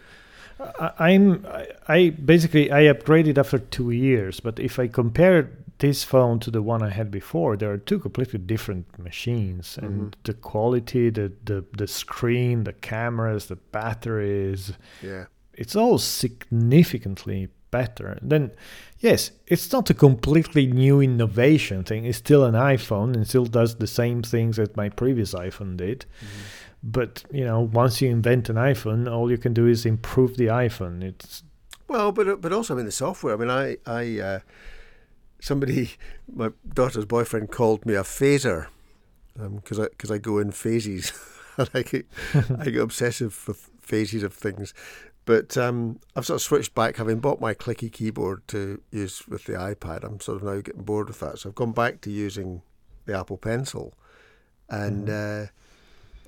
I, 0.98 1.10
am 1.10 1.44
I, 1.46 1.66
I 1.86 2.08
basically 2.08 2.72
I 2.72 2.84
upgraded 2.84 3.36
after 3.36 3.58
two 3.58 3.90
years, 3.90 4.40
but 4.40 4.58
if 4.58 4.78
I 4.78 4.88
compare 4.88 5.50
this 5.78 6.04
phone 6.04 6.40
to 6.40 6.50
the 6.50 6.62
one 6.62 6.82
I 6.82 6.90
had 6.90 7.10
before, 7.10 7.56
there 7.56 7.72
are 7.72 7.78
two 7.78 7.98
completely 7.98 8.38
different 8.38 8.98
machines, 8.98 9.78
and 9.80 10.00
mm-hmm. 10.00 10.20
the 10.24 10.34
quality, 10.34 11.10
the, 11.10 11.32
the 11.44 11.64
the 11.76 11.86
screen, 11.86 12.64
the 12.64 12.72
cameras, 12.72 13.46
the 13.46 13.56
batteries, 13.56 14.72
yeah, 15.02 15.26
it's 15.54 15.76
all 15.76 15.98
significantly 15.98 17.48
better. 17.70 18.18
Then, 18.22 18.52
yes, 19.00 19.30
it's 19.46 19.72
not 19.72 19.90
a 19.90 19.94
completely 19.94 20.66
new 20.66 21.00
innovation 21.00 21.84
thing. 21.84 22.04
It's 22.04 22.18
still 22.18 22.44
an 22.44 22.54
iPhone 22.54 23.14
and 23.14 23.26
still 23.26 23.44
does 23.44 23.76
the 23.76 23.86
same 23.86 24.22
things 24.22 24.56
that 24.56 24.76
my 24.76 24.88
previous 24.88 25.34
iPhone 25.34 25.76
did. 25.76 26.06
Mm-hmm. 26.20 26.42
But 26.82 27.24
you 27.32 27.44
know, 27.44 27.60
once 27.60 28.00
you 28.00 28.08
invent 28.08 28.48
an 28.48 28.56
iPhone, 28.56 29.10
all 29.10 29.30
you 29.30 29.38
can 29.38 29.52
do 29.52 29.66
is 29.66 29.84
improve 29.84 30.36
the 30.36 30.46
iPhone. 30.46 31.02
It's 31.02 31.42
well, 31.88 32.12
but 32.12 32.40
but 32.40 32.52
also 32.52 32.74
I 32.74 32.76
mean 32.76 32.86
the 32.86 32.92
software. 32.92 33.34
I 33.34 33.36
mean, 33.36 33.50
I 33.50 33.76
I. 33.86 34.20
Uh, 34.20 34.38
somebody, 35.40 35.92
my 36.32 36.50
daughter's 36.72 37.04
boyfriend 37.04 37.50
called 37.50 37.86
me 37.86 37.94
a 37.94 38.02
phaser 38.02 38.66
because 39.34 39.78
um, 39.78 39.84
I 39.84 39.88
because 39.88 40.10
I 40.10 40.18
go 40.18 40.38
in 40.38 40.50
phases. 40.50 41.12
I 41.74 41.82
get 41.82 42.06
I 42.58 42.66
get 42.66 42.80
obsessive 42.80 43.44
with 43.46 43.70
phases 43.80 44.22
of 44.22 44.32
things. 44.32 44.74
But 45.24 45.58
um, 45.58 46.00
I've 46.16 46.24
sort 46.24 46.36
of 46.36 46.42
switched 46.42 46.74
back, 46.74 46.96
having 46.96 47.18
bought 47.18 47.38
my 47.38 47.52
clicky 47.52 47.92
keyboard 47.92 48.48
to 48.48 48.80
use 48.90 49.28
with 49.28 49.44
the 49.44 49.52
iPad. 49.52 50.02
I'm 50.02 50.20
sort 50.20 50.38
of 50.38 50.44
now 50.44 50.60
getting 50.62 50.84
bored 50.84 51.08
with 51.08 51.20
that, 51.20 51.38
so 51.38 51.50
I've 51.50 51.54
gone 51.54 51.72
back 51.72 52.00
to 52.02 52.10
using 52.10 52.62
the 53.04 53.18
Apple 53.18 53.36
Pencil, 53.36 53.92
and 54.70 55.10
uh, 55.10 55.46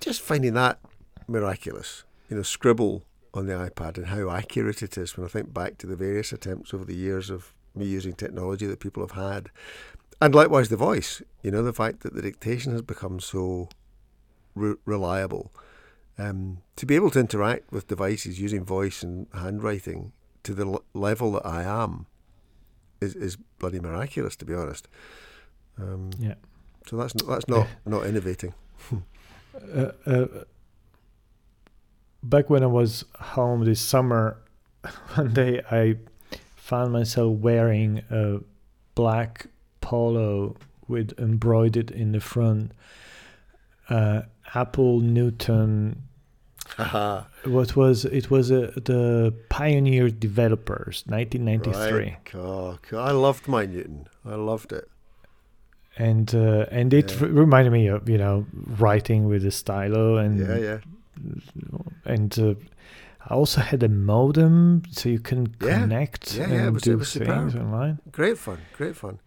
just 0.01 0.21
finding 0.21 0.53
that 0.55 0.81
miraculous. 1.27 2.05
You 2.29 2.37
know, 2.37 2.43
scribble 2.43 3.05
on 3.33 3.47
the 3.47 3.55
iPad 3.55 3.97
and 3.97 4.09
how 4.09 4.31
accurate 4.31 4.83
it 4.83 4.99
is 4.99 5.17
when 5.17 5.25
I 5.25 5.29
think 5.29 5.55
back 5.55 5.79
to 5.79 5.87
the 5.87 5.97
various 5.97 6.33
attempts 6.33 6.75
over 6.75 6.85
the 6.85 6.95
years 6.95 7.31
of 7.31 7.55
me 7.75 7.87
using 7.87 8.13
technology 8.15 8.67
that 8.67 8.81
people 8.81 9.03
have 9.03 9.13
had. 9.13 9.51
And 10.21 10.35
likewise, 10.35 10.69
the 10.69 10.77
voice, 10.77 11.23
you 11.43 11.51
know, 11.51 11.63
the 11.63 11.73
fact 11.73 12.01
that 12.01 12.15
the 12.15 12.23
dictation 12.23 12.73
has 12.73 12.83
become 12.83 13.21
so 13.21 13.69
re- 14.55 14.75
reliable. 14.85 15.53
Um, 16.19 16.59
to 16.77 16.85
be 16.85 16.95
able 16.95 17.11
to 17.13 17.21
interact 17.21 17.73
with 17.73 17.87
devices 17.89 18.39
using 18.39 18.65
voice 18.65 19.03
and 19.03 19.27
handwriting 19.33 20.13
to 20.43 20.53
the 20.53 20.67
l- 20.67 20.85
level 20.93 21.33
that 21.33 21.47
I 21.47 21.63
am 21.63 22.07
is, 23.01 23.15
is 23.15 23.37
bloody 23.59 23.81
miraculous, 23.81 24.37
to 24.37 24.45
be 24.45 24.53
honest. 24.55 24.89
Um, 25.79 26.11
Yeah. 26.19 26.35
So 26.87 26.97
that's 26.97 27.15
not, 27.15 27.27
that's 27.27 27.49
not 27.49 27.69
not 27.87 28.05
innovating. 28.07 28.53
uh, 29.75 29.93
uh, 30.07 30.27
back 32.23 32.51
when 32.51 32.63
I 32.63 32.67
was 32.67 33.05
home 33.19 33.65
this 33.65 33.81
summer, 33.81 34.37
one 35.15 35.33
day 35.33 35.63
I 35.71 35.97
found 36.71 36.93
myself 36.93 37.31
wearing 37.49 37.91
a 38.11 38.25
black 38.95 39.47
polo 39.81 40.57
with 40.89 41.09
embroidered 41.19 41.91
in 41.91 42.13
the 42.13 42.21
front 42.21 42.73
uh, 43.89 44.23
Apple 44.55 45.01
Newton. 45.01 46.03
Haha. 46.77 47.25
What 47.45 47.75
was 47.77 48.05
it? 48.05 48.31
Was 48.31 48.51
uh, 48.53 48.71
the 48.91 49.35
Pioneer 49.49 50.09
Developers, 50.11 50.97
1993. 51.07 51.99
Right. 51.99 52.35
Oh. 52.35 52.79
I 53.11 53.11
loved 53.27 53.49
my 53.49 53.67
Newton. 53.67 54.07
I 54.25 54.37
loved 54.37 54.73
it. 54.73 54.87
and 55.99 56.29
uh, 56.35 56.67
and 56.79 56.95
it 56.95 57.09
Yeah. 57.13 57.27
reminded 57.45 57.73
me 57.73 57.89
of 57.95 58.09
you 58.09 58.19
know 58.25 58.47
writing 58.85 59.21
with 59.33 59.43
a 59.45 59.51
stylo 59.51 60.05
and 60.23 60.39
Yeah, 60.39 60.59
yeah. 60.69 60.79
and 62.15 62.31
uh, 62.39 62.55
I 63.29 63.35
also 63.35 63.61
had 63.61 63.83
a 63.83 63.89
modem 63.89 64.83
so 64.91 65.09
you 65.09 65.21
can 65.21 65.55
Yeah. 65.61 65.81
connect 65.81 66.35
Yeah, 66.37 66.45
and 66.45 66.53
yeah, 66.53 66.69
was- 66.71 66.83
do 66.83 66.97
things 66.97 67.09
superb. 67.09 67.55
online. 67.55 68.01
Great 68.13 68.39
fun. 68.39 68.59
Great 68.77 68.97
fun. 68.97 69.21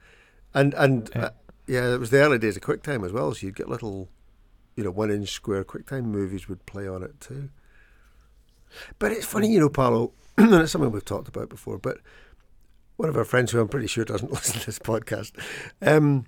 And 0.53 0.73
and 0.73 1.10
Yeah. 1.15 1.25
uh, 1.25 1.29
yeah, 1.67 1.93
it 1.93 1.99
was 1.99 2.10
the 2.10 2.17
early 2.19 2.38
days 2.39 2.58
of 2.58 2.63
QuickTime 2.63 3.06
as 3.06 3.12
well. 3.12 3.34
So 3.34 3.45
you'd 3.45 3.56
get 3.56 3.69
little, 3.69 4.10
you 4.75 4.84
know, 4.84 4.91
one 4.91 5.12
inch 5.12 5.29
square 5.29 5.63
QuickTime 5.63 6.06
movies 6.06 6.49
would 6.49 6.65
play 6.65 6.88
on 6.88 7.03
it 7.03 7.19
too. 7.21 7.49
But 8.99 9.12
it's 9.12 9.25
funny, 9.25 9.51
you 9.51 9.60
know, 9.60 9.69
Paolo, 9.69 10.13
and 10.38 10.53
it's 10.56 10.71
something 10.71 10.91
we've 10.91 11.06
talked 11.06 11.27
about 11.27 11.49
before. 11.49 11.77
But 11.77 11.99
one 12.97 13.10
of 13.10 13.15
our 13.17 13.23
friends, 13.25 13.51
who 13.51 13.60
I'm 13.60 13.67
pretty 13.67 13.88
sure 13.88 14.03
doesn't 14.06 14.32
listen 14.34 14.60
to 14.60 14.65
this 14.65 14.79
podcast, 14.79 15.32
um, 15.82 16.25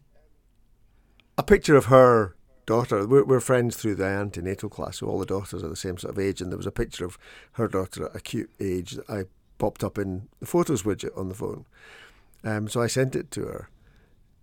a 1.38 1.44
picture 1.44 1.76
of 1.76 1.86
her 1.86 2.35
daughter. 2.66 3.06
We're, 3.06 3.24
we're 3.24 3.40
friends 3.40 3.76
through 3.76 3.96
the 3.96 4.06
antenatal 4.06 4.70
class, 4.70 5.00
so 5.00 5.08
all 5.08 5.20
the 5.20 5.26
daughters 5.26 5.64
are 5.64 5.70
the 5.70 5.76
same 5.76 5.98
sort 5.98 6.14
of 6.14 6.20
age. 6.20 6.42
And 6.42 6.52
there 6.52 6.58
was 6.58 6.68
a 6.68 6.72
picture 6.72 7.06
of 7.06 7.18
her 7.54 7.68
daughter 7.68 8.06
at 8.06 8.16
a 8.16 8.20
cute 8.20 8.52
age 8.60 8.92
that 8.92 9.10
I 9.10 9.26
popped 9.58 9.84
up 9.84 9.98
in 9.98 10.28
the 10.40 10.46
photos 10.46 10.84
widget 10.84 11.18
on 11.18 11.30
the 11.30 11.36
phone. 11.36 11.66
Um, 12.44 12.68
so 12.68 12.82
I 12.82 12.88
sent 12.88 13.16
it 13.16 13.32
to 13.32 13.42
her 13.42 13.70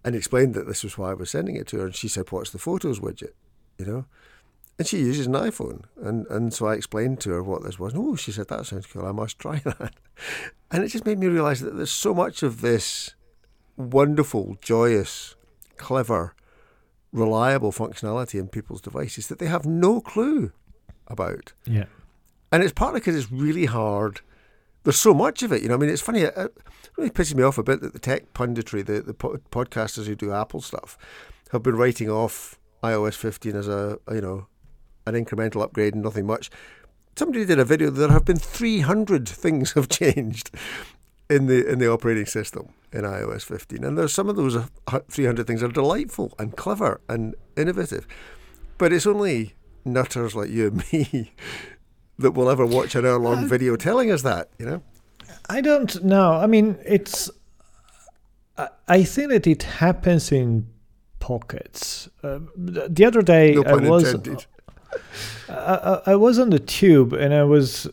and 0.04 0.16
explained 0.16 0.54
that 0.54 0.66
this 0.66 0.82
was 0.82 0.98
why 0.98 1.10
I 1.10 1.14
was 1.14 1.30
sending 1.30 1.56
it 1.56 1.66
to 1.68 1.78
her. 1.78 1.86
And 1.86 1.94
she 1.94 2.08
said, 2.08 2.30
What's 2.30 2.50
the 2.50 2.58
photos 2.58 3.00
widget? 3.00 3.32
You 3.78 3.86
know? 3.86 4.04
And 4.78 4.88
she 4.88 4.98
uses 4.98 5.26
an 5.26 5.34
iPhone. 5.34 5.84
And, 6.02 6.26
and 6.28 6.52
so 6.52 6.66
I 6.66 6.74
explained 6.74 7.20
to 7.20 7.30
her 7.30 7.42
what 7.42 7.62
this 7.62 7.78
was. 7.78 7.92
Oh, 7.94 8.16
she 8.16 8.32
said, 8.32 8.48
That 8.48 8.66
sounds 8.66 8.86
cool. 8.86 9.06
I 9.06 9.12
must 9.12 9.38
try 9.38 9.58
that. 9.64 9.94
And 10.70 10.82
it 10.82 10.88
just 10.88 11.06
made 11.06 11.18
me 11.18 11.26
realize 11.28 11.60
that 11.60 11.76
there's 11.76 11.92
so 11.92 12.14
much 12.14 12.42
of 12.42 12.60
this 12.60 13.14
wonderful, 13.76 14.56
joyous, 14.60 15.36
clever, 15.76 16.34
reliable 17.12 17.72
functionality 17.72 18.40
in 18.40 18.48
people's 18.48 18.80
devices 18.80 19.28
that 19.28 19.38
they 19.38 19.46
have 19.46 19.66
no 19.66 20.00
clue 20.00 20.52
about. 21.06 21.52
Yeah, 21.66 21.84
And 22.50 22.62
it's 22.62 22.72
partly 22.72 23.00
because 23.00 23.16
it's 23.16 23.30
really 23.30 23.66
hard. 23.66 24.20
There's 24.84 24.96
so 24.96 25.14
much 25.14 25.42
of 25.42 25.52
it, 25.52 25.62
you 25.62 25.68
know. 25.68 25.74
I 25.74 25.78
mean, 25.78 25.90
it's 25.90 26.02
funny. 26.02 26.22
It 26.22 26.34
it 26.36 26.56
really 26.96 27.10
pisses 27.10 27.34
me 27.34 27.42
off 27.42 27.58
a 27.58 27.62
bit 27.62 27.80
that 27.82 27.92
the 27.92 27.98
tech 27.98 28.32
punditry, 28.32 28.84
the 28.84 29.00
the 29.00 29.14
po- 29.14 29.38
podcasters 29.50 30.06
who 30.06 30.14
do 30.14 30.32
Apple 30.32 30.60
stuff, 30.60 30.98
have 31.52 31.62
been 31.62 31.76
writing 31.76 32.10
off 32.10 32.58
iOS 32.82 33.14
15 33.14 33.54
as 33.54 33.68
a 33.68 33.98
you 34.10 34.20
know 34.20 34.46
an 35.06 35.14
incremental 35.14 35.62
upgrade 35.62 35.94
and 35.94 36.02
nothing 36.02 36.26
much. 36.26 36.50
Somebody 37.16 37.44
did 37.44 37.58
a 37.58 37.64
video. 37.64 37.90
There 37.90 38.08
have 38.08 38.24
been 38.24 38.38
300 38.38 39.28
things 39.28 39.72
have 39.74 39.88
changed 39.88 40.50
in 41.34 41.46
the 41.46 41.66
in 41.66 41.78
the 41.78 41.90
operating 41.90 42.26
system 42.26 42.70
in 42.92 43.02
iOS 43.02 43.42
15, 43.42 43.84
and 43.84 43.96
there's 43.96 44.12
some 44.12 44.28
of 44.28 44.36
those 44.36 44.56
uh, 44.56 44.66
300 45.08 45.46
things 45.46 45.62
are 45.62 45.68
delightful 45.68 46.34
and 46.38 46.56
clever 46.56 47.00
and 47.08 47.34
innovative, 47.56 48.06
but 48.78 48.92
it's 48.92 49.06
only 49.06 49.54
nutters 49.84 50.34
like 50.34 50.50
you 50.50 50.66
and 50.66 50.92
me 50.92 51.32
that 52.18 52.32
will 52.32 52.50
ever 52.50 52.66
watch 52.66 52.94
an 52.94 53.06
hour 53.06 53.18
long 53.18 53.48
video 53.54 53.76
telling 53.76 54.10
us 54.10 54.22
that, 54.22 54.48
you 54.58 54.66
know? 54.66 54.82
I 55.48 55.60
don't 55.60 56.02
know. 56.04 56.32
I 56.32 56.46
mean, 56.46 56.78
it's. 56.84 57.30
I, 58.86 59.02
think 59.02 59.30
that 59.30 59.46
it 59.46 59.62
happens 59.62 60.30
in 60.30 60.68
pockets. 61.18 62.08
Uh, 62.22 62.40
the 62.54 62.86
the 62.88 63.04
other 63.04 63.22
day, 63.22 63.54
No 63.54 63.62
I 63.62 63.76
was. 63.76 64.14
I, 65.48 65.54
I, 66.06 66.12
I 66.12 66.16
was 66.16 66.38
on 66.38 66.50
the 66.50 66.58
tube 66.58 67.12
and 67.12 67.32
I 67.34 67.44
was, 67.44 67.88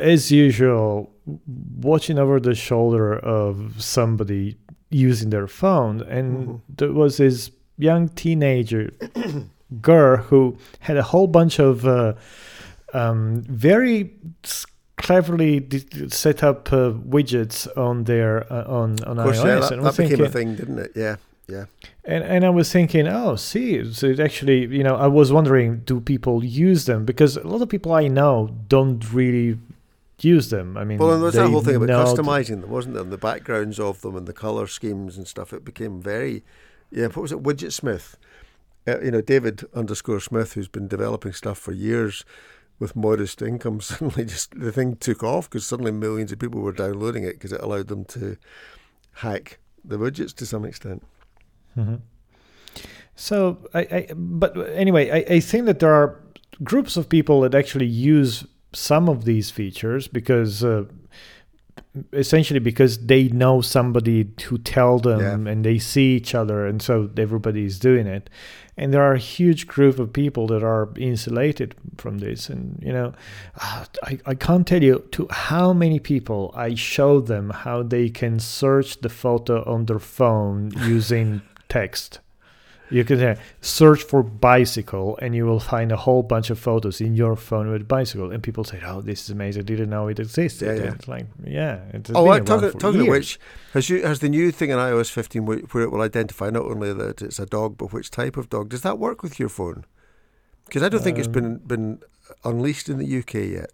as 0.00 0.30
usual, 0.30 1.10
watching 1.80 2.18
over 2.18 2.40
the 2.40 2.54
shoulder 2.54 3.18
of 3.18 3.74
somebody 3.82 4.56
using 4.90 5.30
their 5.30 5.46
phone, 5.48 6.00
and 6.02 6.28
Mhm. 6.48 6.60
there 6.78 6.92
was 6.92 7.16
this 7.16 7.50
young 7.78 8.08
teenager 8.08 8.90
girl 9.82 10.16
who 10.18 10.56
had 10.80 10.96
a 10.96 11.02
whole 11.02 11.26
bunch 11.26 11.58
of 11.58 11.84
uh, 11.86 12.14
um, 12.94 13.42
very 13.48 14.12
cleverly 14.96 15.60
d- 15.60 16.08
set 16.08 16.42
up 16.42 16.72
uh, 16.72 16.92
widgets 16.92 17.66
on 17.76 18.04
their 18.04 18.50
uh, 18.52 18.64
on 18.66 18.96
on 19.04 19.16
course, 19.16 19.38
iOS. 19.40 19.44
yeah, 19.44 19.58
that, 19.60 19.72
and 19.72 19.84
that 19.86 19.96
became 19.96 20.08
thinking- 20.08 20.26
a 20.26 20.28
thing, 20.30 20.54
didn't 20.56 20.78
it? 20.78 20.92
Yeah, 20.94 21.16
yeah. 21.48 21.66
and 22.04 22.24
and 22.24 22.44
I 22.44 22.50
was 22.50 22.72
thinking, 22.72 23.06
oh, 23.06 23.36
see, 23.36 23.92
so 23.92 24.06
it 24.06 24.20
actually, 24.20 24.66
you 24.66 24.82
know, 24.82 24.96
I 24.96 25.06
was 25.06 25.32
wondering, 25.32 25.80
do 25.80 26.00
people 26.00 26.44
use 26.44 26.86
them? 26.86 27.04
Because 27.04 27.36
a 27.36 27.46
lot 27.46 27.62
of 27.62 27.68
people 27.68 27.92
I 27.92 28.08
know 28.08 28.50
don't 28.68 29.12
really 29.12 29.58
use 30.20 30.50
them. 30.50 30.76
I 30.76 30.84
mean, 30.84 30.98
Well, 30.98 31.12
and 31.12 31.22
there's 31.22 31.34
that 31.34 31.48
whole 31.48 31.62
thing 31.62 31.76
about 31.76 31.88
customizing 31.88 32.62
them, 32.62 32.70
wasn't 32.70 32.94
there? 32.94 33.02
And 33.02 33.12
the 33.12 33.18
backgrounds 33.18 33.78
of 33.78 34.00
them 34.00 34.16
and 34.16 34.26
the 34.26 34.32
color 34.32 34.66
schemes 34.66 35.16
and 35.16 35.26
stuff. 35.26 35.52
It 35.52 35.64
became 35.64 36.00
very, 36.00 36.42
yeah. 36.90 37.06
What 37.06 37.18
was 37.18 37.32
it? 37.32 37.42
Widgetsmith. 37.42 38.14
Uh, 38.88 39.00
you 39.00 39.10
know, 39.10 39.20
David 39.20 39.64
underscore 39.74 40.20
Smith, 40.20 40.52
who's 40.52 40.68
been 40.68 40.86
developing 40.86 41.32
stuff 41.32 41.58
for 41.58 41.72
years 41.72 42.24
with 42.78 42.94
modest 42.94 43.42
income, 43.42 43.80
suddenly 43.80 44.24
just 44.24 44.58
the 44.58 44.72
thing 44.72 44.96
took 44.96 45.22
off 45.22 45.48
because 45.48 45.66
suddenly 45.66 45.92
millions 45.92 46.32
of 46.32 46.38
people 46.38 46.60
were 46.60 46.72
downloading 46.72 47.24
it 47.24 47.34
because 47.34 47.52
it 47.52 47.60
allowed 47.60 47.88
them 47.88 48.04
to 48.04 48.36
hack 49.14 49.58
the 49.84 49.98
widgets 49.98 50.34
to 50.34 50.46
some 50.46 50.64
extent. 50.64 51.02
Mhm. 51.76 52.00
So 53.14 53.58
I, 53.74 53.80
I, 53.80 54.06
but 54.14 54.56
anyway, 54.74 55.10
I, 55.10 55.34
I 55.36 55.40
think 55.40 55.66
that 55.66 55.78
there 55.78 55.92
are 55.94 56.20
groups 56.62 56.96
of 56.96 57.08
people 57.08 57.40
that 57.42 57.54
actually 57.54 57.86
use 57.86 58.46
some 58.72 59.08
of 59.08 59.24
these 59.24 59.50
features 59.50 60.08
because. 60.08 60.62
Uh, 60.64 60.84
essentially 62.12 62.60
because 62.60 63.06
they 63.06 63.28
know 63.28 63.60
somebody 63.62 64.26
who 64.44 64.58
tell 64.58 64.98
them 64.98 65.20
Yeah. 65.46 65.52
and 65.52 65.64
they 65.64 65.78
see 65.78 66.14
each 66.16 66.34
other 66.34 66.66
and 66.66 66.80
so 66.82 67.10
everybody 67.16 67.64
is 67.64 67.78
doing 67.78 68.06
it 68.06 68.28
and 68.76 68.92
there 68.92 69.02
are 69.02 69.14
a 69.14 69.18
huge 69.18 69.66
group 69.66 69.98
of 69.98 70.12
people 70.12 70.46
that 70.48 70.62
are 70.62 70.90
insulated 70.96 71.74
from 71.96 72.18
this 72.18 72.50
and 72.50 72.78
you 72.82 72.92
know 72.92 73.12
ah, 73.60 73.86
I, 74.04 74.18
I 74.26 74.34
can't 74.34 74.66
tell 74.66 74.82
you 74.82 75.04
to 75.12 75.26
how 75.30 75.72
many 75.72 75.98
people 75.98 76.52
i 76.54 76.74
show 76.74 77.20
them 77.20 77.50
how 77.50 77.82
they 77.82 78.08
can 78.10 78.40
search 78.40 79.00
the 79.00 79.08
photo 79.10 79.62
on 79.64 79.86
their 79.86 79.98
phone 79.98 80.72
using 80.86 81.40
text 81.68 82.20
you 82.88 83.02
can 83.04 83.20
uh, 83.20 83.34
search 83.60 84.02
for 84.04 84.22
bicycle 84.22 85.18
and 85.20 85.34
you 85.34 85.44
will 85.44 85.58
find 85.58 85.90
a 85.90 85.96
whole 85.96 86.22
bunch 86.22 86.50
of 86.50 86.58
photos 86.58 87.00
in 87.00 87.16
your 87.16 87.34
phone 87.34 87.68
with 87.68 87.88
bicycle 87.88 88.30
and 88.30 88.42
people 88.44 88.62
say 88.62 88.80
oh 88.86 89.00
this 89.00 89.24
is 89.24 89.30
amazing 89.30 89.62
i 89.62 89.64
didn't 89.64 89.90
know 89.90 90.06
it 90.06 90.20
existed 90.20 90.66
Yeah, 90.78 90.84
yeah. 90.84 90.92
It's 90.92 91.08
like 91.08 91.26
yeah 91.44 91.80
it's 91.92 92.10
Oh, 92.14 92.28
uh, 92.28 92.38
talking, 92.40 92.78
talking 92.78 93.00
of 93.00 93.08
which, 93.08 93.40
has 93.72 93.90
you 93.90 94.02
has 94.06 94.20
the 94.20 94.28
new 94.28 94.52
thing 94.52 94.70
in 94.70 94.78
iOS 94.78 95.10
15 95.10 95.46
where, 95.46 95.58
where 95.58 95.82
it 95.82 95.90
will 95.90 96.02
identify 96.02 96.48
not 96.50 96.64
only 96.64 96.92
that 96.92 97.22
it's 97.22 97.40
a 97.40 97.46
dog 97.46 97.76
but 97.76 97.92
which 97.92 98.10
type 98.10 98.36
of 98.36 98.48
dog? 98.48 98.68
Does 98.68 98.82
that 98.82 98.98
work 99.00 99.22
with 99.22 99.40
your 99.40 99.48
phone? 99.48 99.84
Because 100.66 100.82
I 100.82 100.88
don't 100.88 101.02
think 101.02 101.18
it's 101.18 101.28
been 101.28 101.58
been 101.58 102.00
unleashed 102.44 102.88
in 102.88 102.98
the 102.98 103.18
UK 103.18 103.34
yet. 103.34 103.70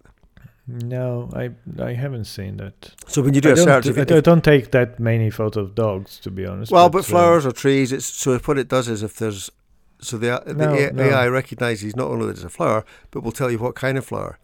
No 0.72 1.28
i 1.34 1.50
i 1.82 1.92
haven't 1.92 2.24
seen 2.24 2.56
that 2.56 2.94
So 3.06 3.22
when 3.22 3.34
you 3.34 3.40
do 3.40 3.50
I 3.50 3.52
a 3.52 3.56
search, 3.56 3.86
if, 3.86 3.98
I 3.98 4.02
if- 4.02 4.06
don't- 4.08 4.24
don't 4.24 4.44
take 4.44 4.70
that 4.70 4.98
many 4.98 5.28
photos 5.30 5.68
of 5.68 5.74
dogs, 5.74 6.18
to 6.20 6.30
be 6.30 6.46
honest. 6.46 6.72
well, 6.72 6.88
but 6.88 7.00
uh, 7.00 7.02
flowers 7.14 7.44
or 7.46 7.52
trees, 7.52 7.92
it's 7.92 8.06
so 8.06 8.38
what 8.38 8.58
it 8.58 8.68
does 8.68 8.88
is 8.88 9.02
if 9.02 9.16
there's 9.16 9.50
so 10.00 10.16
the 10.18 10.42
the 10.46 10.54
No, 10.54 10.74
A- 10.74 10.92
no. 10.92 11.02
AI 11.04 11.26
recognizes 11.28 11.94
not 11.94 12.08
only 12.10 12.26
that 12.26 12.32
it's 12.32 12.44
a 12.44 12.48
flower, 12.48 12.84
but 13.10 13.22
will 13.22 13.32
tell 13.40 13.50
you 13.50 13.58
what 13.58 13.74
kind 13.74 13.96
of 13.98 14.04
flower. 14.06 14.38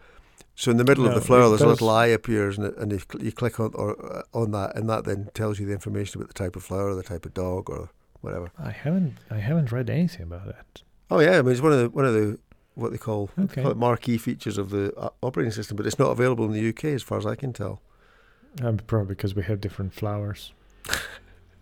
So 0.54 0.70
in 0.72 0.76
the 0.76 0.84
middle 0.84 1.06
of 1.06 1.14
the 1.14 1.20
flower, 1.20 1.48
there's 1.48 1.60
a 1.62 1.66
little 1.68 1.88
eye 1.90 2.06
appears, 2.18 2.58
and, 2.58 2.66
it, 2.66 2.76
and 2.76 2.92
if 2.92 3.06
you 3.20 3.30
click 3.32 3.58
on 3.60 3.70
or 3.74 3.90
uh, 4.18 4.22
on 4.40 4.50
that, 4.52 4.76
and 4.76 4.88
that 4.90 5.04
then 5.04 5.30
tells 5.34 5.58
you 5.60 5.66
the 5.66 5.72
information 5.72 6.20
about 6.20 6.28
the 6.28 6.34
type 6.42 6.56
of 6.56 6.62
flower, 6.64 6.94
the 6.94 7.02
type 7.02 7.24
of 7.24 7.32
dog, 7.34 7.70
or 7.70 7.90
whatever. 8.22 8.50
I 8.58 8.70
haven't 8.72 9.14
I 9.30 9.38
haven't 9.38 9.70
read 9.72 9.88
anything 9.88 10.22
about 10.30 10.46
that. 10.46 10.82
Oh 11.10 11.20
yeah, 11.20 11.38
I 11.38 11.42
mean 11.42 11.52
it's 11.52 11.60
one 11.62 11.72
of 11.72 11.78
the 11.78 11.88
one 11.90 12.04
of 12.04 12.12
the 12.14 12.38
what 12.78 12.92
they 12.92 12.98
call, 12.98 13.30
what 13.34 13.50
they 13.50 13.62
call 13.62 13.74
marquee 13.74 14.18
features 14.18 14.56
of 14.58 14.70
the 14.70 14.94
uh, 14.96 15.08
operating 15.22 15.52
system, 15.52 15.76
but 15.76 15.86
it's 15.86 15.98
not 15.98 16.10
available 16.10 16.44
in 16.44 16.52
the 16.52 16.68
UK 16.68 16.84
as 16.86 17.02
far 17.02 17.18
as 17.18 17.26
I 17.26 17.34
can 17.34 17.52
tell. 17.52 17.80
Um, 18.62 18.76
probably 18.78 19.14
because 19.14 19.34
we 19.34 19.42
have 19.44 19.60
different 19.60 19.92
flowers. 19.94 20.52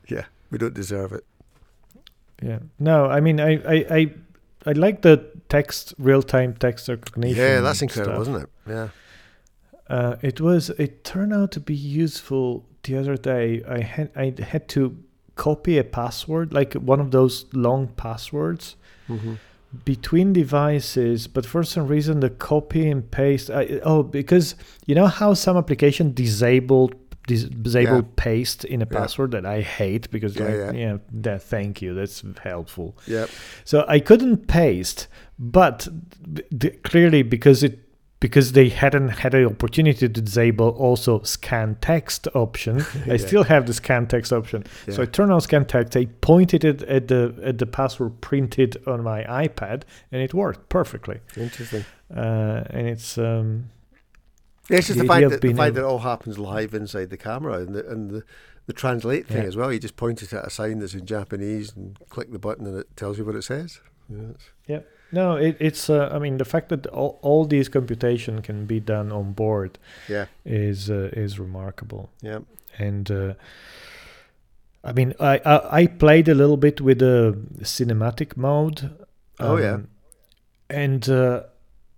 Yeah, 0.09 0.27
we 0.51 0.59
don't 0.59 0.73
deserve 0.75 1.11
it. 1.13 1.25
Yeah. 2.41 2.61
No, 2.79 3.07
I 3.07 3.19
mean 3.21 3.41
I 3.41 3.53
I 3.75 3.77
I, 3.99 4.11
I 4.67 4.73
like 4.73 5.03
the 5.03 5.17
text 5.49 5.95
real 5.99 6.23
time 6.23 6.55
text 6.55 6.89
recognition. 6.89 7.37
Yeah, 7.43 7.61
that's 7.61 7.83
incredible, 7.83 8.25
stuff. 8.25 8.35
isn't 8.37 8.43
it? 8.43 8.49
Yeah. 8.69 8.89
Uh, 9.89 10.17
it 10.23 10.41
was. 10.41 10.71
It 10.71 11.03
turned 11.03 11.33
out 11.33 11.51
to 11.53 11.61
be 11.61 11.75
useful 11.75 12.65
the 12.85 12.97
other 12.99 13.17
day. 13.17 13.65
I 13.69 13.81
had 13.81 14.11
I 14.15 14.33
had 14.43 14.69
to 14.69 14.97
copy 15.35 15.77
a 15.79 15.85
password, 15.85 16.53
like 16.53 16.75
one 16.75 17.01
of 17.01 17.11
those 17.11 17.47
long 17.53 17.89
passwords, 17.97 18.77
Mm-hmm. 19.09 19.35
Between 19.85 20.33
devices. 20.33 21.27
But 21.27 21.47
for 21.47 21.63
some 21.65 21.87
reason, 21.87 22.21
the 22.21 22.31
copy 22.31 22.89
and 22.89 23.09
paste. 23.11 23.51
I, 23.51 23.81
oh, 23.85 24.03
because 24.03 24.55
you 24.87 24.95
know 24.95 25.07
how 25.07 25.35
some 25.35 25.57
application 25.57 26.13
disabled 26.15 26.95
dis- 27.27 27.45
disable 27.45 27.97
Yeah. 27.97 28.03
paste 28.17 28.65
in 28.65 28.83
a 28.83 28.89
Yeah. 28.91 28.99
password 28.99 29.33
that 29.33 29.45
I 29.45 29.61
hate 29.61 30.11
because 30.11 30.37
Yeah, 30.37 30.45
like 30.45 30.55
yeah. 30.55 30.73
yeah, 30.73 30.97
that 31.23 31.43
thank 31.43 31.83
you 31.83 31.95
that's 31.95 32.23
helpful. 32.43 32.97
Yeah. 33.07 33.27
So 33.65 33.85
I 33.89 33.99
couldn't 34.01 34.47
paste, 34.47 35.09
but 35.39 35.89
th- 36.61 36.83
clearly 36.83 37.23
because 37.23 37.63
it 37.65 37.81
because 38.27 38.53
they 38.53 38.69
hadn't 38.69 39.11
had 39.23 39.33
the 39.33 39.45
opportunity 39.47 39.99
to 40.01 40.09
disable 40.09 40.71
also 40.71 41.23
scan 41.23 41.77
text 41.81 42.27
option, 42.35 42.85
I 43.15 43.17
still 43.19 43.45
have 43.45 43.67
the 43.67 43.73
scan 43.73 44.07
text 44.09 44.33
option. 44.33 44.65
So 44.91 45.03
I 45.03 45.05
Yeah. 45.05 45.11
turned 45.17 45.33
on 45.33 45.41
scan 45.41 45.65
text. 45.67 45.97
I 45.97 46.07
pointed 46.21 46.65
it 46.65 46.83
at 46.83 47.07
the 47.09 47.21
at 47.51 47.59
the 47.59 47.67
password 47.67 48.21
printed 48.21 48.77
on 48.87 49.03
my 49.03 49.23
iPad, 49.45 49.83
and 50.11 50.21
it 50.23 50.35
worked 50.35 50.69
perfectly. 50.69 51.19
Interesting. 51.37 51.85
Uh, 52.15 52.65
and 52.77 52.87
it's 52.89 53.17
um, 53.19 53.71
Yeah, 54.69 54.79
it's 54.79 54.89
just 54.89 54.99
The 54.99 55.05
the, 55.05 55.09
fact 55.09 55.31
that, 55.31 55.41
the 55.41 55.55
fact 55.55 55.75
that 55.75 55.83
it 55.83 55.91
all 55.93 56.01
happens 56.13 56.39
live 56.39 56.75
inside 56.75 57.11
the 57.11 57.17
camera 57.17 57.55
and 57.63 57.75
the, 57.77 57.83
and 57.89 58.11
the, 58.11 58.23
the 58.67 58.73
translate 58.73 59.27
thing 59.29 59.43
Yeah. 59.43 59.49
as 59.49 59.57
well. 59.57 59.73
You 59.73 59.79
just 59.79 59.97
point 59.97 60.23
it 60.25 60.33
at 60.33 60.45
a 60.47 60.51
sign 60.51 60.81
that's 60.81 60.95
in 60.95 61.07
Japanese 61.07 61.73
and 61.77 61.97
click 62.09 62.33
the 62.33 62.39
button 62.41 62.67
and 62.67 62.77
it 62.79 62.89
tells 62.97 63.19
you 63.19 63.25
what 63.25 63.37
it 63.37 63.45
says. 63.45 63.81
Yeah, 64.09 64.31
it's- 64.35 64.83
no, 65.13 65.37
it, 65.37 65.57
it's 65.61 65.89
uh, 65.91 66.11
I 66.13 66.19
mean 66.19 66.39
the 66.39 66.45
fact 66.45 66.69
that 66.69 66.87
all, 66.87 67.19
all 67.23 67.45
these 67.47 67.69
computation 67.69 68.43
can 68.43 68.67
be 68.67 68.81
done 68.81 69.13
on 69.13 69.33
board 69.33 69.79
yeah, 70.09 70.27
is 70.45 70.91
uh, 70.91 71.11
is 71.13 71.39
remarkable. 71.39 72.11
yeah. 72.23 72.41
and 72.79 73.11
uh, 73.11 73.35
I 74.85 74.93
mean, 74.93 75.15
I, 75.19 75.41
I 75.45 75.81
I 75.83 75.87
played 75.87 76.29
a 76.29 76.35
little 76.35 76.57
bit 76.57 76.81
with 76.81 76.99
the 76.99 77.37
cinematic 77.63 78.37
mode. 78.37 78.91
Oh, 79.41 79.57
yeah. 79.59 79.75
um, 79.75 79.89
and 80.71 81.09
uh, 81.09 81.43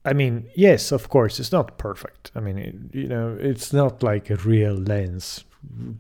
I 0.04 0.12
mean, 0.14 0.46
yes, 0.56 0.92
of 0.92 1.08
course, 1.08 1.38
it's 1.40 1.52
not 1.52 1.76
perfect. 1.78 2.30
I 2.34 2.40
mean, 2.40 2.58
it, 2.58 2.74
you 2.94 3.08
know, 3.08 3.36
it's 3.38 3.72
not 3.72 4.02
like 4.02 4.30
a 4.30 4.36
real 4.36 4.74
lens. 4.74 5.44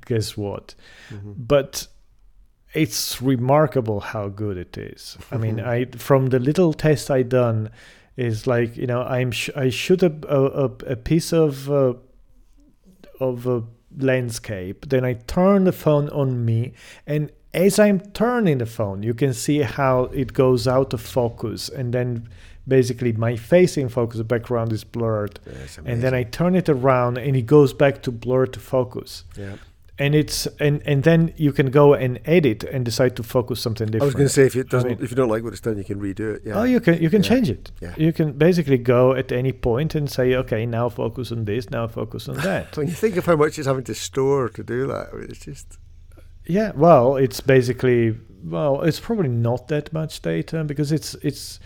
Guess 0.06 0.36
what? 0.36 0.74
Mhm. 1.10 1.34
But 1.36 1.88
it's 2.74 3.20
remarkable 3.22 4.00
how 4.00 4.28
good 4.28 4.56
it 4.56 4.76
is. 4.76 5.16
I 5.30 5.36
mean, 5.38 5.58
I 5.60 5.86
from 5.96 6.26
the 6.28 6.38
little 6.38 6.72
test 6.72 7.10
I 7.10 7.22
done 7.22 7.70
is 8.16 8.46
like 8.46 8.76
you 8.76 8.86
know 8.86 9.02
I'm 9.02 9.30
sh- 9.30 9.50
I 9.56 9.70
shoot 9.70 10.02
a 10.02 10.12
a, 10.28 10.64
a- 10.64 10.92
a 10.92 10.96
piece 10.96 11.32
of 11.32 11.70
uh, 11.70 11.94
of 13.20 13.46
a 13.46 13.62
landscape, 13.96 14.86
then 14.88 15.04
I 15.04 15.14
turn 15.14 15.64
the 15.64 15.72
phone 15.72 16.08
on 16.10 16.44
me, 16.44 16.72
and 17.06 17.30
as 17.54 17.78
I'm 17.78 18.00
turning 18.12 18.58
the 18.58 18.66
phone, 18.66 19.02
you 19.02 19.14
can 19.14 19.32
see 19.32 19.60
how 19.62 20.04
it 20.12 20.32
goes 20.34 20.68
out 20.68 20.92
of 20.92 21.00
focus, 21.00 21.68
and 21.68 21.92
then 21.94 22.28
basically 22.68 23.12
my 23.12 23.34
face 23.34 23.76
in 23.78 23.88
focus, 23.88 24.18
the 24.18 24.24
background 24.24 24.72
is 24.72 24.84
blurred, 24.84 25.40
and 25.92 26.02
then 26.02 26.14
I 26.14 26.22
turn 26.24 26.54
it 26.54 26.68
around, 26.68 27.18
and 27.18 27.34
it 27.34 27.46
goes 27.46 27.72
back 27.72 28.02
to 28.02 28.12
blur 28.12 28.46
to 28.46 28.60
focus 28.60 29.24
Yeah. 29.36 29.56
And 29.98 30.14
it's 30.14 30.46
and 30.60 30.82
and 30.86 31.02
then 31.02 31.32
you 31.36 31.52
can 31.52 31.70
go 31.70 31.94
and 31.94 32.20
edit 32.24 32.62
and 32.64 32.84
decide 32.84 33.16
to 33.16 33.22
focus 33.22 33.60
something 33.60 33.86
different. 33.86 34.02
I 34.02 34.06
was 34.06 34.14
going 34.14 34.26
to 34.28 34.32
say 34.32 34.46
if 34.46 34.56
it 34.56 34.68
doesn't, 34.68 34.88
mean- 34.90 35.02
if 35.02 35.10
you 35.10 35.16
don't 35.16 35.28
like 35.28 35.42
what 35.42 35.52
it's 35.52 35.60
done, 35.62 35.76
you 35.78 35.84
can 35.84 36.00
redo 36.00 36.34
it. 36.36 36.42
Yeah. 36.44 36.60
Oh, 36.60 36.64
you 36.64 36.80
can 36.80 37.02
you 37.02 37.10
can 37.10 37.22
Yeah. 37.22 37.28
change 37.28 37.50
it. 37.50 37.70
Yeah. 37.80 37.94
You 37.96 38.12
can 38.12 38.32
basically 38.32 38.78
go 38.78 39.12
at 39.14 39.32
any 39.32 39.52
point 39.52 39.94
and 39.94 40.10
say, 40.10 40.34
okay, 40.36 40.66
now 40.66 40.88
focus 40.88 41.32
on 41.32 41.44
this, 41.44 41.70
now 41.70 41.86
focus 41.88 42.28
on 42.28 42.36
that. 42.36 42.76
When 42.76 42.86
you 42.86 42.94
think 42.94 43.16
of 43.16 43.26
how 43.26 43.36
much 43.36 43.58
it's 43.58 43.66
having 43.66 43.84
to 43.84 43.94
store 43.94 44.48
to 44.50 44.62
do 44.62 44.86
that, 44.86 45.08
I 45.12 45.16
mean, 45.16 45.26
it's 45.30 45.44
just 45.44 45.78
yeah, 46.46 46.72
well, 46.74 47.16
it's 47.16 47.40
basically 47.40 48.16
well, 48.44 48.82
it's 48.82 49.00
probably 49.00 49.28
not 49.28 49.68
that 49.68 49.92
much 49.92 50.22
data 50.22 50.64
because 50.64 50.92
it's 50.92 51.14
it's 51.22 51.60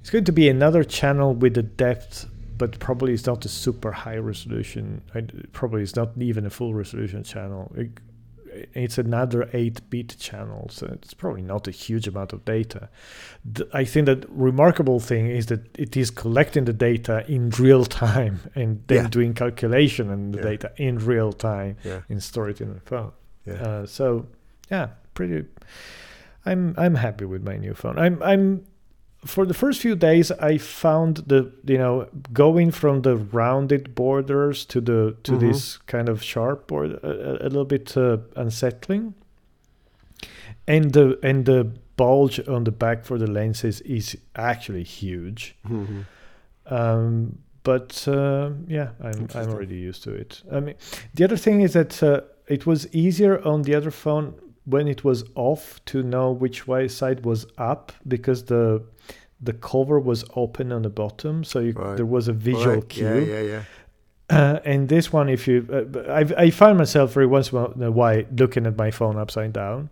it's 0.00 0.10
going 0.10 0.24
to 0.24 0.32
be 0.32 0.48
another 0.48 0.84
channel 0.84 1.34
with 1.34 1.54
the 1.54 1.62
depth, 1.62 2.26
but 2.60 2.78
probably 2.78 3.12
it's 3.14 3.26
not 3.26 3.44
a 3.44 3.48
super 3.48 3.92
high 4.04 4.18
resolution. 4.32 4.84
I, 5.16 5.20
probably 5.52 5.82
it's 5.82 5.96
not 5.96 6.10
even 6.18 6.46
a 6.46 6.50
full 6.50 6.72
resolution 6.82 7.24
channel. 7.24 7.62
It, 7.76 7.90
it's 8.74 8.98
another 8.98 9.40
8-bit 9.54 10.16
channel, 10.18 10.68
so 10.70 10.86
it's 10.96 11.14
probably 11.14 11.40
not 11.42 11.68
a 11.68 11.70
huge 11.70 12.06
amount 12.08 12.32
of 12.32 12.44
data. 12.44 12.88
The, 13.54 13.64
I 13.72 13.84
think 13.84 14.06
that 14.06 14.28
remarkable 14.28 14.98
thing 15.00 15.28
is 15.28 15.46
that 15.46 15.62
it 15.78 15.96
is 15.96 16.10
collecting 16.10 16.64
the 16.66 16.72
data 16.90 17.24
in 17.28 17.50
real 17.50 17.84
time 17.84 18.40
and 18.56 18.82
then 18.88 19.04
Yeah. 19.04 19.08
doing 19.08 19.34
calculation 19.34 20.10
on 20.10 20.32
the 20.32 20.38
Yeah. 20.38 20.50
data 20.50 20.72
in 20.76 20.98
real 20.98 21.32
time 21.32 21.76
yeah, 21.84 22.00
and 22.10 22.20
store 22.22 22.48
it 22.50 22.60
in 22.60 22.74
the 22.74 22.80
phone. 22.80 23.12
yeah. 23.46 23.54
Uh, 23.54 23.86
so 23.86 24.26
yeah, 24.70 24.88
pretty. 25.14 25.46
I'm 26.46 26.74
I'm 26.84 26.96
happy 26.96 27.26
with 27.26 27.42
my 27.44 27.56
new 27.56 27.74
phone. 27.74 27.98
I'm 27.98 28.20
I'm 28.22 28.64
for 29.24 29.44
the 29.46 29.54
first 29.54 29.80
few 29.82 29.94
days 29.96 30.30
I 30.32 30.58
found 30.58 31.16
the 31.26 31.52
you 31.66 31.78
know 31.78 32.06
going 32.32 32.70
from 32.72 33.02
the 33.02 33.16
rounded 33.16 33.94
borders 33.94 34.64
to 34.66 34.80
the 34.80 35.14
to 35.22 35.32
Mhm. 35.32 35.40
this 35.40 35.78
kind 35.86 36.08
of 36.08 36.22
sharp 36.22 36.66
border 36.68 36.98
a, 37.02 37.44
a- 37.46 37.48
little 37.48 37.64
bit 37.66 37.96
uh, 37.96 38.16
unsettling. 38.36 39.14
And 40.66 40.92
the 40.92 41.18
and 41.22 41.44
the 41.46 41.64
bulge 41.96 42.40
on 42.48 42.64
the 42.64 42.70
back 42.72 43.04
for 43.04 43.18
the 43.18 43.26
lenses 43.26 43.80
is 43.82 44.16
actually 44.34 44.84
huge. 44.84 45.54
Mhm. 45.68 46.04
Um, 46.66 47.38
but 47.62 48.06
uh, 48.08 48.50
yeah, 48.68 48.90
I'm 49.02 49.26
I'm 49.34 49.50
already 49.50 49.76
used 49.88 50.02
to 50.04 50.10
it. 50.12 50.42
I 50.52 50.60
mean, 50.60 50.74
the 51.14 51.24
other 51.24 51.36
thing 51.36 51.60
is 51.62 51.72
that 51.72 52.02
uh, 52.02 52.20
it 52.46 52.64
was 52.66 52.86
easier 52.94 53.38
on 53.44 53.62
the 53.62 53.74
other 53.74 53.90
phone 53.90 54.34
when 54.70 54.88
it 54.88 55.04
was 55.04 55.24
off 55.34 55.80
to 55.86 56.02
know 56.02 56.30
which 56.32 56.66
way 56.66 56.88
side 56.88 57.24
was 57.24 57.46
up 57.58 57.92
because 58.06 58.44
the 58.44 58.82
the 59.42 59.52
cover 59.54 59.98
was 59.98 60.24
open 60.36 60.70
on 60.72 60.82
the 60.82 60.90
bottom, 60.90 61.44
so 61.44 61.60
you, 61.60 61.72
Right. 61.72 61.96
there 61.96 62.04
was 62.06 62.28
a 62.28 62.32
visual 62.32 62.74
Right, 62.76 62.88
cue. 62.88 63.06
Yeah, 63.06 63.40
yeah, 63.40 63.40
yeah. 63.40 63.62
Uh, 64.28 64.60
and 64.66 64.88
this 64.88 65.12
one, 65.12 65.28
if 65.30 65.48
you, 65.48 65.66
uh, 65.72 66.12
I, 66.12 66.20
I 66.44 66.50
find 66.50 66.76
myself 66.78 67.10
every 67.12 67.26
once 67.26 67.50
in 67.50 67.82
a 67.82 67.90
while 67.90 68.22
looking 68.36 68.66
at 68.66 68.76
my 68.76 68.90
phone 68.90 69.16
upside 69.16 69.52
down, 69.54 69.88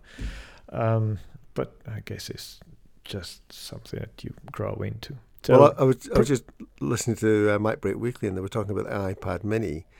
um, 0.71 1.17
but 1.55 1.73
I 1.87 2.01
guess 2.05 2.29
it's 2.29 2.59
just 3.03 3.41
something 3.51 3.99
that 3.99 4.23
you 4.23 4.33
grow 4.51 4.75
into. 4.75 5.15
So, 5.43 5.59
well, 5.59 5.73
I, 5.77 5.81
I 5.81 5.83
was 5.85 6.09
I 6.15 6.19
was 6.19 6.27
just 6.27 6.43
listening 6.79 7.17
to 7.17 7.49
uh, 7.51 7.57
MacBreak 7.57 7.95
Weekly, 7.95 8.27
and 8.27 8.37
they 8.37 8.41
were 8.41 8.49
talking 8.49 8.71
about 8.77 8.85
the 8.89 9.15
iPad 9.15 9.43
Mini. 9.43 9.85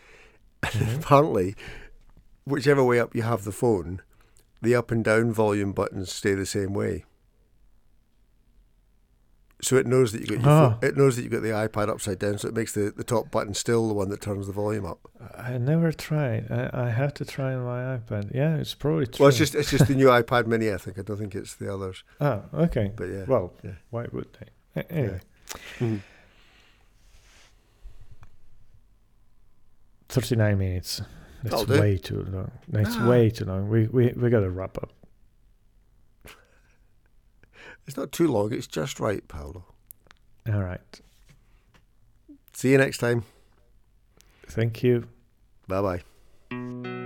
Mhm. 0.64 0.98
Apparently, 1.04 1.56
whichever 2.46 2.84
way 2.84 3.00
up 3.00 3.16
you 3.16 3.22
have 3.24 3.46
the 3.46 3.52
phone, 3.52 4.02
the 4.62 4.76
up 4.76 4.92
and 4.92 5.04
down 5.04 5.32
volume 5.34 5.72
buttons 5.74 6.12
stay 6.12 6.34
the 6.34 6.46
same 6.46 6.74
way. 6.74 7.06
So 9.62 9.76
it 9.76 9.86
knows 9.86 10.14
that 10.14 10.22
you 10.22 10.28
got 10.28 10.40
your 10.42 10.50
Ah. 10.50 10.78
pho- 10.80 10.88
it 10.88 10.96
knows 10.96 11.18
that 11.18 11.24
you 11.24 11.30
got 11.30 11.42
the 11.42 11.50
iPad 11.50 11.90
upside 11.90 12.18
down, 12.18 12.38
so 12.38 12.48
it 12.48 12.54
makes 12.54 12.74
the, 12.74 12.94
the 12.96 13.04
top 13.04 13.30
button 13.30 13.54
still 13.54 13.90
the 13.90 13.94
one 13.94 14.08
that 14.10 14.22
turns 14.22 14.48
the 14.48 14.54
volume 14.54 14.86
up. 14.86 15.00
I 15.38 15.58
never 15.58 15.92
tried. 15.92 16.50
I, 16.50 16.70
I 16.86 16.90
have 16.92 17.14
to 17.16 17.26
try 17.26 17.54
on 17.56 17.66
my 17.66 17.98
iPad. 17.98 18.34
Yeah, 18.34 18.56
it's 18.56 18.74
probably 18.74 19.06
true. 19.08 19.24
Well, 19.24 19.30
it's 19.30 19.38
just 19.38 19.56
it's 19.56 19.70
just 19.70 19.88
the 19.88 19.96
new 19.96 20.06
iPad 20.20 20.48
Mini. 20.48 20.72
I 20.72 20.78
think 20.78 20.98
I 20.98 21.02
don't 21.02 21.18
think 21.18 21.36
it's 21.36 21.56
the 21.56 21.74
others, 21.74 22.04
oh, 22.22 22.44
okay. 22.54 22.94
but 22.96 23.06
yeah. 23.10 23.26
Well, 23.28 23.52
yeah. 23.62 23.72
why 23.90 24.06
would 24.14 24.28
they? 24.40 24.84
Anyway, 24.90 25.20
Mhm. 25.80 26.02
39 30.08 30.58
minutes. 30.58 31.02
That's 31.44 31.56
That'll 31.56 31.66
do. 31.66 31.80
way 31.80 31.98
too 31.98 32.24
long. 32.24 32.52
That's 32.68 32.96
Ah. 32.98 33.08
way 33.08 33.30
too 33.30 33.46
long. 33.46 33.70
We 33.70 33.88
we 33.88 34.12
we 34.14 34.30
got 34.30 34.42
to 34.42 34.50
wrap 34.50 34.78
up. 34.78 34.92
It's 37.88 37.98
not 37.98 38.12
too 38.12 38.28
long. 38.28 38.54
It's 38.54 38.68
just 38.68 39.00
right, 39.00 39.26
Paolo. 39.28 39.66
All 40.48 40.62
right. 40.64 41.02
See 42.54 42.72
you 42.72 42.78
next 42.78 42.98
time. 43.00 43.24
Thank 44.48 44.84
you. 44.84 45.08
Bye 45.68 46.02
bye. 46.52 46.99